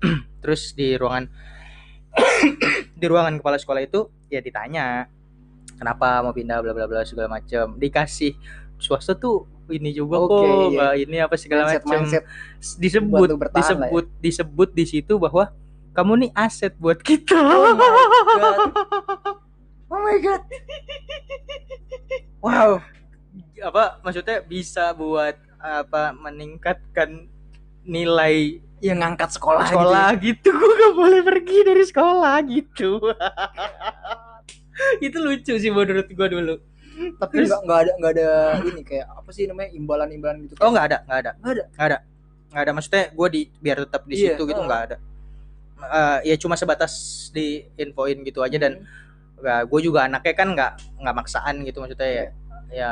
Terus 0.45 0.77
di 0.77 0.93
ruangan 0.93 1.25
di 3.01 3.05
ruangan 3.09 3.41
kepala 3.41 3.57
sekolah 3.57 3.81
itu 3.81 4.13
ya 4.29 4.37
ditanya 4.37 5.09
kenapa 5.79 6.21
mau 6.21 6.35
pindah? 6.35 6.61
bla 6.61 6.77
bla 6.77 6.85
bla 6.85 7.01
segala 7.01 7.41
macam 7.41 7.73
dikasih 7.81 8.37
swasta 8.77 9.17
tuh 9.17 9.49
ini 9.69 9.89
juga 9.91 10.21
Oke, 10.21 10.29
kok 10.29 10.41
iya. 10.45 10.69
nggak 10.77 10.93
ini 11.01 11.17
apa 11.19 11.35
segala 11.35 11.61
Mindset 11.65 11.81
macam 11.81 11.99
mindset. 12.05 12.23
disebut 12.77 13.29
bertahan 13.35 13.75
lah 13.77 13.87
ya. 13.87 13.91
disebut 13.91 14.05
disebut 14.21 14.69
di 14.71 14.85
situ 14.85 15.13
bahwa 15.17 15.43
kamu 15.91 16.11
nih 16.27 16.31
aset 16.35 16.73
buat 16.75 16.99
kita 16.99 17.39
Oh 17.39 17.71
my 17.71 17.77
God. 17.79 18.59
Oh 19.85 20.01
my 20.01 20.17
god. 20.19 20.41
Wow. 22.41 22.71
apa 23.57 23.97
maksudnya 24.03 24.43
bisa 24.43 24.91
buat 24.93 25.33
apa 25.57 26.13
meningkatkan 26.13 27.25
nilai 27.81 28.61
Yang 28.83 28.97
ngangkat 29.01 29.29
sekolah, 29.33 29.65
sekolah 29.71 30.07
gitu, 30.19 30.51
gue 30.51 30.71
gak 30.75 30.93
boleh 30.93 31.21
pergi 31.23 31.57
dari 31.63 31.83
sekolah 31.87 32.35
gitu 32.43 32.99
itu 35.05 35.17
lucu 35.17 35.53
sih 35.55 35.71
menurut 35.71 36.05
gue 36.05 36.27
dulu 36.27 36.53
gitu. 36.59 36.74
Tapi 36.95 37.33
nggak 37.43 37.59
nggak 37.67 37.79
ada 37.83 37.91
nggak 37.99 38.11
ada 38.15 38.29
ini 38.63 38.81
kayak 38.81 39.05
apa 39.11 39.29
sih 39.29 39.43
namanya 39.45 39.69
imbalan-imbalan 39.75 40.37
gitu. 40.47 40.53
oh 40.59 40.69
nggak 40.71 40.85
ada 40.91 40.97
nggak 41.03 41.19
ada. 41.19 41.31
Nggak 41.37 41.51
ada? 41.51 41.63
nggak 41.67 41.85
ada. 41.87 41.97
Nggak 42.51 42.61
ada. 42.63 42.71
Maksudnya 42.71 43.03
gue 43.11 43.27
di 43.29 43.41
biar 43.59 43.77
tetap 43.83 44.01
di 44.07 44.13
Iya, 44.15 44.27
situ 44.33 44.41
gitu 44.47 44.61
oh. 44.61 44.65
nggak 44.65 44.81
ada. 44.89 44.97
Eh, 45.75 46.19
ya 46.31 46.35
cuma 46.39 46.55
sebatas 46.55 46.93
di 47.29 47.67
infoin 47.75 48.23
gitu 48.23 48.39
aja 48.41 48.55
dan 48.55 48.81
gue 49.45 49.79
juga 49.83 50.07
anaknya 50.07 50.33
kan 50.33 50.47
nggak 50.55 50.71
nggak 51.03 51.15
maksaan 51.15 51.55
gitu 51.63 51.77
maksudnya 51.83 52.07
ya. 52.09 52.25
Ya 52.71 52.91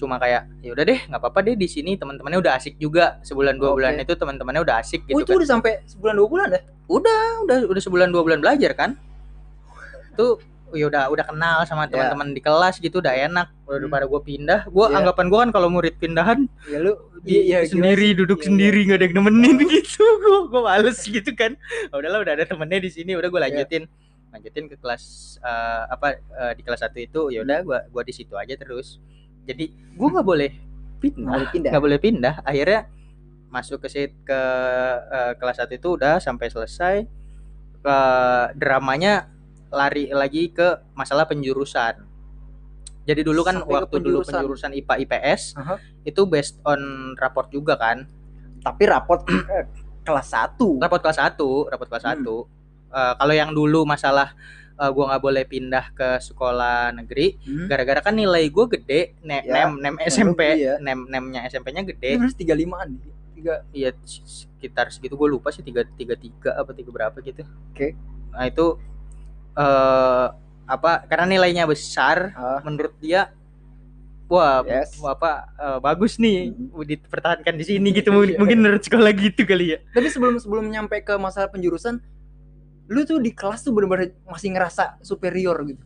cuma 0.00 0.16
kayak 0.16 0.48
ya 0.64 0.72
udah 0.72 0.84
deh 0.88 0.96
nggak 1.12 1.20
apa-apa 1.20 1.44
deh 1.44 1.54
di 1.60 1.68
sini 1.68 1.92
teman-temannya 2.00 2.40
udah 2.40 2.56
asik 2.56 2.80
juga 2.80 3.20
sebulan 3.20 3.60
dua 3.60 3.76
Oke. 3.76 3.84
bulan 3.84 4.00
itu 4.00 4.16
teman-temannya 4.16 4.64
udah 4.64 4.80
asik 4.80 5.04
Oh 5.04 5.20
gitu 5.20 5.20
itu 5.20 5.30
kan. 5.36 5.38
udah 5.44 5.48
sampai 5.52 5.72
sebulan 5.84 6.14
dua 6.16 6.28
bulan 6.32 6.48
ya? 6.56 6.60
udah 6.88 7.22
udah 7.68 7.82
sebulan 7.84 8.08
dua 8.08 8.22
bulan 8.24 8.40
belajar 8.40 8.72
kan? 8.72 8.96
Tuh 10.16 10.40
ya 10.72 10.86
udah 10.86 11.02
udah 11.08 11.24
kenal 11.24 11.58
sama 11.64 11.86
teman-teman 11.86 12.30
di 12.30 12.38
kelas 12.38 12.76
gitu 12.76 12.98
udah 12.98 13.10
enak 13.10 13.48
udah 13.64 13.70
Hmm. 13.70 13.82
daripada 13.82 14.04
gue 14.06 14.20
pindah. 14.20 14.60
Gue 14.66 14.86
Iya. 14.86 14.96
anggapan 14.96 15.26
gue 15.26 15.38
kan 15.38 15.50
kalau 15.50 15.68
murid 15.68 15.94
pindahan 15.96 16.38
Ya 16.64 16.78
lu 16.78 16.92
di, 17.20 17.46
iya, 17.46 17.60
gimana 17.62 17.70
sendiri 17.92 18.06
sih? 18.06 18.16
duduk 18.16 18.38
Iya, 18.38 18.46
sendiri 18.48 18.78
nggak 18.84 18.96
ada 18.96 19.04
yang 19.04 19.14
nemenin 19.16 19.56
gitu. 19.74 20.02
Gue 20.18 20.38
gue 20.46 20.60
males 20.60 20.98
gitu 21.00 21.30
kan. 21.32 21.52
Ah, 21.88 21.96
udahlah 21.96 22.20
udah 22.20 22.32
ada 22.32 22.44
temennya 22.44 22.78
di 22.78 22.90
sini 22.90 23.12
udah 23.12 23.26
Iya. 23.26 23.32
gue 23.32 23.40
lanjutin. 23.40 23.82
Lanjutin 24.30 24.64
ke 24.66 24.76
kelas 24.76 25.02
eh, 25.38 25.82
apa 25.88 26.06
eh, 26.14 26.52
di 26.54 26.62
kelas 26.62 26.80
satu 26.80 26.96
itu 26.96 27.20
ya 27.28 27.40
udah 27.40 27.58
gue 27.60 27.78
gua 27.88 28.02
di 28.02 28.12
situ 28.12 28.34
aja 28.34 28.54
terus. 28.54 29.02
Jadi 29.42 29.68
gue 29.70 30.08
nggak 30.08 30.22
boleh 30.22 30.50
pindah. 30.98 31.70
Nggak 31.70 31.82
boleh 31.82 31.98
pindah. 31.98 32.34
Akhirnya 32.42 32.86
masuk 33.50 33.82
ke 33.82 33.88
sit 33.88 34.14
ke 34.22 34.40
eh, 35.08 35.32
kelas 35.34 35.58
satu 35.58 35.72
itu 35.72 35.88
udah 35.92 36.18
sampai 36.18 36.46
selesai. 36.46 36.96
Ke 37.80 37.96
dramanya 38.54 39.26
lari 39.70 40.10
lagi 40.10 40.48
ke 40.48 40.66
masalah 40.92 41.24
penjurusan 41.24 42.02
jadi 43.02 43.20
dulu 43.20 43.40
kan 43.42 43.56
Sampai 43.56 43.74
waktu 43.76 43.96
dulu 43.98 44.20
penjurusan. 44.20 44.34
penjurusan 44.36 44.70
IPA 44.76 44.94
IPS 45.00 45.42
Aha. 45.56 45.74
itu 46.04 46.22
based 46.24 46.60
on 46.62 46.80
raport 47.16 47.48
juga 47.48 47.74
kan 47.74 48.06
Tapi 48.60 48.82
raport 48.84 49.24
eh, 49.24 49.64
kelas 50.00 50.28
1. 50.28 50.58
raport 50.76 51.00
kelas 51.00 51.18
1 51.18 51.40
raport 51.66 51.88
kelas 51.88 52.04
Hmm. 52.04 52.22
1 52.22 52.58
Eh, 52.90 53.14
kalau 53.14 53.30
yang 53.32 53.50
dulu 53.50 53.82
masalah 53.84 54.34
eh, 54.74 54.90
gua 54.90 55.04
nggak 55.08 55.22
boleh 55.22 55.44
pindah 55.44 55.84
ke 55.90 56.18
sekolah 56.20 56.90
negeri 56.92 57.38
Hmm. 57.38 57.66
gara-gara 57.66 58.02
kan 58.02 58.12
nilai 58.12 58.44
gue 58.46 58.66
gede 58.68 59.14
ne- 59.20 59.40
Ya, 59.40 59.64
nem 59.64 59.78
nem 59.78 59.94
SMP 60.04 60.40
iya. 60.56 60.74
nem 60.76 61.06
nemnya 61.06 61.46
SMP-nya 61.46 61.82
gede 61.84 62.18
harus 62.18 62.34
35-an. 62.34 62.98
Tiga 63.32 63.62
iya 63.70 63.94
sekitar 64.04 64.90
segitu 64.90 65.14
gue 65.14 65.28
lupa 65.30 65.48
sih 65.48 65.62
tiga 65.62 65.86
tiga 65.90 66.12
tiga 66.14 66.50
apa 66.52 66.74
tiga 66.74 66.90
berapa 66.90 67.16
gitu 67.18 67.46
Oke. 67.70 67.94
nah 68.28 68.44
itu 68.44 68.76
eh 69.54 70.26
apa 70.70 71.02
karena 71.06 71.26
nilainya 71.26 71.66
besar 71.66 72.30
ah, 72.32 72.62
menurut 72.62 72.94
dia 72.98 73.34
wah 74.30 74.62
Yes. 74.62 74.94
apa 75.02 75.50
eh, 75.58 75.78
bagus 75.80 76.14
nih 76.16 76.54
Hmm. 76.54 76.86
dipertahankan 76.86 77.54
di 77.58 77.64
sini 77.66 77.90
gitu 77.90 78.14
mungkin, 78.14 78.34
Iya. 78.34 78.38
mungkin 78.38 78.58
menurut 78.62 78.82
sekolah 78.82 79.10
gitu 79.10 79.42
kali 79.42 79.74
ya 79.74 79.78
Tapi 79.90 80.06
sebelum 80.06 80.38
sebelum 80.38 80.70
nyampe 80.70 81.02
ke 81.02 81.18
masalah 81.18 81.50
penjurusan, 81.50 81.98
lu 82.86 83.02
tuh 83.02 83.18
di 83.18 83.34
kelas 83.34 83.62
tuh 83.62 83.74
bener-bener 83.74 84.14
masih 84.24 84.54
ngerasa 84.54 85.02
superior 85.02 85.58
gitu. 85.66 85.82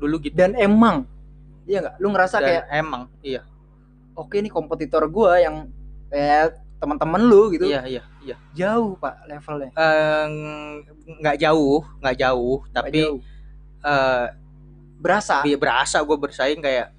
dulu 0.00 0.16
gitu 0.22 0.32
Dan 0.32 0.54
emang 0.54 1.04
Iya 1.66 1.84
nggak? 1.84 1.94
Lu 1.98 2.08
ngerasa 2.10 2.36
Dan 2.38 2.46
kayak 2.46 2.64
emang 2.72 3.02
iya 3.20 3.42
oke 4.14 4.36
nih 4.36 4.48
kompetitor 4.48 5.06
gua 5.06 5.38
yang 5.38 5.66
eh 6.10 6.50
teman-teman 6.80 7.20
lu 7.20 7.52
gitu 7.52 7.64
iya 7.64 7.84
iya 7.84 8.02
iya 8.20 8.36
jauh 8.52 8.96
pak 8.96 9.28
levelnya 9.28 9.70
Eh, 9.70 10.26
nggak 11.14 11.36
jauh 11.38 11.84
nggak 12.00 12.16
jauh 12.18 12.58
tapi 12.70 13.00
jauh. 13.04 13.20
eh 13.80 14.26
berasa 14.96 15.40
bi- 15.40 15.56
berasa 15.56 16.00
gue 16.00 16.16
bersaing 16.18 16.58
kayak 16.58 16.92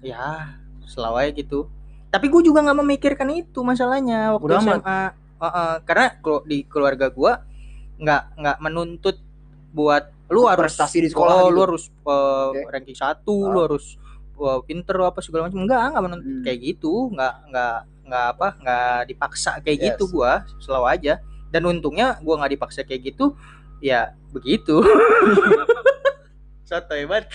ya 0.00 0.52
selalu 0.84 1.16
aja 1.18 1.30
gitu 1.34 1.60
tapi 2.08 2.28
gue 2.28 2.42
juga 2.42 2.60
nggak 2.60 2.78
memikirkan 2.78 3.28
itu 3.30 3.60
masalahnya 3.62 4.36
waktu 4.36 4.52
amat. 4.52 4.80
SMA 4.80 5.00
Heeh, 5.42 5.74
karena 5.82 6.06
kelu- 6.18 6.44
di 6.44 6.58
keluarga 6.62 7.08
gue 7.08 7.32
nggak 7.98 8.22
nggak 8.36 8.56
menuntut 8.60 9.16
buat 9.70 10.06
lu 10.28 10.44
harus 10.44 10.70
Prestasi 10.70 10.98
di 10.98 11.08
sekolah 11.08 11.34
oh, 11.34 11.40
gitu. 11.42 11.52
lu 11.52 11.60
harus 11.62 11.84
uh, 12.04 12.52
Oke. 12.52 12.68
ranking 12.68 12.94
satu 12.94 13.36
Ah. 13.38 13.48
lu 13.48 13.58
harus 13.62 13.84
uh, 14.36 14.60
pinter 14.62 14.96
apa 15.02 15.20
segala 15.20 15.48
macam. 15.48 15.64
Enggak 15.64 15.80
nggak 15.92 16.04
menuntut 16.04 16.28
Hmm. 16.28 16.42
kayak 16.44 16.58
gitu. 16.62 16.92
Nggak 17.12 17.34
nggak 17.50 17.76
nggak 18.02 18.24
apa 18.36 18.48
nggak 18.60 18.98
dipaksa 19.08 19.50
kayak 19.60 19.78
Yes. 19.78 19.86
gitu 19.94 20.04
gua. 20.10 20.32
Selalu 20.58 20.86
aja. 20.88 21.14
Dan 21.52 21.62
untungnya 21.66 22.16
gua 22.20 22.40
nggak 22.40 22.52
dipaksa 22.56 22.80
kayak 22.82 23.12
gitu 23.12 23.36
ya 23.80 24.12
begitu. 24.30 24.80
Soto 26.62 26.96
hebat 26.96 27.28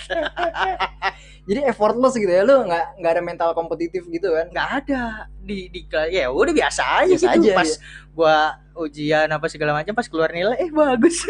jadi 1.48 1.70
effortless 1.70 2.18
gitu 2.18 2.26
ya 2.26 2.42
lu 2.42 2.66
nggak 2.66 2.98
nggak 2.98 3.12
ada 3.14 3.22
mental 3.22 3.50
kompetitif 3.54 4.02
gitu 4.10 4.34
kan? 4.34 4.50
Nggak 4.50 4.68
ada. 4.82 5.02
Di 5.38 5.70
di 5.70 5.86
ya 6.10 6.26
udah 6.28 6.50
biasa 6.50 6.82
aja 7.06 7.14
Biasa 7.14 7.38
gitu. 7.38 7.46
aja, 7.46 7.50
pas 7.54 7.70
gua 8.12 8.36
ujian 8.74 9.28
apa 9.30 9.46
segala 9.46 9.78
macam 9.78 9.94
pas 9.94 10.10
keluar 10.10 10.34
nilai 10.34 10.58
eh 10.58 10.70
bagus. 10.74 11.22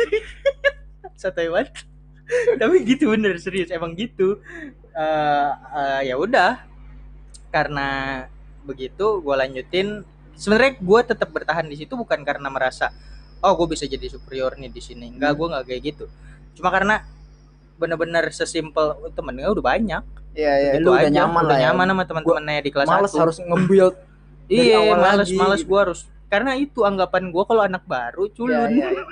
Soto 1.20 1.36
hebat 1.38 1.68
tapi 2.56 2.84
gitu 2.84 3.12
bener 3.12 3.36
serius. 3.36 3.68
Emang 3.68 3.92
gitu 3.92 4.40
Eh, 4.98 5.50
eh, 5.76 6.00
ya 6.04 6.18
udah 6.18 6.58
karena 7.48 7.88
begitu 8.60 9.22
gue 9.22 9.30
lanjutin 9.32 10.02
sebenarnya 10.34 10.74
gue 10.76 11.00
tetap 11.06 11.30
bertahan 11.30 11.64
di 11.64 11.78
situ 11.78 11.94
bukan 11.94 12.20
karena 12.20 12.50
merasa 12.50 12.90
oh 13.38 13.54
gue 13.54 13.72
bisa 13.72 13.86
jadi 13.86 14.04
superior 14.04 14.58
nih 14.58 14.68
di 14.68 14.82
sini 14.82 15.06
enggak 15.08 15.32
Hmm. 15.32 15.38
gue 15.38 15.46
nggak 15.48 15.64
kayak 15.64 15.82
gitu 15.86 16.04
cuma 16.52 16.68
karena 16.68 17.06
bener-bener 17.74 18.26
sesimpel 18.30 18.98
oh, 18.98 19.08
temennya 19.08 19.48
udah 19.48 19.64
banyak 19.64 20.02
Iya, 20.34 20.52
iya, 20.54 20.70
lu 20.78 20.90
udah 20.90 21.00
aja. 21.00 21.14
nyaman 21.14 21.40
udah 21.40 21.48
lah 21.48 21.56
ya. 21.56 21.64
nyaman 21.70 21.86
sama 21.88 22.02
teman-temannya 22.04 22.60
di 22.60 22.70
kelas 22.70 22.86
Males 22.86 23.10
1 23.10 23.22
harus 23.22 23.36
nge-build 23.40 23.94
iya 24.48 24.78
males 24.94 25.26
lagi, 25.26 25.34
males 25.36 25.62
gua 25.62 25.80
harus 25.84 26.00
karena 26.26 26.52
itu 26.54 26.82
anggapan 26.82 27.30
gua 27.30 27.46
kalau 27.46 27.62
anak 27.62 27.82
baru 27.84 28.26
culun 28.28 28.66
Iya, 28.66 28.66
iya, 28.68 28.88
iya. 28.92 29.02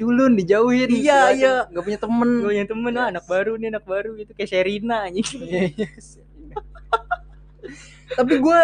Culun 0.00 0.32
dijauhin. 0.32 0.88
Iya, 0.88 1.20
iya. 1.36 1.54
macam. 1.68 1.76
Gak 1.76 1.84
punya 1.84 2.00
temen. 2.00 2.30
gue 2.40 2.54
yang 2.56 2.68
temen 2.72 2.92
ah, 2.96 3.06
anak 3.12 3.24
baru 3.28 3.52
nih 3.60 3.68
anak 3.68 3.84
baru 3.84 4.16
gitu 4.16 4.32
kayak 4.32 4.48
Sherina 4.48 5.04
anjing 5.04 5.28
Iya, 5.44 5.62
iya. 5.76 5.88
Tapi 8.16 8.34
gue 8.40 8.60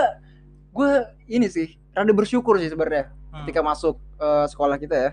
gue 0.72 0.90
ini 1.28 1.46
sih 1.52 1.76
rada 1.92 2.12
bersyukur 2.16 2.56
sih 2.56 2.72
sebenarnya 2.72 3.12
ketika 3.44 3.60
masuk 3.60 4.00
eh, 4.16 4.48
sekolah 4.48 4.80
kita 4.80 4.96
ya. 4.96 5.10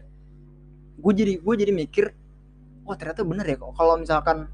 Gue 0.95 1.11
jadi 1.11 1.43
gue 1.43 1.55
jadi 1.59 1.75
mikir, 1.75 2.15
wah 2.87 2.95
ternyata 2.95 3.27
bener 3.27 3.43
ya 3.43 3.59
kalau 3.59 3.99
misalkan 3.99 4.47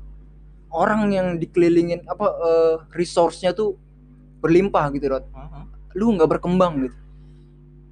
orang 0.73 1.13
yang 1.13 1.27
dikelilingin 1.37 2.01
apa 2.09 2.25
eh, 2.33 2.75
resource-nya 2.97 3.53
tuh 3.53 3.77
berlimpah 4.41 4.89
gitu, 4.97 5.05
Dot. 5.13 5.29
Heeh. 5.29 5.63
Lu 6.01 6.17
nggak 6.17 6.29
berkembang 6.33 6.89
gitu. 6.89 6.97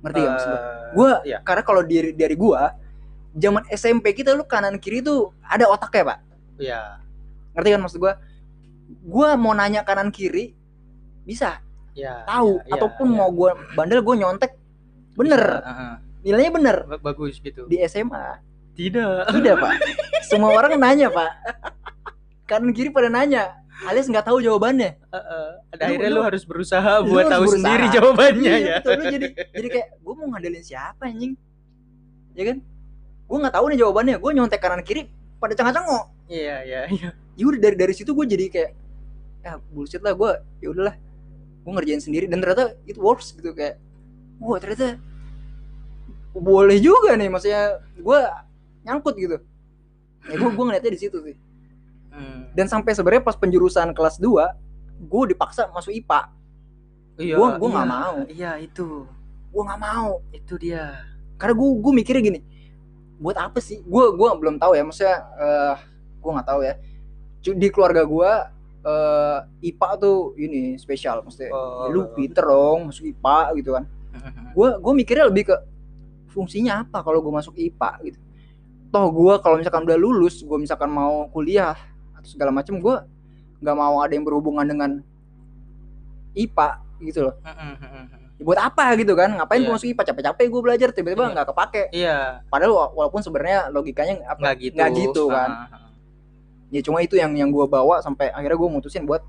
Ngerti 0.01 0.19
gak 0.21 0.31
maksud 0.33 0.49
gue? 0.49 0.57
Eh, 0.57 0.75
Gue 0.97 1.11
iya. 1.27 1.37
karena 1.43 1.61
kalau 1.61 1.81
dari 1.83 2.11
dari 2.15 2.35
gue 2.37 2.61
zaman 3.37 3.63
SMP 3.69 4.11
kita 4.11 4.33
lu 4.33 4.43
kanan 4.43 4.75
kiri 4.75 4.99
tuh 4.99 5.29
ada 5.41 5.65
otaknya, 5.65 6.03
Pak. 6.07 6.19
Iya. 6.57 6.81
Ngerti 7.53 7.69
kan 7.69 7.81
maksud 7.81 7.99
gue? 7.99 8.13
Gue 9.03 9.29
mau 9.35 9.51
nanya 9.51 9.81
kanan 9.81 10.09
kiri 10.09 10.57
bisa 11.21 11.59
Iya. 11.91 12.23
tahu 12.23 12.61
iya, 12.61 12.71
ataupun 12.73 13.07
iya. 13.07 13.15
mau 13.15 13.29
gue 13.29 13.49
bandel 13.73 13.99
gue 13.99 14.15
nyontek 14.15 14.53
bener 15.13 15.41
Bisa, 15.41 15.65
heeh. 15.65 15.93
nilainya 16.23 16.51
bener 16.53 16.77
Ba- 16.87 17.01
bagus 17.03 17.35
gitu 17.37 17.65
di 17.65 17.81
SMA 17.81 18.37
tidak 18.71 19.27
tidak 19.33 19.55
pak 19.57 19.73
semua 20.29 20.53
orang 20.53 20.77
nanya 20.77 21.09
pak 21.09 21.31
kanan 22.45 22.69
kiri 22.69 22.87
pada 22.87 23.09
nanya 23.09 23.57
alias 23.83 24.05
nggak 24.05 24.23
tahu 24.23 24.39
jawabannya 24.39 24.93
Heeh. 24.93 25.47
Ada 25.67 25.81
Lu- 25.81 25.89
akhirnya 25.89 26.07
lu- 26.07 26.15
lu, 26.15 26.21
harus 26.23 26.43
berusaha 26.43 26.91
lu 26.97 27.09
buat 27.09 27.17
harus 27.19 27.33
tahu 27.33 27.43
berusaha. 27.43 27.59
sendiri 27.59 27.85
jawabannya 27.91 28.53
Iya, 28.53 28.61
ya 28.63 28.75
betul. 28.77 28.93
Lu 28.93 29.03
jadi 29.09 29.27
jadi 29.51 29.67
kayak 29.67 29.87
gue 29.97 30.13
mau 30.13 30.27
ngandelin 30.29 30.63
siapa 30.63 31.03
anjing 31.03 31.33
ya 32.31 32.43
kan 32.45 32.57
gue 33.27 33.37
nggak 33.37 33.53
tahu 33.53 33.65
nih 33.69 33.77
jawabannya. 33.79 34.15
Gue 34.17 34.31
nyontek 34.33 34.59
kanan 34.59 34.81
kiri 34.81 35.11
pada 35.37 35.53
cengak-cengok 35.53 36.05
iya 36.27 36.55
iya 36.63 36.81
iya. 36.89 37.09
Ya 37.37 37.43
udah 37.45 37.59
dari 37.61 37.75
dari 37.77 37.93
situ 37.93 38.11
gue 38.11 38.25
jadi 38.25 38.45
kayak 38.49 38.71
ya 39.43 39.51
bullshit 39.69 40.01
lah 40.01 40.11
gue 40.11 40.31
ya 40.59 40.67
udahlah. 40.71 40.95
Gue 41.61 41.71
ngerjain 41.71 42.01
sendiri. 42.01 42.25
Dan 42.25 42.39
ternyata 42.39 42.75
it 42.83 42.95
works 42.95 43.31
gitu 43.31 43.51
kayak 43.51 43.77
wah 44.39 44.57
ternyata 44.57 44.95
boleh 46.33 46.77
juga 46.77 47.13
nih. 47.13 47.27
Maksudnya 47.27 47.63
gue 47.95 48.19
nyangkut 48.83 49.15
gitu. 49.15 49.37
Ya 50.27 50.35
gue 50.35 50.49
gue 50.49 50.65
ngeliatnya 50.65 50.91
di 50.93 51.01
situ 51.01 51.19
sih. 51.23 51.37
Hmm. 52.07 52.49
dan 52.57 52.65
sampai 52.65 52.97
sebenarnya 52.97 53.21
pas 53.21 53.37
penjurusan 53.37 53.93
kelas 53.93 54.17
2 54.17 55.05
gue 55.05 55.23
dipaksa 55.29 55.69
masuk 55.69 55.93
IPA 55.93 56.33
iya 57.21 57.37
Gua- 57.37 57.61
gua 57.61 57.69
nggak 57.69 57.85
iya. 57.85 57.93
mau. 57.93 58.15
iya 58.25 58.51
itu. 58.57 59.05
Gue 59.53 59.61
nggak 59.61 59.77
mau. 59.77 60.25
Itu 60.33 60.57
dia. 60.57 60.97
Karena 61.37 61.53
gue 61.53 61.69
gue 61.77 61.93
mikirnya 61.93 62.23
gini 62.25 62.39
buat 63.17 63.37
apa 63.37 63.57
sih? 63.59 63.81
Gue 63.83 64.13
gue 64.13 64.29
belum 64.37 64.57
tahu 64.57 64.77
ya 64.77 64.83
maksudnya 64.85 65.17
eh 65.37 65.75
gue 66.21 66.31
nggak 66.31 66.47
tahu 66.47 66.61
ya. 66.63 66.73
Di 67.43 67.67
keluarga 67.69 68.03
gue 68.05 68.31
eh 68.87 69.39
IPA 69.73 69.89
tuh 69.99 70.17
ini 70.37 70.77
spesial 70.77 71.25
maksudnya 71.25 71.51
Oh. 71.51 71.87
ya 71.87 71.93
lu 71.93 72.01
pinter 72.13 72.45
dong 72.45 72.89
masuk 72.89 73.09
IPA 73.09 73.39
gitu 73.59 73.69
kan. 73.75 73.83
Gue 74.57 74.69
gue 74.81 74.93
mikirnya 74.97 75.29
lebih 75.29 75.53
ke 75.53 75.55
fungsinya 76.33 76.81
apa 76.81 77.05
kalau 77.05 77.21
gue 77.21 77.33
masuk 77.33 77.53
IPA 77.53 77.91
gitu. 78.09 78.19
Toh 78.89 79.07
gue 79.11 79.33
kalau 79.43 79.59
misalkan 79.59 79.83
udah 79.85 79.97
lulus 79.99 80.41
gue 80.41 80.57
misalkan 80.57 80.89
mau 80.89 81.27
kuliah 81.29 81.75
atau 82.15 82.29
segala 82.29 82.49
macam 82.49 82.79
gue 82.79 82.95
nggak 83.57 83.75
mau 83.75 84.01
ada 84.01 84.13
yang 84.13 84.25
berhubungan 84.25 84.65
dengan 84.65 85.01
IPA 86.33 86.69
gitu 87.03 87.19
loh 87.29 87.35
Ya 88.37 88.43
buat 88.43 88.59
apa 88.59 88.93
gitu 88.95 89.17
kan 89.17 89.33
ngapain 89.33 89.59
gue 89.59 89.65
Iya. 89.65 89.73
masuk 89.73 89.89
IPA 89.89 90.03
capek-capek 90.07 90.45
gue 90.45 90.61
belajar 90.61 90.89
tiba-tiba 90.91 91.25
Iya. 91.25 91.33
nggak 91.33 91.47
kepake 91.49 91.83
iya 91.89 92.17
padahal 92.45 92.71
wa- 92.71 92.91
walaupun 92.95 93.19
sebenarnya 93.19 93.67
logikanya 93.67 94.21
apa 94.23 94.37
nggak 94.39 94.55
gitu 94.59 94.75
nggak 94.77 94.91
gitu 94.93 95.23
kan 95.27 95.49
ah. 95.49 95.89
ya 96.69 96.81
cuma 96.81 97.01
itu 97.01 97.15
yang 97.15 97.33
yang 97.33 97.49
gue 97.49 97.65
bawa 97.65 97.97
sampai 97.99 98.29
akhirnya 98.29 98.53
gue 98.55 98.69
mutusin 98.71 99.03
buat 99.03 99.25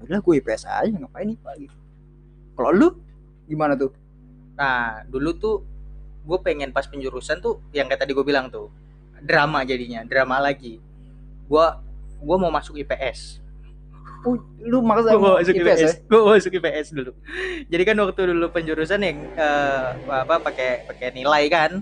udah 0.00 0.18
gue 0.18 0.34
IPS 0.36 0.66
aja 0.66 0.90
ngapain 0.90 1.30
IPA 1.30 1.52
gitu 1.60 1.76
kalau 2.52 2.70
lu 2.70 2.88
gimana 3.44 3.74
tuh 3.74 3.94
Nah, 4.54 5.06
dulu 5.06 5.30
tuh 5.32 5.56
gue 6.26 6.38
pengen 6.42 6.74
pas 6.74 6.82
penjurusan 6.82 7.38
tuh 7.38 7.62
yang 7.70 7.86
kayak 7.86 8.02
tadi 8.02 8.10
gue 8.10 8.26
bilang 8.26 8.50
tuh 8.50 8.74
drama 9.22 9.62
jadinya, 9.62 10.02
drama 10.02 10.42
lagi. 10.42 10.82
Gue 11.46 11.62
gue 12.18 12.36
mau 12.36 12.50
masuk 12.50 12.74
IPS. 12.76 13.38
Lu 14.68 14.82
maksa 14.82 15.14
Gue 15.14 15.40
masuk 15.40 15.54
IPS, 15.54 15.78
ya? 15.80 15.90
IPS. 15.90 15.92
Gue 16.10 16.20
masuk 16.26 16.52
IPS 16.58 16.86
dulu. 16.92 17.12
Jadi 17.70 17.82
kan 17.86 17.96
waktu 18.02 18.20
dulu 18.34 18.46
penjurusan 18.50 19.00
yang 19.00 19.18
eh, 19.32 19.86
apa 20.10 20.42
pakai 20.42 20.84
pakai 20.84 21.14
nilai 21.14 21.44
kan, 21.48 21.80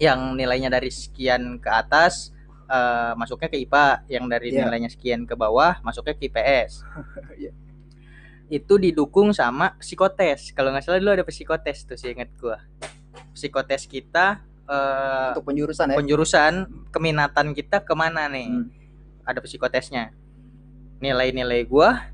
yang 0.00 0.34
nilainya 0.34 0.72
dari 0.72 0.88
sekian 0.88 1.60
ke 1.60 1.68
atas 1.68 2.32
eh, 2.66 3.12
masuknya 3.14 3.52
ke 3.52 3.58
IPA, 3.60 3.86
yang 4.08 4.24
dari 4.26 4.48
Iya. 4.50 4.64
nilainya 4.66 4.90
sekian 4.90 5.28
ke 5.28 5.34
bawah 5.36 5.78
masuknya 5.84 6.16
ke 6.16 6.26
IPS. 6.30 6.82
Iya. 7.40 7.52
Itu 8.50 8.82
didukung 8.82 9.30
sama 9.30 9.78
psikotes. 9.78 10.50
Kalau 10.50 10.74
nggak 10.74 10.82
salah 10.82 10.98
dulu 10.98 11.14
ada 11.14 11.22
psikotes 11.22 11.86
tuh 11.86 11.94
sih 11.94 12.10
inget 12.10 12.34
gua. 12.40 12.58
Psikotes 13.36 13.86
kita 13.86 14.42
eh, 14.66 15.30
untuk 15.36 15.46
penjurusan 15.46 15.86
ya 15.92 15.96
penjurusan 16.00 16.52
keminatan 16.90 17.54
kita 17.54 17.84
ke 17.84 17.94
mana 17.94 18.26
nih? 18.26 18.48
Hmm. 18.50 18.66
Ada 19.22 19.38
psikotesnya. 19.44 20.10
Nilai-nilai 21.00 21.64
gua 21.64 22.12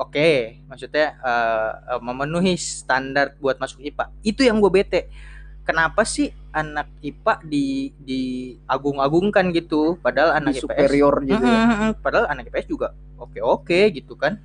oke, 0.00 0.64
maksudnya 0.64 1.12
eh, 1.20 1.72
eh, 1.92 2.00
memenuhi 2.00 2.56
standar 2.56 3.36
buat 3.36 3.60
masuk 3.60 3.84
IPA. 3.84 4.04
Itu 4.24 4.40
yang 4.40 4.56
gue 4.64 4.72
bete. 4.72 5.12
Kenapa 5.60 6.08
sih 6.08 6.32
anak 6.50 6.88
IPA 7.04 7.34
di 7.46 7.92
diagung-agungkan 8.00 9.52
gitu, 9.54 10.00
padahal 10.00 10.40
anak 10.40 10.56
Di 10.56 10.64
IPS 10.64 10.64
superior 10.66 11.14
gitu. 11.28 11.44
Mm, 11.44 11.60
mm, 11.60 11.76
mm. 11.76 11.92
Padahal 12.00 12.26
anak 12.32 12.48
IPS 12.48 12.66
juga 12.66 12.96
oke-oke 13.20 13.92
gitu 13.92 14.16
kan. 14.16 14.40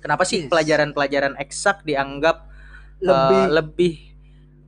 Kenapa 0.00 0.24
sih 0.24 0.46
Yes. 0.46 0.50
pelajaran-pelajaran 0.50 1.36
eksak 1.38 1.84
dianggap 1.84 2.48
lebih 2.98 3.42
eh, 3.44 3.50
lebih 3.52 3.94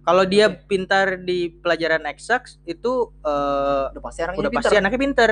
kalau 0.04 0.24
dia 0.24 0.48
Oke. 0.48 0.64
pintar 0.64 1.20
di 1.20 1.52
pelajaran 1.52 2.04
eksak 2.08 2.48
itu 2.68 3.12
eh, 3.24 3.84
udah 3.92 4.02
pasti 4.04 4.20
anaknya 4.24 4.40
udah 4.40 4.50
pintar. 4.52 4.68
pasti 4.68 4.76
anaknya 4.76 5.00
pintar. 5.00 5.30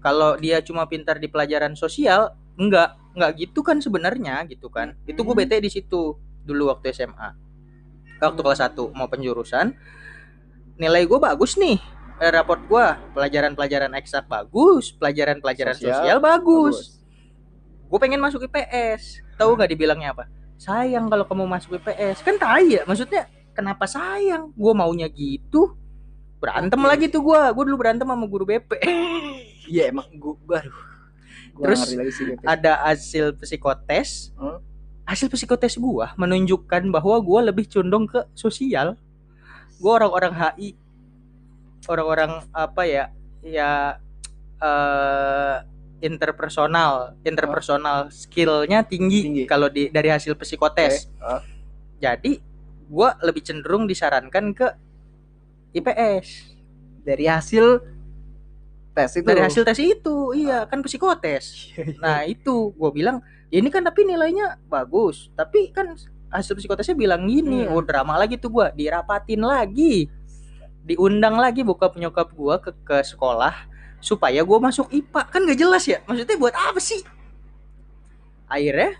Kalau 0.00 0.36
dia 0.36 0.60
cuma 0.62 0.86
pintar 0.86 1.18
di 1.18 1.26
pelajaran 1.26 1.74
sosial, 1.74 2.36
enggak, 2.54 2.94
enggak 3.16 3.32
gitu 3.40 3.60
kan 3.64 3.80
sebenarnya 3.80 4.44
gitu 4.46 4.68
kan. 4.68 4.94
Itu 5.04 5.24
gue 5.24 5.34
Hmm. 5.34 5.42
bete 5.44 5.58
di 5.58 5.70
situ 5.72 6.14
dulu 6.46 6.70
waktu 6.70 6.94
SMA. 6.94 7.34
Waktu 8.16 8.40
kelas 8.40 8.60
1 8.62 8.92
mau 8.96 9.10
penjurusan, 9.10 9.76
nilai 10.76 11.04
gue 11.04 11.18
bagus 11.18 11.58
nih. 11.58 11.76
Eh, 12.16 12.32
raport 12.32 12.64
gue 12.64 12.86
pelajaran-pelajaran 13.12 13.92
eksak 14.00 14.24
bagus, 14.24 14.88
pelajaran-pelajaran 14.96 15.76
Sosial, 15.76 16.00
sosial, 16.00 16.18
bagus. 16.18 16.96
Gue 17.92 17.98
pengen 18.00 18.24
masuk 18.24 18.48
IPS. 18.48 19.20
Tahu 19.36 19.52
nggak 19.52 19.70
dibilangnya 19.76 20.16
apa? 20.16 20.24
Sayang 20.56 21.12
kalau 21.12 21.28
kamu 21.28 21.44
masuk 21.44 21.76
IPS. 21.76 22.24
Kan 22.24 22.40
tai 22.40 22.80
ya, 22.80 22.88
maksudnya 22.88 23.28
kenapa 23.52 23.84
sayang? 23.84 24.48
Gue 24.56 24.72
maunya 24.72 25.12
gitu. 25.12 25.76
Berantem 26.40 26.80
lagi 26.80 27.12
tuh 27.12 27.20
gue. 27.20 27.40
Gue 27.52 27.64
dulu 27.68 27.76
berantem 27.84 28.08
sama 28.08 28.24
guru 28.24 28.48
BP. 28.48 28.70
Iya 29.66 29.90
emang 29.90 30.06
gua, 30.16 30.34
gua 30.46 30.56
aduh. 30.62 30.78
Gua 31.56 31.64
Terus 31.72 31.80
lagi 31.94 32.12
sih. 32.12 32.26
Ada 32.44 32.72
hasil 32.86 33.36
psikotes. 33.38 34.32
Hmm? 34.36 34.60
Hasil 35.06 35.30
psikotes 35.30 35.78
gue 35.78 36.06
menunjukkan 36.18 36.90
bahwa 36.90 37.16
gue 37.22 37.40
lebih 37.52 37.70
condong 37.70 38.10
ke 38.10 38.26
sosial. 38.34 38.98
Gue 39.78 39.92
orang-orang 39.92 40.34
HI, 40.34 40.74
orang-orang 41.86 42.42
apa 42.50 42.82
ya, 42.84 43.04
ya 43.44 44.02
eh 44.58 45.56
interpersonal, 46.00 47.16
interpersonal 47.24 48.12
skillnya 48.12 48.84
tinggi, 48.84 49.20
Tinggi. 49.24 49.44
kalau 49.48 49.72
di 49.72 49.88
dari 49.88 50.12
hasil 50.12 50.36
psikotes. 50.36 51.08
Oke. 51.08 51.24
Ah. 51.24 51.42
Jadi 51.96 52.36
gue 52.86 53.08
lebih 53.24 53.42
cenderung 53.42 53.88
disarankan 53.88 54.52
ke 54.52 54.68
IPS 55.72 56.56
dari 57.02 57.24
hasil 57.26 57.80
tes 58.96 59.12
itu 59.20 59.28
dari 59.28 59.44
hasil 59.44 59.62
tes 59.68 59.76
itu, 59.76 60.16
iya 60.32 60.64
kan 60.64 60.80
psikotes. 60.80 61.44
Iya, 61.76 62.00
Nah 62.00 62.24
itu 62.24 62.72
gue 62.72 62.90
bilang 62.96 63.20
ya 63.52 63.60
ini 63.60 63.68
kan 63.68 63.84
tapi 63.84 64.08
nilainya 64.08 64.56
bagus, 64.72 65.28
tapi 65.36 65.68
kan 65.68 65.92
hasil 66.32 66.56
psikotesnya 66.56 66.96
bilang 66.96 67.28
gini, 67.28 67.68
Hmm. 67.68 67.76
oh 67.76 67.84
drama 67.84 68.16
lagi 68.16 68.40
tuh 68.40 68.48
gue 68.48 68.66
dirapatin 68.72 69.44
lagi, 69.44 70.08
diundang 70.88 71.36
lagi 71.36 71.60
bokap 71.60 71.94
nyokap 72.00 72.32
gue 72.32 72.54
ke 72.64 72.70
ke 72.82 72.96
sekolah 73.04 73.54
supaya 74.00 74.40
gue 74.40 74.58
masuk 74.58 74.88
IPA 74.88 75.20
kan 75.28 75.40
gak 75.44 75.58
jelas 75.60 75.84
ya, 75.84 76.00
maksudnya 76.08 76.36
buat 76.40 76.56
apa 76.56 76.80
sih? 76.80 77.04
Akhirnya 78.48 78.96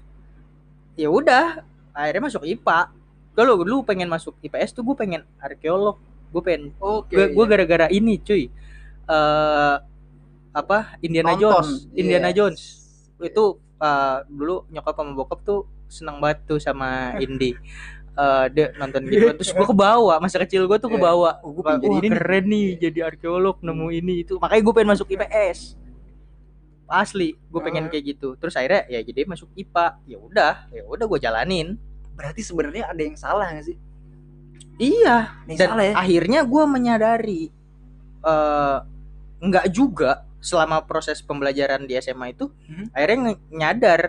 ya 0.99 1.09
udah, 1.09 1.65
akhirnya 1.97 2.23
masuk 2.29 2.43
IPA. 2.45 2.93
Kalau 3.37 3.61
dulu 3.61 3.85
pengen 3.85 4.09
masuk 4.09 4.37
IPS 4.41 4.73
tuh 4.73 4.83
gue 4.85 4.97
pengen 4.97 5.23
arkeolog, 5.41 6.01
gue 6.33 6.43
pengen 6.43 6.73
Oke. 6.81 7.13
gue 7.13 7.27
gue 7.33 7.45
iya. 7.45 7.51
gara-gara 7.53 7.87
ini 7.93 8.17
cuy 8.21 8.49
eh 9.07 9.77
apa 10.53 10.79
Indiana 11.01 11.37
Nonton, 11.37 11.43
Jones. 11.43 11.69
Indiana 11.93 12.29
yes. 12.31 12.37
Jones. 12.37 12.61
Itu 13.21 13.45
uh, 13.77 14.25
dulu 14.27 14.65
nyokap 14.69 14.95
sama 14.97 15.13
bokap 15.13 15.41
tuh 15.45 15.61
senang 15.87 16.19
banget 16.19 16.43
tuh 16.49 16.59
sama 16.59 16.89
Indy. 17.25 17.53
Eh, 18.17 18.45
dia 18.49 18.73
nonton 18.81 19.05
gitu. 19.13 19.29
Terus 19.37 19.53
gue 19.53 19.67
kebawa 19.69 20.17
masa 20.17 20.41
kecil 20.41 20.65
gue 20.65 20.79
tuh 20.81 20.89
Iya. 20.89 20.97
kebawa. 20.97 21.31
Oh, 21.45 21.53
Wah, 21.61 21.77
pengen 21.77 21.85
jadi 21.85 21.93
ini 21.93 22.09
nih. 22.09 22.13
keren 22.17 22.45
nih 22.49 22.67
jadi 22.81 22.99
arkeolog 23.13 23.57
nemu 23.61 23.87
ini 23.93 24.15
itu. 24.25 24.41
Makanya 24.41 24.63
gue 24.65 24.73
pengen 24.73 24.91
masuk 24.97 25.07
IPS 25.13 25.77
asli 26.87 27.35
gue 27.37 27.61
Ah. 27.61 27.65
pengen 27.69 27.93
kayak 27.93 28.17
gitu. 28.17 28.33
Terus 28.41 28.57
akhirnya 28.57 28.89
ya 28.89 29.05
jadi 29.05 29.29
masuk 29.29 29.53
IPA 29.53 29.87
ya 30.09 30.17
udah 30.17 30.55
ya 30.73 30.83
udah 30.89 31.05
gue 31.05 31.19
jalanin. 31.21 31.77
Berarti 32.17 32.41
sebenarnya 32.41 32.89
ada 32.89 33.03
yang 33.05 33.21
salah 33.21 33.53
nggak 33.53 33.67
sih? 33.69 33.77
Iya. 34.81 35.37
Yang 35.45 35.59
dan 35.61 35.69
salah 35.69 35.85
ya? 35.85 35.95
akhirnya 36.01 36.41
gue 36.49 36.65
menyadari 36.65 37.43
eh 38.25 38.79
nggak 39.39 39.67
juga 39.69 40.25
selama 40.39 40.81
proses 40.81 41.21
pembelajaran 41.21 41.85
di 41.85 41.97
SMA 41.97 42.31
itu 42.31 42.49
Mhm. 42.69 42.85
akhirnya 42.91 43.19
nyadar 43.51 44.01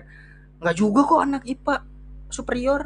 nggak 0.58 0.76
juga 0.76 1.02
kok 1.04 1.22
anak 1.22 1.44
IPA 1.44 1.76
superior. 2.28 2.82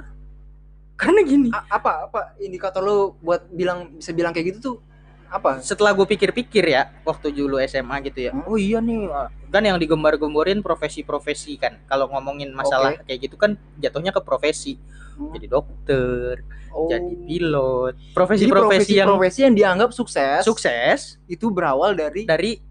Karena 0.95 1.19
gini. 1.21 1.49
A- 1.49 1.65
apa 1.71 2.05
apa 2.05 2.21
indikator 2.37 2.79
lu 2.79 2.97
buat 3.19 3.49
bilang 3.49 3.97
bisa 3.97 4.11
bilang 4.11 4.29
kayak 4.29 4.53
gitu 4.53 4.59
tuh 4.61 4.77
apa? 5.27 5.57
Setelah 5.59 5.91
gue 5.91 6.05
pikir-pikir 6.05 6.61
ya 6.67 6.91
waktu 7.01 7.31
dulu 7.31 7.57
SMA 7.59 7.97
gitu 8.05 8.19
ya. 8.21 8.31
Hmm. 8.31 8.45
oh 8.45 8.55
iya 8.55 8.77
nih 8.77 9.09
kan 9.49 9.63
yang 9.63 9.75
digembar-gemborin 9.75 10.61
profesi-profesi 10.61 11.57
kan. 11.57 11.81
Kalau 11.85 12.05
ngomongin 12.07 12.51
masalah 12.51 13.01
kayak 13.01 13.25
gitu 13.25 13.35
kan 13.35 13.57
jatuhnya 13.77 14.11
ke 14.11 14.21
profesi 14.21 14.77
Hmm. 15.21 15.33
jadi 15.37 15.47
dokter 15.47 16.33
Oh. 16.71 16.87
jadi 16.87 17.03
pilot 17.27 17.93
Jadi 17.99 18.15
profesi-profesi 18.15 18.93
yang 18.95 19.11
profesi 19.11 19.39
yang 19.43 19.51
dianggap 19.51 19.91
sukses 19.91 20.39
sukses 20.41 21.19
itu 21.27 21.51
berawal 21.51 21.91
dari 21.91 22.23
dari 22.23 22.63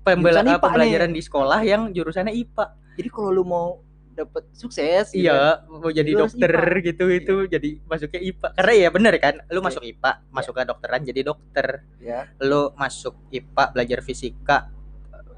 pembela 0.00 0.40
Jurusan 0.40 0.54
IPA 0.54 0.62
pembelajaran 0.62 1.10
di 1.10 1.18
sekolah 1.20 1.60
yang 1.60 1.82
jurusannya 1.90 2.30
IPA 2.32 2.64
jadi 2.94 3.08
kalau 3.10 3.30
lu 3.34 3.42
mau 3.42 3.82
dapet 4.14 4.46
sukses 4.54 5.10
gitu 5.10 5.26
iya 5.26 5.66
mau 5.66 5.90
jadi 5.90 6.14
dokter 6.14 6.46
IPA. 6.52 6.86
gitu 6.86 7.04
itu 7.10 7.34
jadi 7.50 7.70
masuknya 7.82 8.20
IPA 8.22 8.48
karena 8.54 8.72
ya 8.76 8.88
bener 8.94 9.14
kan 9.18 9.34
lu 9.48 9.58
Iya. 9.58 9.66
masuk 9.66 9.82
IPA 9.82 10.12
masuk 10.30 10.52
ke 10.54 10.62
dokteran 10.62 11.00
jadi 11.02 11.20
dokter 11.26 11.66
ya 11.98 12.20
lu 12.38 12.70
masuk 12.78 13.14
IPA 13.30 13.64
belajar 13.74 13.98
fisika 14.00 14.58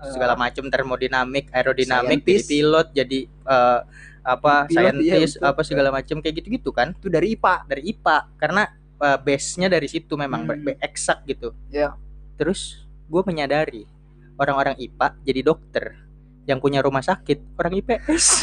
segala 0.02 0.34
macam 0.34 0.66
termodinamik 0.66 1.48
aerodinamik 1.48 2.20
jadi 2.20 2.42
Scientist. 2.42 2.48
pilot 2.50 2.86
jadi 2.92 3.18
eh, 3.24 3.80
apa 4.22 4.70
Pilot, 4.70 5.02
iya, 5.02 5.18
saintis 5.18 5.32
betul. 5.34 5.50
apa 5.50 5.60
segala 5.66 5.88
macam 5.90 6.16
kayak 6.22 6.34
gitu-gitu 6.38 6.70
kan 6.70 6.94
itu 6.94 7.10
dari 7.10 7.34
IPA 7.34 7.54
dari 7.66 7.82
IPA 7.90 8.16
karena 8.38 8.62
eh, 9.02 9.18
base-nya 9.18 9.66
dari 9.66 9.88
situ 9.90 10.14
memang 10.14 10.46
Hmm. 10.46 10.78
eksak 10.78 11.26
gitu 11.26 11.50
Iya. 11.68 11.98
terus 12.38 12.86
gue 13.10 13.22
menyadari 13.26 13.82
orang-orang 14.38 14.78
IPA 14.78 15.06
jadi 15.22 15.40
dokter 15.42 15.84
yang 16.46 16.58
punya 16.58 16.78
rumah 16.82 17.02
sakit 17.02 17.38
orang 17.58 17.82
IPS 17.82 18.24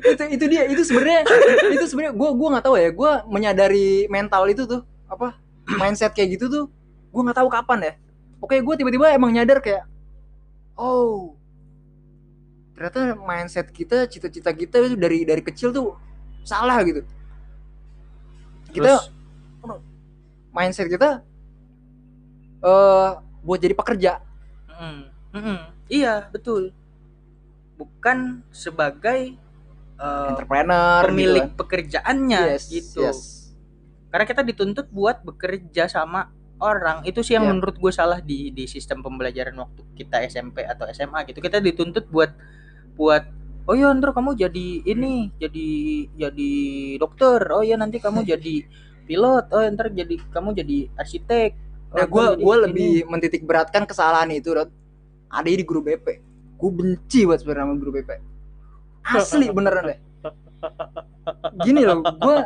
itu 0.00 0.24
itu 0.36 0.44
dia 0.48 0.62
itu 0.68 0.82
sebenarnya 0.84 1.24
itu 1.72 1.84
sebenarnya 1.88 2.12
gue 2.12 2.30
gua 2.36 2.48
nggak 2.56 2.64
tahu 2.66 2.76
ya 2.76 2.90
gue 2.92 3.12
menyadari 3.28 3.88
mental 4.12 4.44
itu 4.48 4.68
tuh 4.68 4.84
apa 5.08 5.36
mindset 5.80 6.12
kayak 6.12 6.36
gitu 6.36 6.46
tuh 6.48 6.64
gue 7.10 7.20
nggak 7.24 7.38
tahu 7.40 7.48
kapan 7.48 7.78
ya 7.80 7.92
oke 8.38 8.52
gue 8.56 8.74
tiba-tiba 8.76 9.12
emang 9.16 9.32
nyadar 9.32 9.58
kayak 9.64 9.88
oh 10.76 11.34
ternyata 12.80 13.12
mindset 13.12 13.68
kita 13.68 14.08
cita-cita 14.08 14.56
kita 14.56 14.80
itu 14.80 14.96
dari 14.96 15.28
dari 15.28 15.44
kecil 15.44 15.68
tuh 15.68 16.00
salah 16.48 16.80
gitu. 16.80 17.04
Kita 18.72 18.96
Terus, 18.96 19.04
mindset 20.48 20.88
kita 20.88 21.20
eh 22.64 23.10
buat 23.44 23.60
jadi 23.60 23.76
pekerja. 23.76 24.24
Mm, 24.80 25.02
mm, 25.36 25.58
iya 25.92 26.24
betul. 26.32 26.72
Bukan 27.76 28.40
sebagai 28.48 29.36
eh, 30.00 30.28
entrepreneur 30.32 31.04
pemilik 31.04 31.52
gitu 31.52 31.60
pekerjaannya 31.60 32.56
yes, 32.56 32.64
gitu. 32.72 33.04
yes. 33.04 33.20
karena 34.08 34.24
kita 34.24 34.40
dituntut 34.40 34.88
buat 34.88 35.20
bekerja 35.20 35.84
sama 35.84 36.32
orang. 36.56 37.04
Itu 37.04 37.20
sih 37.20 37.36
yang 37.36 37.44
Iya. 37.44 37.52
menurut 37.52 37.76
gue 37.76 37.92
salah 37.92 38.24
di 38.24 38.48
di 38.56 38.64
sistem 38.64 39.04
pembelajaran 39.04 39.52
waktu 39.52 39.84
kita 40.00 40.24
SMP 40.24 40.64
atau 40.64 40.88
SMA 40.88 41.28
gitu. 41.28 41.44
Kita 41.44 41.60
dituntut 41.60 42.08
buat 42.08 42.32
buat 43.00 43.24
oh 43.64 43.72
ya 43.72 43.96
ntar 43.96 44.12
kamu 44.12 44.36
jadi 44.36 44.68
ini 44.84 45.32
jadi 45.40 45.68
jadi 46.20 46.52
dokter 47.00 47.40
oh 47.48 47.64
ya 47.64 47.80
nanti 47.80 47.96
kamu 47.96 48.28
jadi 48.28 48.68
pilot 49.08 49.48
oh 49.56 49.62
ntar 49.72 49.88
jadi 49.88 50.20
kamu 50.28 50.52
jadi 50.52 50.92
arsitek 51.00 51.50
oh, 51.56 51.70
Nah, 51.98 52.06
gue 52.06 52.24
jadi 52.24 52.42
gue 52.42 52.54
ini." 52.54 52.62
lebih 52.70 52.92
mentitik 53.10 53.42
beratkan 53.42 53.82
kesalahan 53.82 54.30
itu, 54.30 54.54
Rod. 54.54 54.70
Ada 55.30 55.46
di 55.46 55.64
guru 55.66 55.82
BP. 55.82 56.06
Gue 56.58 56.70
benci 56.70 57.26
banget 57.26 57.42
sebenarnya 57.42 57.66
sama 57.66 57.74
guru 57.78 57.90
BP. 57.98 58.10
Asli 59.10 59.46
beneran 59.50 59.84
deh. 59.90 59.98
Gini 61.66 61.82
loh, 61.82 62.02
gue 62.04 62.36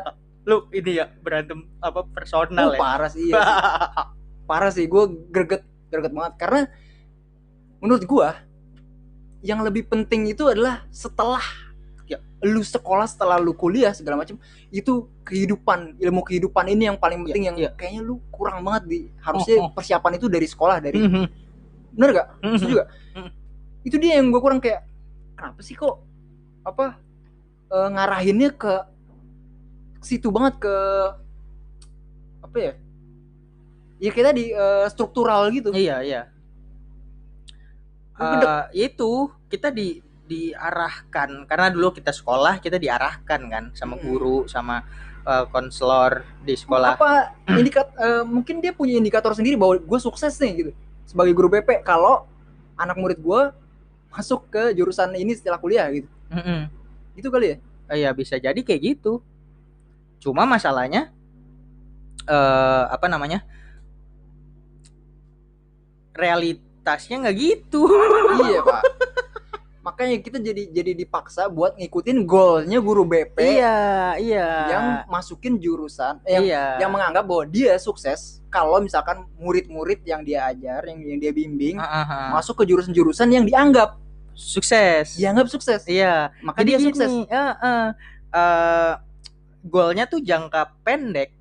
lu 0.44 0.56
ini 0.76 1.00
ya 1.00 1.08
berantem 1.08 1.64
apa 1.80 2.04
personal 2.04 2.76
ya 2.76 2.80
parah 2.80 3.08
sih, 3.08 3.32
iya 3.32 3.40
sih. 3.40 3.56
parah 4.48 4.70
sih. 4.72 4.84
Gue 4.88 5.08
greget, 5.32 5.64
greget 5.88 6.12
banget 6.12 6.34
karena 6.36 6.60
menurut 7.80 8.04
gue 8.04 8.28
yang 9.44 9.60
lebih 9.60 9.84
penting 9.84 10.24
itu 10.26 10.48
adalah 10.48 10.88
setelah 10.88 11.44
Ya. 12.04 12.20
lu 12.44 12.60
sekolah, 12.60 13.08
setelah 13.08 13.40
lu 13.40 13.56
kuliah 13.56 13.88
segala 13.92 14.20
macam 14.20 14.36
itu 14.68 15.08
kehidupan 15.24 15.96
ilmu 15.96 16.20
kehidupan 16.20 16.68
ini 16.68 16.92
yang 16.92 17.00
paling 17.00 17.24
Ya, 17.24 17.24
penting 17.24 17.44
yang 17.48 17.56
ya. 17.56 17.70
kayaknya 17.72 18.02
lu 18.02 18.20
kurang 18.28 18.60
banget 18.60 18.84
di 18.84 18.98
harusnya 19.20 19.56
Oh, 19.56 19.64
oh. 19.64 19.72
persiapan 19.72 20.12
itu 20.16 20.26
dari 20.28 20.44
sekolah 20.44 20.76
dari 20.80 21.00
Mhm, 21.00 21.24
bener 21.96 22.10
gak? 22.12 22.28
mhm. 22.44 22.56
Setuju 22.60 22.74
gak? 22.76 22.88
Hmm. 23.16 23.30
Itu 23.80 23.96
dia 23.96 24.20
yang 24.20 24.28
gue 24.28 24.36
kurang 24.36 24.60
kayak 24.60 24.84
kenapa 25.32 25.60
sih 25.60 25.72
kok 25.72 25.96
apa 26.60 27.00
eh, 27.72 27.88
ngarahinnya 27.88 28.50
ke 28.52 28.74
situ 30.00 30.28
banget 30.28 30.60
ke 30.60 30.74
apa 32.44 32.56
ya? 32.60 32.72
Ya 33.96 34.10
kita 34.12 34.30
di 34.30 34.52
eh, 34.52 34.86
struktural 34.92 35.48
gitu. 35.50 35.72
Iya 35.72 36.04
iya. 36.04 36.20
Eh, 38.14 38.86
itu 38.86 39.26
kita 39.50 39.74
di 39.74 39.98
diarahkan 40.24 41.44
karena 41.44 41.68
dulu 41.68 41.92
kita 41.92 42.08
sekolah 42.08 42.56
kita 42.56 42.80
diarahkan 42.80 43.40
kan 43.50 43.64
sama 43.76 43.98
Hmm. 43.98 44.04
guru 44.06 44.36
sama 44.48 44.86
eh, 45.26 45.44
konselor 45.50 46.22
di 46.46 46.54
sekolah. 46.54 46.94
Apa 46.94 47.34
indikat 47.58 47.90
eh, 47.98 48.22
mungkin 48.22 48.62
dia 48.62 48.70
punya 48.70 48.94
indikator 48.96 49.34
sendiri 49.34 49.58
bahwa 49.58 49.76
gue 49.82 50.00
sukses 50.00 50.36
nih 50.38 50.52
gitu 50.62 50.72
sebagai 51.04 51.34
guru 51.36 51.48
BP 51.52 51.82
kalau 51.84 52.24
anak 52.78 52.96
murid 52.96 53.18
gue 53.20 53.42
masuk 54.14 54.46
ke 54.48 54.72
jurusan 54.78 55.10
ini 55.18 55.34
setelah 55.34 55.58
kuliah 55.58 55.90
gitu. 55.90 56.08
Mm-mm. 56.30 56.70
Gitu 57.18 57.28
kali 57.34 57.46
ya? 57.50 57.56
Eh, 57.90 57.98
ya 58.06 58.10
bisa 58.14 58.38
jadi 58.38 58.56
kayak 58.62 58.80
gitu. 58.94 59.20
Cuma 60.22 60.46
masalahnya 60.46 61.10
eh 62.24 62.84
apa 62.88 63.10
namanya? 63.10 63.42
Realitasnya 66.84 67.16
nggak 67.24 67.36
gitu. 67.40 67.82
iya, 68.44 68.60
Pak. 68.60 68.82
Makanya 69.84 70.16
kita 70.20 70.36
jadi 70.40 70.68
jadi 70.68 70.92
dipaksa 70.96 71.48
buat 71.48 71.76
ngikutin 71.80 72.28
goalnya 72.28 72.76
guru 72.80 73.08
BP. 73.08 73.36
iya, 73.40 74.12
iya. 74.20 74.48
yang 74.68 74.84
masukin 75.08 75.56
jurusan 75.56 76.20
eh, 76.28 76.36
yang 76.36 76.44
iya. 76.44 76.64
yang 76.84 76.92
menganggap 76.92 77.24
bahwa 77.24 77.44
dia 77.48 77.76
sukses 77.80 78.40
kalau 78.52 78.80
misalkan 78.80 79.24
murid-murid 79.36 80.04
yang 80.04 80.24
dia 80.24 80.48
ajar 80.48 80.84
yang, 80.88 81.00
yang 81.04 81.18
dia 81.20 81.32
bimbing 81.32 81.76
Ah, 81.76 81.84
ah, 81.84 82.04
ah. 82.04 82.28
masuk 82.36 82.64
ke 82.64 82.68
jurusan-jurusan 82.68 83.28
yang 83.32 83.44
dianggap 83.44 83.96
sukses. 84.32 85.16
dianggap 85.16 85.48
sukses 85.52 85.84
Iya. 85.88 86.32
maka 86.40 86.60
Jadi 86.64 86.68
dia 86.68 86.78
gini, 86.80 86.86
sukses 86.88 87.10
eh, 87.28 87.52
eh, 87.64 87.88
eh, 88.32 88.92
goalnya 89.64 90.04
tuh 90.08 90.20
jangka 90.20 90.80
pendek, 90.84 91.32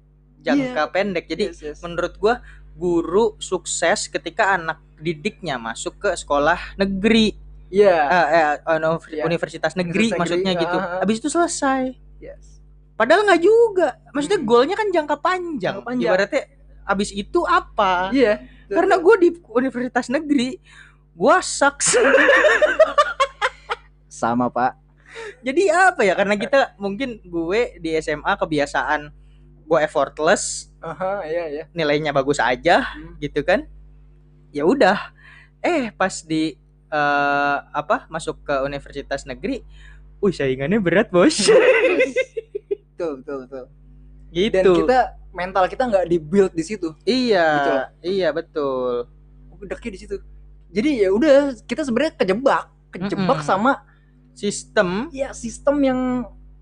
jangka 0.44 0.92
pendek. 0.92 1.28
Jadi 1.28 1.44
Yes, 1.52 1.60
yes. 1.64 1.80
menurut 1.84 2.16
gua 2.20 2.40
guru 2.76 3.38
sukses 3.40 4.08
ketika 4.12 4.56
anak 4.60 4.84
didiknya 5.04 5.60
masuk 5.60 6.00
ke 6.00 6.10
sekolah 6.16 6.74
negeri, 6.76 7.36
Iya. 7.68 7.98
eh, 8.08 8.28
eh, 8.32 8.52
uni- 8.72 9.04
Iya. 9.12 9.24
universitas 9.24 9.76
negeri 9.76 10.08
Universitas 10.08 10.20
maksudnya 10.20 10.52
negeri, 10.52 10.64
gitu. 10.64 10.78
ah. 10.80 11.00
Habis 11.04 11.18
itu 11.20 11.30
selesai. 11.30 11.84
Yes. 12.18 12.64
Padahal 12.94 13.26
nggak 13.26 13.42
juga. 13.42 13.88
Maksudnya 14.10 14.40
Hmm. 14.40 14.48
goalnya 14.48 14.76
kan 14.76 14.88
jangka 14.88 15.16
panjang. 15.20 15.76
Jangka 15.76 15.84
panjang. 15.84 16.10
Ibaratnya 16.10 16.44
abis 16.84 17.10
itu 17.12 17.40
apa? 17.44 18.10
Iya. 18.10 18.40
Karena 18.66 18.96
gue 18.96 19.16
di 19.20 19.30
universitas 19.50 20.08
negeri, 20.08 20.58
gua 21.12 21.44
sucks. 21.44 21.94
sama 24.10 24.48
Pak. 24.48 24.80
Jadi 25.44 25.70
apa 25.70 26.02
ya? 26.02 26.14
Karena 26.16 26.34
kita 26.34 26.74
mungkin 26.78 27.22
gue 27.22 27.78
di 27.78 27.94
SMA 28.00 28.34
kebiasaan 28.34 29.12
gue 29.64 29.80
effortless, 29.80 30.70
Aha, 30.80 31.24
iya 31.24 31.44
iya. 31.50 31.64
nilainya 31.72 32.12
bagus 32.12 32.38
aja 32.38 32.84
Hmm. 32.84 33.16
gitu 33.18 33.42
kan. 33.42 33.66
Ya 34.54 34.64
udah. 34.64 35.12
Eh 35.60 35.90
pas 35.92 36.14
di 36.22 36.54
eh, 36.88 37.58
apa 37.74 38.06
masuk 38.08 38.46
ke 38.46 38.56
universitas 38.62 39.26
negeri, 39.26 39.66
wih 40.22 40.32
saingannya 40.32 40.78
berat 40.78 41.10
bos. 41.10 41.36
Betul 42.94 43.20
betul 43.20 43.38
betul. 43.50 43.66
gitu. 44.32 44.54
Dan 44.54 44.66
kita 44.86 45.00
mental 45.34 45.66
kita 45.66 45.84
nggak 45.90 46.06
dibuild 46.08 46.54
di 46.54 46.64
situ 46.64 46.94
iya 47.04 47.48
Gitu 47.58 47.70
loh. 47.74 47.88
iya 48.06 48.30
betul 48.30 49.10
gedeknya 49.60 49.92
di 49.92 50.00
situ 50.00 50.16
jadi 50.70 50.90
ya 51.06 51.10
udah 51.10 51.36
kita 51.66 51.82
sebenarnya 51.84 52.14
kejebak 52.16 52.64
kejebak 52.94 53.40
Mm-mm. 53.42 53.50
sama 53.50 53.82
sistem 54.38 55.10
ya 55.10 55.34
sistem 55.34 55.76
yang 55.82 56.00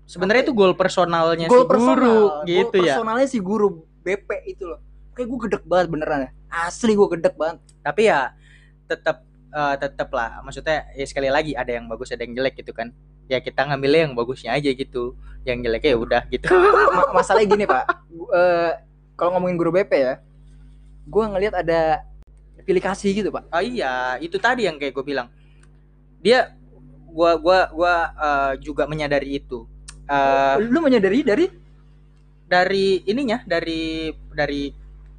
sebenarnya 0.08 0.48
itu 0.48 0.56
goal 0.56 0.72
personalnya 0.72 1.46
goal 1.46 1.64
si 1.64 1.68
guru 1.68 1.68
personal 1.68 2.18
gitu 2.48 2.76
goal 2.80 2.86
ya 2.88 2.94
personalnya 2.96 3.28
si 3.28 3.38
guru 3.38 3.68
BP 4.02 4.28
itu 4.48 4.64
loh 4.64 4.80
kayak 5.12 5.28
gue 5.28 5.40
gedek 5.48 5.64
banget 5.68 5.86
beneran 5.92 6.20
ya. 6.28 6.30
Asli 6.48 6.92
gue 6.96 7.08
gedek 7.18 7.34
banget. 7.36 7.58
Tapi 7.84 8.02
ya 8.08 8.32
tetap 8.88 9.24
eh, 9.52 9.76
tetap 9.78 10.08
lah. 10.12 10.40
Maksudnya 10.44 10.88
ya 10.96 11.06
sekali 11.08 11.28
lagi 11.28 11.52
ada 11.56 11.70
yang 11.72 11.86
bagus 11.88 12.12
ada 12.12 12.24
yang 12.24 12.36
jelek 12.36 12.60
gitu 12.60 12.72
kan. 12.72 12.90
Ya 13.30 13.38
kita 13.40 13.64
ngambilnya 13.64 14.10
yang 14.10 14.14
bagusnya 14.16 14.56
aja 14.56 14.70
gitu. 14.72 15.16
Yang 15.44 15.58
jeleknya 15.68 15.90
ya 15.94 15.98
udah 15.98 16.22
gitu. 16.28 16.46
Ma- 16.96 17.12
masalahnya 17.16 17.48
gini 17.48 17.64
pak. 17.68 17.84
Eh, 18.12 18.72
kalau 19.16 19.38
ngomongin 19.38 19.56
guru 19.60 19.70
BP 19.72 19.92
ya 19.92 20.14
gue 21.02 21.24
ngelihat 21.26 21.66
ada 21.66 22.06
pilih 22.62 22.82
kasih 22.82 23.10
gitu 23.10 23.28
pak. 23.34 23.44
Oh 23.50 23.62
iya 23.62 24.16
itu 24.22 24.38
tadi 24.38 24.64
yang 24.66 24.78
kayak 24.78 24.94
gue 24.94 25.04
bilang. 25.04 25.28
Dia 26.22 26.54
gua 27.12 27.34
gua 27.36 27.68
gua 27.74 27.94
eh, 28.14 28.52
juga 28.62 28.86
menyadari 28.86 29.42
itu. 29.42 29.66
Eh, 30.06 30.54
lu 30.62 30.78
menyadari 30.78 31.20
dari? 31.26 31.46
dari 32.52 33.00
ininya 33.08 33.40
dari 33.48 34.12
dari 34.28 34.68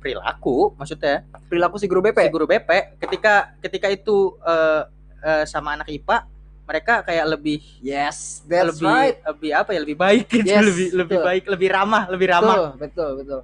perilaku 0.03 0.75
maksudnya. 0.75 1.23
Perilaku 1.47 1.79
si 1.79 1.87
guru 1.87 2.03
BP 2.03 2.27
si 2.27 2.31
guru 2.35 2.43
BP 2.43 2.99
ketika 2.99 3.55
ketika 3.63 3.87
itu 3.87 4.35
eh, 4.43 4.83
eh, 5.23 5.43
sama 5.47 5.79
anak 5.79 5.87
IPA 5.87 6.27
mereka 6.63 7.03
kayak 7.03 7.25
lebih 7.27 7.59
yes 7.83 8.39
that's 8.47 8.79
lebih 8.79 8.87
right. 8.87 9.17
lebih 9.23 9.51
apa 9.51 9.69
ya 9.75 9.79
lebih 9.83 9.97
baik 9.99 10.25
gitu 10.31 10.47
Yes, 10.47 10.63
lebih 10.63 10.87
lebih 10.95 11.17
betul. 11.19 11.27
baik 11.27 11.43
lebih 11.47 11.69
ramah 11.71 12.03
lebih 12.11 12.27
ramah. 12.31 12.55
Betul 12.75 12.79
betul 12.79 13.09
betul. 13.23 13.41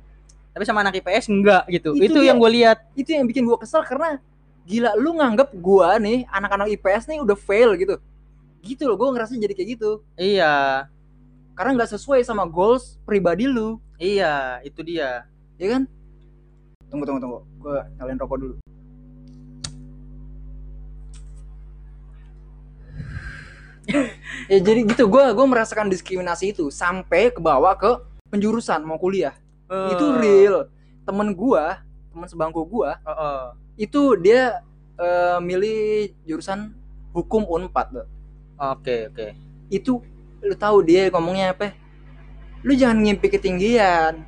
Tapi 0.49 0.63
sama 0.65 0.79
anak 0.83 0.99
IPS 0.99 1.25
enggak 1.31 1.63
gitu. 1.71 1.95
Itu 1.95 2.03
itu, 2.09 2.19
dia. 2.19 2.27
yang 2.31 2.37
gue 2.41 2.51
lihat. 2.51 2.77
Itu 2.97 3.09
yang 3.15 3.23
bikin 3.27 3.47
gue 3.47 3.57
kesel 3.59 3.83
karena 3.85 4.19
gila 4.67 4.91
lu 4.99 5.15
nganggap 5.17 5.49
gua 5.57 5.97
nih 5.97 6.27
anak-anak 6.29 6.67
IPS 6.79 7.03
nih 7.11 7.19
udah 7.23 7.37
fail 7.37 7.75
gitu. 7.79 7.95
Gitu 8.59 8.83
loh 8.87 8.95
gue 8.99 9.07
ngerasa 9.07 9.35
jadi 9.35 9.55
kayak 9.55 9.69
gitu. 9.79 10.03
Iya. 10.15 10.87
Karena 11.55 11.79
nggak 11.79 11.91
sesuai 11.95 12.23
sama 12.23 12.47
goals 12.47 12.99
pribadi 13.03 13.47
lu. 13.47 13.79
Iya 13.99 14.63
itu 14.63 14.79
dia. 14.83 15.27
Ya 15.59 15.67
kan 15.75 15.91
tunggu 16.89 17.05
tunggu 17.05 17.21
tunggu. 17.21 17.39
Gue 17.61 17.77
nyalain 17.97 18.17
rokok 18.19 18.37
dulu. 18.41 18.55
Ya 24.49 24.57
jadi 24.61 24.85
gitu 24.85 25.09
gue 25.09 25.25
gue 25.33 25.45
merasakan 25.49 25.89
diskriminasi 25.89 26.53
itu 26.53 26.69
sampai 26.69 27.33
ke 27.33 27.41
bawah 27.41 27.73
ke 27.73 28.01
penjurusan 28.29 28.85
mau 28.85 29.01
kuliah. 29.01 29.33
Itu 29.69 30.13
Eh, 30.13 30.17
real. 30.21 30.55
Temen 31.05 31.33
gue 31.33 31.63
temen 32.09 32.25
sebangku 32.25 32.65
gue 32.65 32.89
oh, 32.89 33.11
oh. 33.13 33.41
itu 33.77 34.17
dia 34.17 34.65
eh, 34.97 35.37
milih 35.37 36.09
jurusan 36.25 36.73
hukum 37.13 37.45
unpad 37.45 38.05
oke 38.57 39.13
oke. 39.13 39.27
Itu 39.69 40.01
lu 40.41 40.55
tahu 40.57 40.85
dia 40.85 41.09
ngomongnya 41.13 41.53
apa? 41.53 41.73
Lu 42.65 42.73
jangan 42.73 42.99
ngimpi 42.99 43.29
ketinggian 43.29 44.25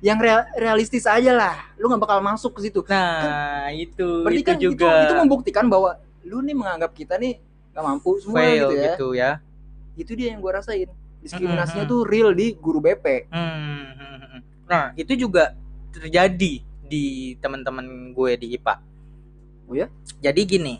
yang 0.00 0.16
rea- 0.16 0.48
realistis 0.56 1.04
aja 1.04 1.32
lah 1.32 1.56
lu 1.76 1.88
nggak 1.88 2.00
bakal 2.00 2.18
masuk 2.20 2.56
ke 2.56 2.68
situ 2.68 2.80
nah 2.88 3.68
itu 3.70 4.24
berarti 4.24 4.40
itu 4.40 4.48
kan 4.48 4.56
juga 4.58 4.90
itu, 5.04 5.04
itu 5.08 5.14
membuktikan 5.16 5.64
bahwa 5.68 5.96
lu 6.24 6.40
nih 6.40 6.56
menganggap 6.56 6.92
kita 6.92 7.16
nih 7.16 7.40
gak 7.70 7.84
mampu 7.86 8.18
semua 8.18 8.40
fail 8.42 8.68
gitu 8.68 8.74
ya 8.74 8.84
gitu 8.84 9.08
ya 9.14 9.30
itu 9.96 10.12
dia 10.16 10.32
yang 10.32 10.40
gue 10.40 10.52
rasain 10.52 10.88
diskriminasinya 11.20 11.84
Mhm. 11.84 11.92
tuh 11.92 12.00
real 12.08 12.32
di 12.32 12.56
guru 12.56 12.80
BP 12.80 13.28
Hmm, 13.28 13.44
hmm, 13.44 13.84
hmm, 13.92 14.18
hmm. 14.24 14.40
Nah, 14.64 14.84
itu 14.96 15.12
juga 15.18 15.52
terjadi 15.90 16.62
di 16.86 17.04
teman-teman 17.36 17.84
gue 18.14 18.30
di 18.38 18.54
IPA. 18.54 18.74
Oh 19.66 19.74
ya? 19.74 19.90
Jadi 20.18 20.40
gini, 20.46 20.74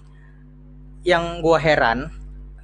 yang 1.03 1.43
gue 1.43 1.59
heran, 1.59 2.09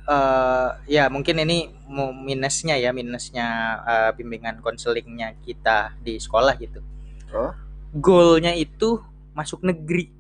eh 0.07 0.69
ya 0.87 1.11
mungkin 1.11 1.43
ini 1.43 1.76
minusnya 1.89 2.75
ya, 2.77 2.91
minusnya 2.91 3.47
eh, 3.87 4.11
bimbingan 4.19 4.59
konselingnya 4.61 5.39
kita 5.43 5.95
di 6.03 6.19
sekolah 6.19 6.55
gitu. 6.59 6.83
Oh. 7.31 7.53
Goalnya 7.97 8.53
itu 8.53 9.01
masuk 9.33 9.63
negeri, 9.63 10.11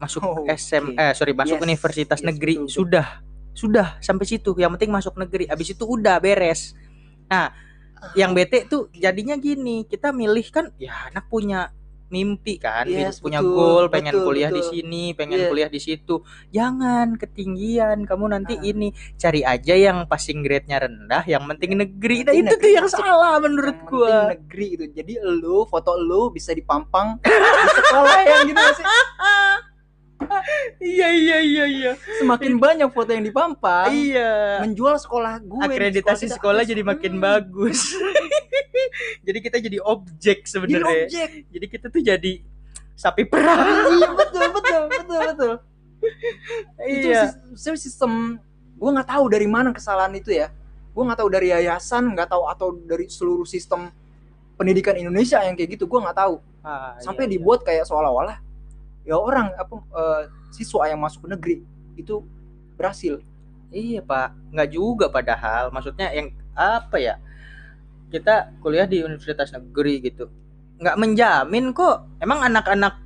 masuk 0.00 0.22
Oh, 0.24 0.46
SM, 0.48 0.96
eh 0.96 1.12
sorry 1.12 1.36
masuk 1.36 1.60
Yes, 1.60 1.64
universitas 1.66 2.20
yes, 2.22 2.26
negeri 2.26 2.54
betul, 2.56 2.66
betul. 2.66 2.76
sudah, 2.76 3.06
sudah 3.52 3.88
sampai 4.00 4.26
situ. 4.26 4.50
Yang 4.56 4.70
penting 4.80 4.92
masuk 4.92 5.14
negeri. 5.20 5.44
Abis 5.46 5.76
itu 5.76 5.84
udah 5.84 6.16
beres. 6.18 6.72
Nah, 7.28 7.52
yang 8.16 8.32
bete 8.32 8.64
tuh 8.64 8.88
jadinya 8.96 9.36
gini 9.36 9.84
kita 9.84 10.10
milih 10.10 10.46
kan 10.48 10.72
ya 10.80 11.12
anak 11.12 11.28
punya 11.28 11.68
mimpi 12.10 12.58
kan 12.58 12.84
Yes, 12.84 13.18
punya 13.18 13.38
betul, 13.38 13.54
goal 13.54 13.84
pengen 13.86 14.12
betul, 14.12 14.26
kuliah 14.26 14.50
di 14.50 14.58
betul. 14.58 14.72
sini 14.72 15.04
pengen 15.12 15.38
Iya. 15.38 15.48
kuliah 15.48 15.70
di 15.70 15.78
situ 15.78 16.14
jangan 16.50 17.14
ketinggian 17.14 18.02
kamu 18.02 18.24
nanti 18.28 18.54
Ah. 18.54 18.66
ini 18.66 18.88
cari 19.14 19.40
aja 19.40 19.72
yang 19.72 20.04
passing 20.04 20.42
grade-nya 20.42 20.78
rendah 20.80 21.22
yang 21.24 21.46
penting 21.46 21.78
negeri 21.78 22.22
nah 22.22 22.34
itu 22.34 22.44
tuh 22.44 22.52
negeri 22.52 22.70
yang 22.72 22.84
masuk. 22.84 22.98
salah 22.98 23.34
menurut 23.38 23.72
Yang 23.72 23.86
gua 23.86 24.10
penting 24.10 24.28
negeri 24.34 24.66
itu 24.68 24.84
jadi 24.92 25.12
lu 25.22 25.58
foto 25.64 25.92
lu 25.94 26.28
bisa 26.28 26.50
dipampang 26.50 27.16
di 27.24 27.30
sekolah 27.72 28.20
yang 28.22 28.42
gitu 28.44 28.64
sih 28.74 28.86
iya 30.80 31.08
iya 31.12 31.38
iya 31.40 31.64
iya. 31.66 31.92
Semakin 32.20 32.56
banyak 32.60 32.88
foto 32.92 33.10
yang 33.12 33.24
dipampang 33.24 33.90
iya. 33.92 34.60
menjual 34.64 34.96
sekolah 35.00 35.40
gue 35.40 35.60
akreditasi 35.64 36.28
kita. 36.28 36.36
sekolah 36.38 36.62
jadi 36.64 36.82
makin 36.84 37.18
Hmm, 37.18 37.22
bagus. 37.24 37.80
Jadi 39.26 39.38
kita 39.44 39.56
jadi 39.60 39.78
objek 39.80 40.44
jadi 40.44 40.50
sebenarnya 40.50 41.06
objek. 41.06 41.30
Jadi 41.52 41.66
kita 41.68 41.86
tuh 41.92 42.02
jadi 42.02 42.32
sapi 42.96 43.22
perah. 43.28 43.86
Iya 43.92 44.08
betul 44.12 44.46
betul 44.50 44.82
betul 44.88 45.20
betul 45.30 45.52
itu 46.90 47.12
iya. 47.12 47.28
sis- 47.52 47.84
sistem 47.92 48.40
gue 48.80 48.90
nggak 48.90 49.08
tahu 49.08 49.24
dari 49.28 49.44
mana 49.44 49.70
kesalahan 49.70 50.12
itu 50.16 50.32
ya. 50.32 50.48
Gue 50.96 51.02
nggak 51.06 51.20
tahu 51.20 51.28
dari 51.28 51.52
yayasan 51.52 52.08
nggak 52.16 52.28
tahu 52.32 52.44
atau 52.48 52.68
dari 52.76 53.06
seluruh 53.08 53.44
sistem 53.46 53.92
pendidikan 54.56 54.96
Indonesia 54.96 55.40
yang 55.44 55.54
kayak 55.56 55.76
gitu 55.76 55.84
gue 55.86 56.00
nggak 56.00 56.16
tahu. 56.16 56.40
Ah, 56.60 56.96
sampai 57.00 57.24
iya, 57.24 57.30
iya. 57.30 57.34
dibuat 57.40 57.60
kayak 57.64 57.84
seolah-olah 57.88 58.36
ya 59.02 59.16
orang 59.16 59.50
apa 59.56 59.74
eh, 59.76 60.22
siswa 60.50 60.86
yang 60.86 61.00
masuk 61.00 61.24
ke 61.24 61.28
negeri 61.32 61.56
itu 61.96 62.20
berhasil 62.74 63.22
Iya 63.70 64.02
pak, 64.02 64.34
nggak 64.50 64.70
juga 64.74 65.06
padahal. 65.06 65.70
Maksudnya 65.70 66.10
yang 66.10 66.34
apa 66.58 66.98
ya? 66.98 67.22
Kita 68.10 68.50
kuliah 68.58 68.82
di 68.82 68.98
universitas 68.98 69.54
negeri 69.54 70.02
gitu, 70.02 70.26
nggak 70.82 70.98
menjamin 70.98 71.70
kok. 71.70 72.02
Emang 72.18 72.42
anak-anak 72.42 72.98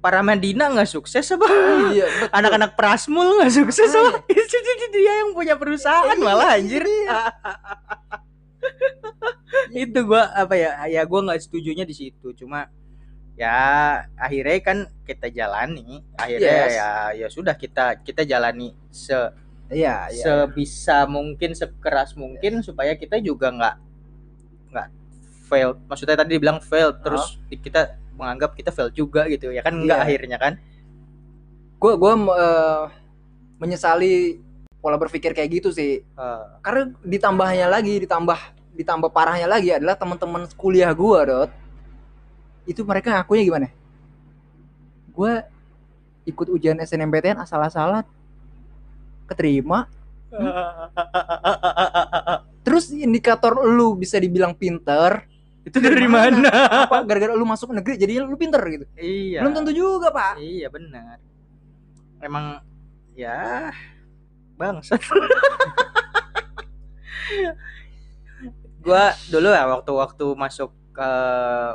para 0.00 0.24
Madinah 0.24 0.80
nggak 0.80 0.88
sukses 0.88 1.28
apa? 1.28 1.44
iya. 1.92 2.08
Anak-anak 2.32 2.72
Prasmul 2.72 3.36
nggak 3.36 3.52
sukses 3.52 3.92
apa? 3.92 4.24
Itu 4.32 4.56
dia- 4.64 4.92
dia 4.96 5.12
yang 5.20 5.36
punya 5.36 5.60
perusahaan 5.60 6.16
malah 6.16 6.56
anjir. 6.56 6.80
Itu 9.76 10.08
gua 10.08 10.32
apa 10.32 10.56
ya? 10.56 10.88
Ya 10.88 11.04
gua 11.04 11.20
nggak 11.20 11.44
setujunya 11.44 11.84
di 11.84 11.92
situ. 11.92 12.32
Cuma 12.32 12.72
ya 13.36 13.60
akhirnya 14.16 14.58
kan 14.64 14.78
kita 15.04 15.28
jalani. 15.28 16.00
Akhirnya 16.16 16.56
Yes. 16.66 16.72
ya 16.76 16.90
ya 17.12 17.28
sudah 17.28 17.54
kita 17.54 18.00
kita 18.00 18.24
jalani 18.24 18.72
se 18.88 19.14
iya 19.68 20.08
iya. 20.08 20.24
sebisa 20.24 21.04
mungkin 21.04 21.52
sekeras 21.52 22.16
mungkin 22.16 22.64
supaya 22.64 22.96
kita 22.96 23.20
juga 23.20 23.52
nggak 23.52 23.76
nggak 24.72 24.88
fail. 25.46 25.76
Maksudnya 25.86 26.16
tadi 26.16 26.40
dibilang 26.40 26.58
fail 26.64 26.96
terus 26.98 27.36
kita 27.48 27.94
menganggap 28.16 28.56
kita 28.56 28.72
fail 28.72 28.88
juga 28.88 29.28
gitu. 29.28 29.52
Ya 29.52 29.60
kan 29.60 29.76
nggak 29.76 30.00
Iya. 30.00 30.06
akhirnya 30.08 30.38
kan? 30.40 30.52
Gue 31.76 31.92
gue 32.00 32.12
eh, 32.16 32.84
menyesali 33.60 34.40
pola 34.80 34.96
berpikir 34.96 35.36
kayak 35.36 35.50
gitu 35.60 35.68
sih. 35.76 36.00
Eh, 36.00 36.44
karena 36.64 36.88
ditambahnya 37.04 37.68
lagi 37.68 38.00
ditambah 38.00 38.38
ditambah 38.76 39.08
parahnya 39.12 39.48
lagi 39.48 39.72
adalah 39.72 39.96
teman-teman 39.96 40.44
kuliah 40.56 40.92
gua 40.92 41.20
dot 41.24 41.50
itu 42.66 42.82
mereka 42.82 43.14
ngakunya 43.14 43.42
gimana? 43.46 43.68
Gua 45.14 45.46
ikut 46.26 46.50
ujian 46.50 46.82
SNMPTN 46.82 47.38
asal-asalan. 47.40 48.04
Keterima. 49.30 49.86
Terus 52.66 52.90
indikator 52.90 53.54
lu 53.62 53.94
bisa 53.94 54.18
dibilang 54.18 54.52
pinter. 54.52 55.24
Itu 55.66 55.82
dari 55.82 56.06
mana? 56.06 56.86
Apa 56.86 57.02
gara-gara 57.02 57.34
lu 57.34 57.46
masuk 57.46 57.74
negeri 57.74 57.98
jadi 57.98 58.22
lu 58.22 58.38
pinter 58.38 58.62
gitu? 58.70 58.86
Iya. 58.98 59.42
Belum 59.42 59.54
tentu 59.54 59.72
juga 59.74 60.14
pak. 60.14 60.38
Iya 60.38 60.70
benar. 60.70 61.18
Emang 62.22 62.60
ya 63.14 63.70
bangsat. 64.58 65.02
Gua 68.86 69.10
dulu 69.26 69.50
ya 69.50 69.66
waktu-waktu 69.66 70.26
masuk 70.38 70.70
ke 70.96 71.10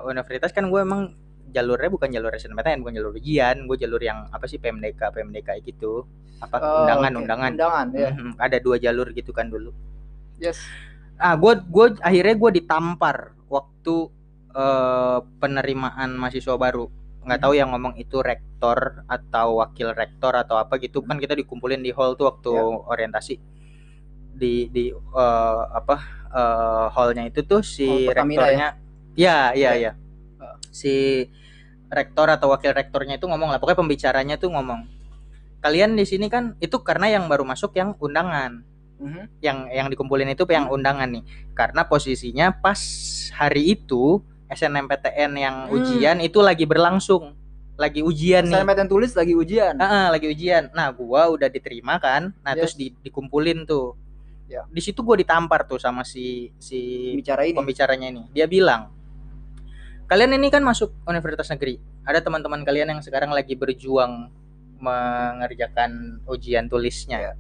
universitas 0.04 0.50
kan 0.50 0.66
gue 0.66 0.82
emang 0.82 1.14
jalurnya 1.52 1.92
bukan 1.92 2.10
jalur 2.10 2.32
SNMPTN 2.32 2.82
bukan 2.82 2.96
jalur 2.96 3.14
ujian. 3.14 3.70
Gue 3.70 3.78
jalur 3.78 4.02
yang 4.02 4.26
apa 4.32 4.50
sih 4.50 4.58
PMDK 4.58 5.14
PMDK 5.14 5.62
gitu. 5.62 6.10
Apa 6.42 6.58
Oh, 6.58 6.78
undangan 6.84 7.12
oke. 7.14 7.22
undangan. 7.22 7.52
Undangan 7.54 7.88
ya. 7.94 8.10
Mhm, 8.12 8.32
ada 8.40 8.58
dua 8.58 8.76
jalur 8.76 9.14
gitu 9.14 9.30
kan 9.30 9.46
dulu. 9.46 9.70
Yes. 10.42 10.58
Ah 11.16 11.38
gue 11.38 11.54
gue 11.62 12.02
akhirnya 12.02 12.34
gue 12.34 12.52
ditampar 12.58 13.38
waktu 13.46 14.10
eh, 14.52 15.20
penerimaan 15.38 16.18
mahasiswa 16.18 16.58
baru. 16.58 16.90
Nggak 17.22 17.40
tahu 17.40 17.54
yang 17.54 17.70
ngomong 17.70 17.94
itu 17.96 18.18
rektor 18.20 19.06
atau 19.06 19.62
wakil 19.62 19.94
rektor 19.94 20.34
atau 20.34 20.58
apa 20.58 20.76
gitu. 20.76 21.06
Kan 21.06 21.22
kita 21.22 21.38
dikumpulin 21.38 21.80
di 21.80 21.94
hall 21.94 22.18
tuh 22.18 22.26
waktu 22.28 22.50
Ya. 22.52 22.64
orientasi. 22.66 23.36
Di 24.34 24.72
di 24.72 24.90
eh, 24.90 25.62
apa 25.70 25.96
eh, 26.32 26.86
hallnya 26.90 27.28
itu 27.28 27.44
tuh 27.44 27.62
si 27.62 27.86
Hall 27.86 28.08
Pertamina 28.10 28.42
rektornya 28.42 28.70
ya 28.72 28.90
ya 29.14 29.52
Ya. 29.54 29.72
ya 29.76 29.92
si 30.70 31.28
rektor 31.88 32.28
atau 32.28 32.48
wakil 32.50 32.72
rektornya 32.72 33.20
itu 33.20 33.28
ngomong 33.28 33.52
lah 33.52 33.60
pokoknya 33.60 33.80
pembicaranya 33.80 34.36
tuh 34.36 34.50
ngomong 34.50 34.88
kalian 35.60 35.94
di 35.94 36.08
sini 36.08 36.32
kan 36.32 36.56
itu 36.58 36.80
karena 36.82 37.12
yang 37.12 37.28
baru 37.28 37.44
masuk 37.44 37.76
yang 37.76 37.94
undangan 38.00 38.64
Mhm. 38.98 39.24
yang 39.42 39.58
yang 39.68 39.88
dikumpulin 39.90 40.30
itu 40.30 40.46
yang 40.48 40.70
undangan 40.70 41.10
nih 41.10 41.26
karena 41.52 41.84
posisinya 41.84 42.54
pas 42.54 42.80
hari 43.34 43.74
itu 43.74 44.22
SNMPTN 44.48 45.32
yang 45.36 45.56
Hmm. 45.68 45.76
ujian 45.76 46.18
itu 46.20 46.40
lagi 46.40 46.64
berlangsung 46.64 47.34
lagi 47.76 48.06
ujian 48.06 48.46
nih 48.46 48.62
yang 48.62 48.86
tulis 48.86 49.18
lagi 49.18 49.34
ujian. 49.34 49.74
Ah, 49.76 50.14
lagi 50.14 50.30
ujian 50.30 50.70
nah 50.72 50.94
gua 50.94 51.28
udah 51.28 51.50
diterima 51.50 51.98
kan 51.98 52.30
nah 52.40 52.54
terus 52.54 52.72
Yes. 52.72 52.80
di- 52.80 52.98
dikumpulin 53.02 53.66
tuh 53.66 53.98
Ya. 54.46 54.68
di 54.70 54.80
situ 54.80 55.02
gua 55.02 55.18
ditampar 55.18 55.66
tuh 55.66 55.82
sama 55.82 56.06
si 56.06 56.54
si 56.62 57.12
bicara 57.18 57.42
ini. 57.44 57.58
pembicaranya 57.58 58.08
ini 58.08 58.24
dia 58.30 58.46
bilang 58.46 58.94
kalian 60.12 60.36
ini 60.36 60.52
kan 60.52 60.60
masuk 60.60 60.92
universitas 61.08 61.48
negeri. 61.48 61.80
Ada 62.04 62.20
teman-teman 62.20 62.68
kalian 62.68 62.92
yang 62.92 63.00
sekarang 63.00 63.32
lagi 63.32 63.56
berjuang 63.56 64.28
mengerjakan 64.84 66.20
ujian 66.28 66.68
tulisnya. 66.68 67.32
Ya. 67.32 67.34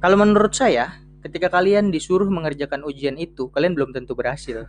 kalau 0.00 0.16
menurut 0.18 0.50
saya 0.50 0.98
ketika 1.22 1.46
kalian 1.46 1.92
disuruh 1.94 2.26
mengerjakan 2.26 2.82
ujian 2.82 3.14
itu 3.14 3.52
kalian 3.52 3.76
belum 3.76 3.92
tentu 3.94 4.16
berhasil. 4.16 4.66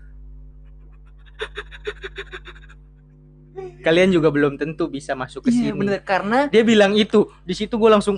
Kalian 3.81 4.09
juga 4.11 4.29
belum 4.29 4.55
tentu 4.57 4.85
bisa 4.87 5.13
masuk 5.13 5.45
ke 5.45 5.49
Iya 5.49 5.71
sini. 5.73 5.79
bener. 5.79 5.99
Karena 6.05 6.39
dia 6.49 6.61
bilang 6.61 6.93
itu 6.93 7.31
di 7.43 7.53
situ 7.53 7.75
gue 7.77 7.89
langsung 7.89 8.17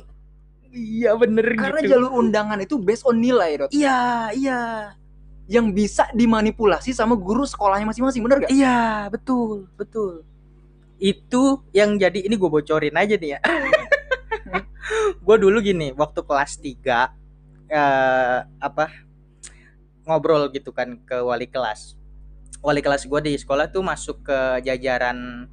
iya 0.76 1.16
bener 1.16 1.56
karena 1.56 1.80
gitu. 1.80 1.96
jalur 1.96 2.12
undangan 2.20 2.60
itu 2.60 2.76
based 2.76 3.08
on 3.08 3.16
nilai, 3.16 3.56
Dot. 3.56 3.72
iya 3.72 4.28
iya 4.36 4.60
Yang 5.46 5.66
bisa 5.78 6.04
dimanipulasi 6.12 6.90
sama 6.90 7.14
guru 7.14 7.46
sekolahnya 7.46 7.86
masing-masing, 7.86 8.26
bener 8.26 8.42
gak? 8.42 8.50
Iya, 8.50 9.10
betul, 9.14 9.70
betul. 9.78 10.26
Itu 10.98 11.62
yang 11.70 11.96
jadi 11.96 12.26
ini 12.26 12.34
gue 12.34 12.50
bocorin 12.50 12.96
aja 12.98 13.14
nih 13.14 13.38
ya. 13.38 13.40
gue 15.26 15.36
dulu 15.38 15.58
gini, 15.60 15.94
waktu 15.94 16.22
kelas 16.22 16.58
3 16.58 17.26
eh 17.66 18.38
apa 18.62 18.86
ngobrol 20.06 20.54
gitu 20.54 20.70
kan 20.70 20.98
ke 21.02 21.18
wali 21.20 21.50
kelas. 21.50 21.98
Wali 22.62 22.82
kelas 22.82 23.06
gue 23.06 23.20
di 23.22 23.34
sekolah 23.38 23.70
tuh 23.70 23.82
masuk 23.82 24.26
ke 24.26 24.40
jajaran 24.62 25.46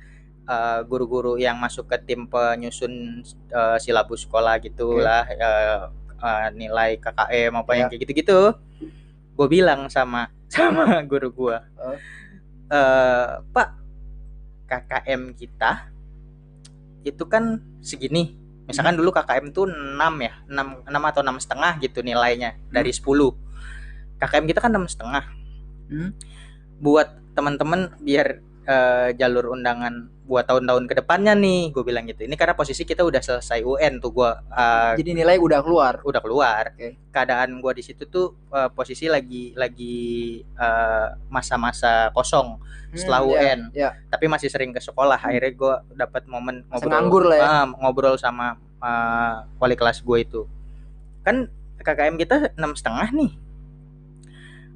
eh, 0.45 0.81
guru-guru 0.85 1.37
yang 1.37 1.57
masuk 1.57 1.89
ke 1.89 1.97
tim 2.01 2.25
penyusun 2.25 3.25
eh, 3.49 3.77
silabus 3.77 4.25
sekolah 4.25 4.57
gitulah 4.61 5.25
eh, 5.29 5.85
eh, 6.21 6.49
nilai 6.53 6.97
KKM 6.97 7.53
apa 7.57 7.71
yang 7.77 7.89
Ya. 7.89 7.91
kayak 7.93 8.03
gitu-gitu. 8.09 8.41
Gue 9.33 9.47
bilang 9.49 9.89
sama 9.89 10.29
sama 10.53 11.01
guru 11.09 11.33
gue, 11.33 11.57
Oh. 11.81 11.97
eh 12.73 13.31
Pak 13.53 13.69
KKM 14.69 15.37
kita 15.37 15.93
itu 17.05 17.25
kan 17.29 17.61
segini. 17.83 18.39
Misalkan 18.63 18.95
dulu 18.95 19.11
KKM 19.11 19.51
tuh 19.51 19.67
6 19.69 19.99
ya, 20.23 20.33
6, 20.47 20.87
6 20.87 21.11
atau 21.11 21.21
enam 21.21 21.37
setengah 21.43 21.73
gitu 21.83 22.01
nilainya 22.01 22.57
dari 22.71 22.95
10. 22.95 23.03
KKM 24.23 24.45
kita 24.49 24.61
kan 24.63 24.71
enam 24.71 24.87
setengah. 24.87 25.25
Hmm. 25.91 26.15
Buat 26.79 27.21
teman-teman 27.35 27.97
biar 28.01 28.41
eh, 28.65 29.09
jalur 29.15 29.51
undangan 29.51 29.93
buat 30.23 30.47
tahun-tahun 30.47 30.87
ke 30.87 30.95
depannya 30.97 31.35
nih, 31.35 31.71
gue 31.71 31.83
bilang 31.83 32.05
gitu. 32.05 32.23
Ini 32.23 32.33
karena 32.33 32.55
posisi 32.55 32.83
kita 32.83 33.03
udah 33.03 33.19
selesai 33.19 33.61
UN 33.61 33.99
tuh 33.99 34.11
gue 34.11 34.31
Jadi 34.97 35.11
nilai 35.13 35.37
udah 35.37 35.61
keluar. 35.61 36.01
udah 36.01 36.21
keluar. 36.21 36.73
Oke. 36.73 36.97
Keadaan 37.11 37.59
gua 37.59 37.73
di 37.73 37.83
situ 37.83 38.07
tuh 38.07 38.33
eh, 38.49 38.71
posisi 38.71 39.07
lagi 39.07 39.53
lagi 39.53 39.99
eh, 40.41 41.09
masa-masa 41.29 42.09
kosong 42.11 42.57
setelah 42.93 43.21
Hmm, 43.21 43.31
UN. 43.31 43.61
ya. 43.73 43.93
Tapi 44.07 44.25
masih 44.27 44.49
sering 44.49 44.71
ke 44.71 44.79
sekolah. 44.79 45.19
Akhirnya 45.19 45.53
gua 45.53 45.75
dapat 45.91 46.25
momen 46.25 46.65
ngobrol 46.71 47.29
lah 47.29 47.37
ya. 47.37 47.45
ah, 47.45 47.67
ngobrol 47.69 48.17
sama 48.17 48.57
eh, 48.79 49.35
wali 49.59 49.75
kelas 49.75 50.01
gue 50.01 50.19
itu. 50.19 50.43
Kan 51.23 51.51
KKM 51.79 52.15
kita 52.17 52.37
enam 52.55 52.73
setengah 52.73 53.11
nih. 53.11 53.33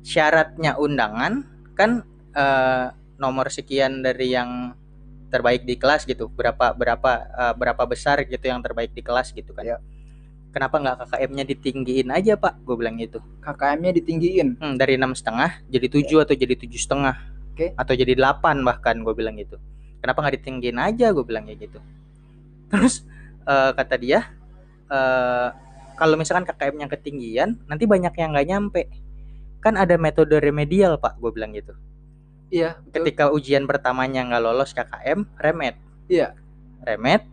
Syaratnya 0.03 0.77
undangan 0.77 1.43
kan 1.73 2.03
eh, 2.33 2.87
nomor 3.17 3.49
sekian 3.49 4.05
dari 4.05 4.33
yang 4.33 4.77
terbaik 5.29 5.67
di 5.67 5.75
kelas 5.77 6.07
gitu. 6.07 6.31
Berapa 6.31 6.73
berapa 6.73 7.11
eh, 7.27 7.55
berapa 7.57 7.83
besar 7.85 8.23
gitu 8.25 8.45
yang 8.47 8.63
terbaik 8.63 8.95
di 8.95 9.03
kelas 9.03 9.35
gitu 9.35 9.53
kan. 9.53 9.65
Ya. 9.67 9.79
Kenapa 10.55 10.81
nggak 10.81 10.97
KKM-nya 11.05 11.45
ditinggiin 11.45 12.09
aja 12.09 12.33
pak? 12.41 12.57
Gue 12.65 12.81
bilang 12.81 12.97
gitu. 12.97 13.21
KKM-nya 13.45 13.93
ditinggiin. 13.93 14.57
Hmm, 14.57 14.75
dari 14.81 14.97
enam 14.97 15.13
setengah 15.13 15.61
jadi 15.69 15.87
tujuh 15.93 16.25
atau 16.25 16.33
jadi 16.33 16.57
tujuh 16.57 16.81
setengah 16.81 17.13
Oke. 17.53 17.77
atau 17.77 17.93
jadi 17.93 18.17
delapan 18.17 18.65
bahkan 18.65 18.97
gue 19.05 19.13
bilang 19.13 19.37
gitu. 19.37 19.61
Kenapa 20.01 20.25
nggak 20.25 20.41
ditinggiin 20.41 20.79
aja? 20.81 21.13
Gue 21.13 21.25
bilang 21.29 21.45
kayak 21.45 21.69
gitu. 21.69 21.79
Terus 22.73 23.05
eh, 23.45 23.71
kata 23.77 23.95
dia, 24.01 24.33
eh, 24.89 25.49
kalau 25.97 26.17
misalkan 26.17 26.49
KKM-nya 26.49 26.89
ketinggian, 26.89 27.61
nanti 27.69 27.85
banyak 27.85 28.13
yang 28.17 28.33
nggak 28.33 28.49
nyampe. 28.49 28.83
Kan 29.61 29.77
ada 29.77 29.97
metode 30.01 30.37
remedial 30.41 30.97
pak, 30.97 31.21
gue 31.21 31.31
bilang 31.33 31.53
gitu. 31.53 31.77
Iya, 32.49 32.79
betul. 32.79 32.93
Ketika 33.03 33.25
ujian 33.35 33.67
pertamanya 33.67 34.23
nggak 34.23 34.43
lolos 34.43 34.71
KKM, 34.71 35.27
remet. 35.37 35.77
Iya. 36.07 36.35
Remet. 36.83 37.27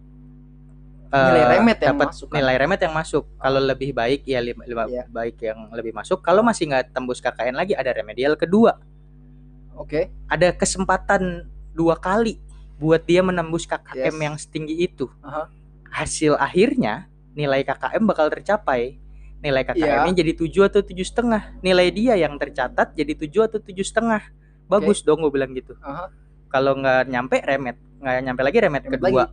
Nilai 1.13 1.41
eh, 1.45 1.49
remet 1.53 1.77
yang 1.77 1.93
dapat 1.93 2.09
masuk 2.09 2.27
kan? 2.33 2.35
nilai 2.41 2.55
remet 2.57 2.81
yang 2.81 2.95
masuk. 2.97 3.23
Kalau 3.37 3.61
lebih 3.61 3.93
baik 3.93 4.25
ya 4.25 4.41
lima, 4.41 4.65
lima- 4.65 4.89
Iya. 4.89 5.05
baik 5.05 5.37
yang 5.45 5.69
lebih 5.69 5.93
masuk. 5.93 6.25
Kalau 6.25 6.41
masih 6.41 6.73
nggak 6.73 6.89
tembus 6.89 7.21
KKN 7.21 7.53
lagi 7.53 7.77
ada 7.77 7.93
remedial 7.93 8.33
kedua. 8.33 8.81
Oke. 9.77 10.09
Ada 10.25 10.49
kesempatan 10.57 11.45
dua 11.77 11.97
kali 12.01 12.41
buat 12.81 13.05
dia 13.05 13.21
menembus 13.21 13.69
KKM 13.69 14.09
Yes. 14.09 14.25
yang 14.25 14.35
setinggi 14.41 14.75
itu. 14.89 15.05
Aha. 15.21 15.45
Hasil 15.93 16.33
akhirnya 16.33 17.05
nilai 17.37 17.61
KKM 17.61 18.01
bakal 18.09 18.33
tercapai. 18.33 18.97
Nilai 19.43 19.67
KKM-nya 19.67 20.23
jadi 20.23 20.33
tujuh 20.33 20.63
atau 20.65 20.81
tujuh 20.81 21.03
setengah. 21.03 21.51
Nilai 21.61 21.91
dia 21.91 22.15
yang 22.17 22.39
tercatat 22.39 22.95
jadi 22.95 23.13
tujuh 23.13 23.43
atau 23.45 23.59
tujuh 23.61 23.83
setengah. 23.83 24.23
Bagus 24.67 25.01
dong 25.01 25.21
gue 25.21 25.31
bilang 25.31 25.51
gitu. 25.53 25.73
Aha. 25.79 26.09
Kalau 26.49 26.77
nggak 26.77 27.09
nyampe 27.09 27.37
remet, 27.41 27.77
nggak 27.97 28.15
nyampe 28.23 28.41
lagi 28.41 28.57
remet, 28.61 28.83
Remet 28.85 28.99
kedua. 29.01 29.25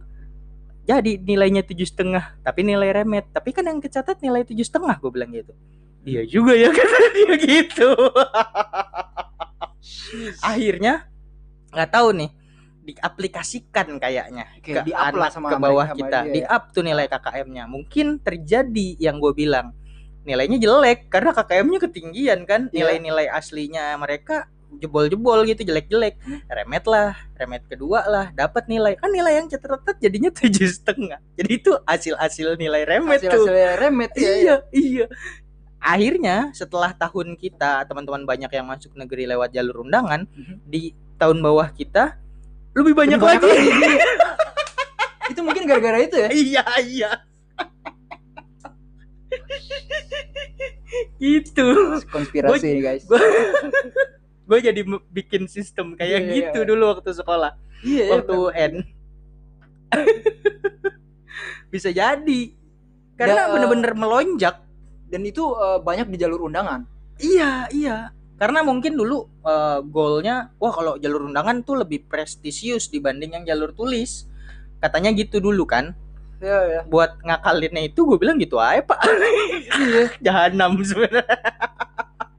Jadi 0.89 1.20
nilainya 1.20 1.62
tujuh 1.62 1.87
setengah, 1.87 2.41
tapi 2.41 2.64
nilai 2.64 2.91
remet. 2.91 3.28
Tapi 3.31 3.53
kan 3.53 3.62
yang 3.62 3.78
kecatat 3.78 4.18
nilai 4.20 4.43
tujuh 4.43 4.64
setengah, 4.64 4.97
gue 4.99 5.11
bilang 5.12 5.31
gitu. 5.31 5.53
Iya 6.01 6.24
juga 6.24 6.57
ya 6.57 6.72
kata 6.76 6.99
dia 7.12 7.35
gitu. 7.37 7.91
Akhirnya 10.41 11.07
nggak 11.70 11.91
tahu 11.93 12.09
nih 12.16 12.31
diaplikasikan 12.81 14.01
kayaknya 14.03 14.49
Oke, 14.59 14.74
ke 14.74 14.81
lah 14.91 15.12
anak 15.14 15.31
sama 15.31 15.53
ke 15.53 15.57
bawah 15.61 15.87
sama 15.87 15.99
kita 16.01 16.18
dia 16.26 16.33
di 16.35 16.41
ya. 16.43 16.49
up 16.51 16.62
tuh 16.74 16.83
nilai 16.83 17.07
KKM-nya 17.07 17.64
mungkin 17.70 18.18
terjadi 18.18 18.99
yang 18.99 19.22
gue 19.22 19.31
bilang 19.37 19.70
nilainya 20.26 20.59
jelek 20.59 21.07
karena 21.07 21.31
KKM-nya 21.31 21.78
ketinggian 21.78 22.41
kan 22.49 22.66
Iya. 22.72 22.74
nilai-nilai 22.91 23.31
aslinya 23.31 23.95
mereka 23.95 24.51
jebol-jebol 24.79 25.43
gitu 25.45 25.61
jelek-jelek 25.64 26.14
Hmm. 26.21 26.39
remet 26.47 26.85
lah 26.85 27.16
remet 27.35 27.62
kedua 27.66 28.05
lah 28.05 28.27
dapat 28.31 28.66
nilai 28.66 28.95
kan 28.95 29.09
nilai 29.09 29.37
yang 29.37 29.47
catatan 29.47 29.95
jadinya 29.99 30.29
tujuh 30.37 30.66
setengah 30.66 31.18
jadi 31.35 31.51
itu 31.51 31.71
hasil-hasil 31.83 32.55
nilai 32.55 32.85
remet 32.85 33.18
tuh 33.18 33.45
Hasil-hasil 33.45 33.79
remet 33.79 34.11
ya. 34.14 34.31
iya 34.31 34.55
iya 34.71 35.05
akhirnya 35.77 36.49
setelah 36.53 36.93
tahun 36.93 37.35
kita 37.35 37.85
teman-teman 37.85 38.23
banyak 38.23 38.49
yang 38.49 38.64
masuk 38.64 38.95
negeri 38.95 39.27
lewat 39.27 39.51
jalur 39.51 39.83
undangan 39.83 40.25
Mhm. 40.29 40.55
di 40.64 40.93
tahun 41.16 41.41
bawah 41.41 41.68
kita 41.71 42.16
lebih 42.71 42.95
banyak, 42.95 43.18
Lebih 43.18 43.43
lagi, 43.43 43.51
itu 45.35 45.41
mungkin 45.43 45.66
gara-gara 45.66 45.99
itu 45.99 46.14
ya. 46.16 46.29
iya 46.31 46.64
iya 46.81 47.11
gitu 51.18 51.66
Konspirasi 52.09 52.66
nih 52.68 52.83
guys. 52.83 53.05
Gue 54.51 54.59
jadi 54.59 54.80
bikin 55.14 55.46
sistem 55.46 55.94
kayak 55.94 56.11
Iya, 56.11 56.18
iya, 56.26 56.34
gitu 56.34 56.59
iya. 56.66 56.68
dulu 56.68 56.82
waktu 56.90 57.11
sekolah 57.14 57.53
Iya 57.86 58.03
ya. 58.03 58.11
waktu 58.18 58.32
UN 58.34 58.72
bisa 61.72 61.94
jadi 61.94 62.40
karena 63.20 63.53
bener-bener 63.53 63.92
melonjak 63.92 64.57
Dan 65.11 65.26
itu 65.26 65.42
eh, 65.59 65.82
banyak 65.82 66.07
di 66.07 66.16
jalur 66.22 66.46
undangan. 66.46 66.86
Iya, 67.18 67.66
iya. 67.74 68.14
Karena 68.38 68.62
mungkin 68.62 68.94
dulu 68.94 69.26
eh, 69.42 69.82
goalnya, 69.82 70.55
wah 70.62 70.70
kalau 70.70 70.94
jalur 71.03 71.26
undangan 71.26 71.66
tuh 71.66 71.82
lebih 71.82 72.07
prestisius 72.07 72.86
dibanding 72.86 73.34
yang 73.34 73.42
jalur 73.42 73.74
tulis. 73.74 74.30
Katanya 74.78 75.11
gitu 75.11 75.42
dulu 75.42 75.66
kan. 75.66 75.98
Iya 76.38 76.59
ya. 76.70 76.80
Buat 76.86 77.18
ngakalinnya 77.26 77.90
itu 77.90 78.07
gue 78.07 78.22
bilang 78.22 78.38
gitu 78.38 78.62
aja 78.62 78.86
pak. 78.86 79.03
Iya. 79.03 80.05
Jahanam 80.30 80.78
sebenarnya. 80.78 81.26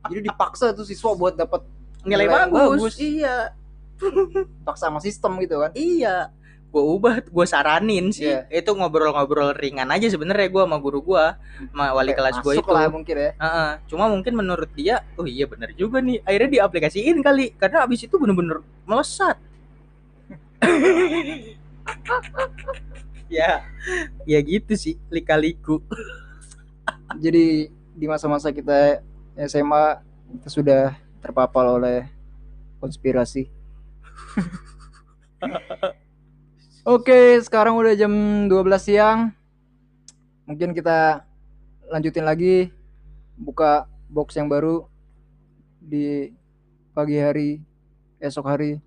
Jadi 0.07 0.19
dipaksa 0.31 0.71
tuh 0.71 0.87
siswa 0.87 1.11
buat 1.11 1.35
dapat 1.35 1.67
nilai, 2.05 2.27
bagus. 2.27 2.79
bagus. 2.81 2.95
iya. 2.97 3.53
Paksa 4.65 4.89
sama 4.89 4.99
sistem 5.01 5.37
gitu 5.41 5.61
kan. 5.61 5.71
Iya. 5.77 6.33
Gue 6.71 6.83
ubah 6.97 7.19
gue 7.19 7.45
saranin 7.45 8.15
sih. 8.15 8.31
Iya. 8.31 8.47
itu 8.47 8.71
ngobrol-ngobrol 8.71 9.51
ringan 9.53 9.91
aja 9.91 10.07
sebenarnya 10.07 10.47
gue 10.47 10.63
sama 10.63 10.77
guru 10.79 11.03
gue 11.03 11.25
sama 11.67 11.91
wali 11.91 12.15
kelas 12.15 12.39
gue 12.39 12.53
itu. 12.57 12.71
lah 12.71 12.87
mungkin 12.87 13.15
ya. 13.19 13.31
Heeh, 13.35 13.69
cuma 13.91 14.07
mungkin 14.07 14.33
menurut 14.39 14.71
dia 14.71 15.03
oh 15.19 15.27
iya 15.27 15.45
bener 15.45 15.75
juga 15.75 15.99
nih. 15.99 16.23
Akhirnya 16.23 16.49
diaplikasiin 16.61 17.19
kali. 17.19 17.53
Karena 17.59 17.83
abis 17.83 18.07
itu 18.07 18.15
bener-bener 18.15 18.63
melesat. 18.87 19.35
Ya 23.31 23.63
ya 24.27 24.39
gitu 24.43 24.75
sih 24.75 24.95
lika-liku. 25.11 25.83
Jadi 27.19 27.67
di 27.95 28.05
masa-masa 28.07 28.51
kita 28.55 29.03
SMA 29.47 29.99
kita 30.39 30.47
sudah 30.47 30.83
terpapar 31.21 31.69
oleh 31.69 32.09
konspirasi. 32.81 33.47
Oke, 36.81 37.37
sekarang 37.45 37.77
udah 37.77 37.93
jam 37.93 38.09
12 38.49 38.81
siang. 38.81 39.29
Mungkin 40.49 40.73
kita 40.73 41.21
lanjutin 41.93 42.25
lagi 42.25 42.73
buka 43.37 43.85
box 44.09 44.33
yang 44.33 44.49
baru 44.49 44.89
di 45.77 46.33
pagi 46.97 47.21
hari, 47.21 47.61
esok 48.17 48.45
hari. 48.49 48.81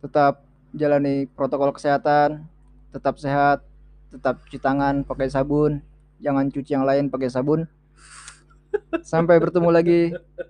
Tetap 0.00 0.40
jalani 0.72 1.28
protokol 1.28 1.76
kesehatan, 1.76 2.48
tetap 2.96 3.20
sehat, 3.20 3.60
tetap 4.08 4.40
cuci 4.48 4.56
tangan 4.56 5.04
pakai 5.04 5.28
sabun, 5.28 5.84
jangan 6.20 6.48
cuci 6.48 6.72
yang 6.72 6.88
lain 6.88 7.12
pakai 7.12 7.28
sabun. 7.28 7.68
Sampai 9.06 9.38
bertemu 9.38 9.68
lagi. 9.70 10.00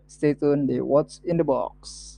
Stay 0.09 0.33
tune 0.33 0.67
di 0.67 0.79
What's 0.81 1.21
in 1.23 1.37
the 1.37 1.47
Box. 1.47 2.16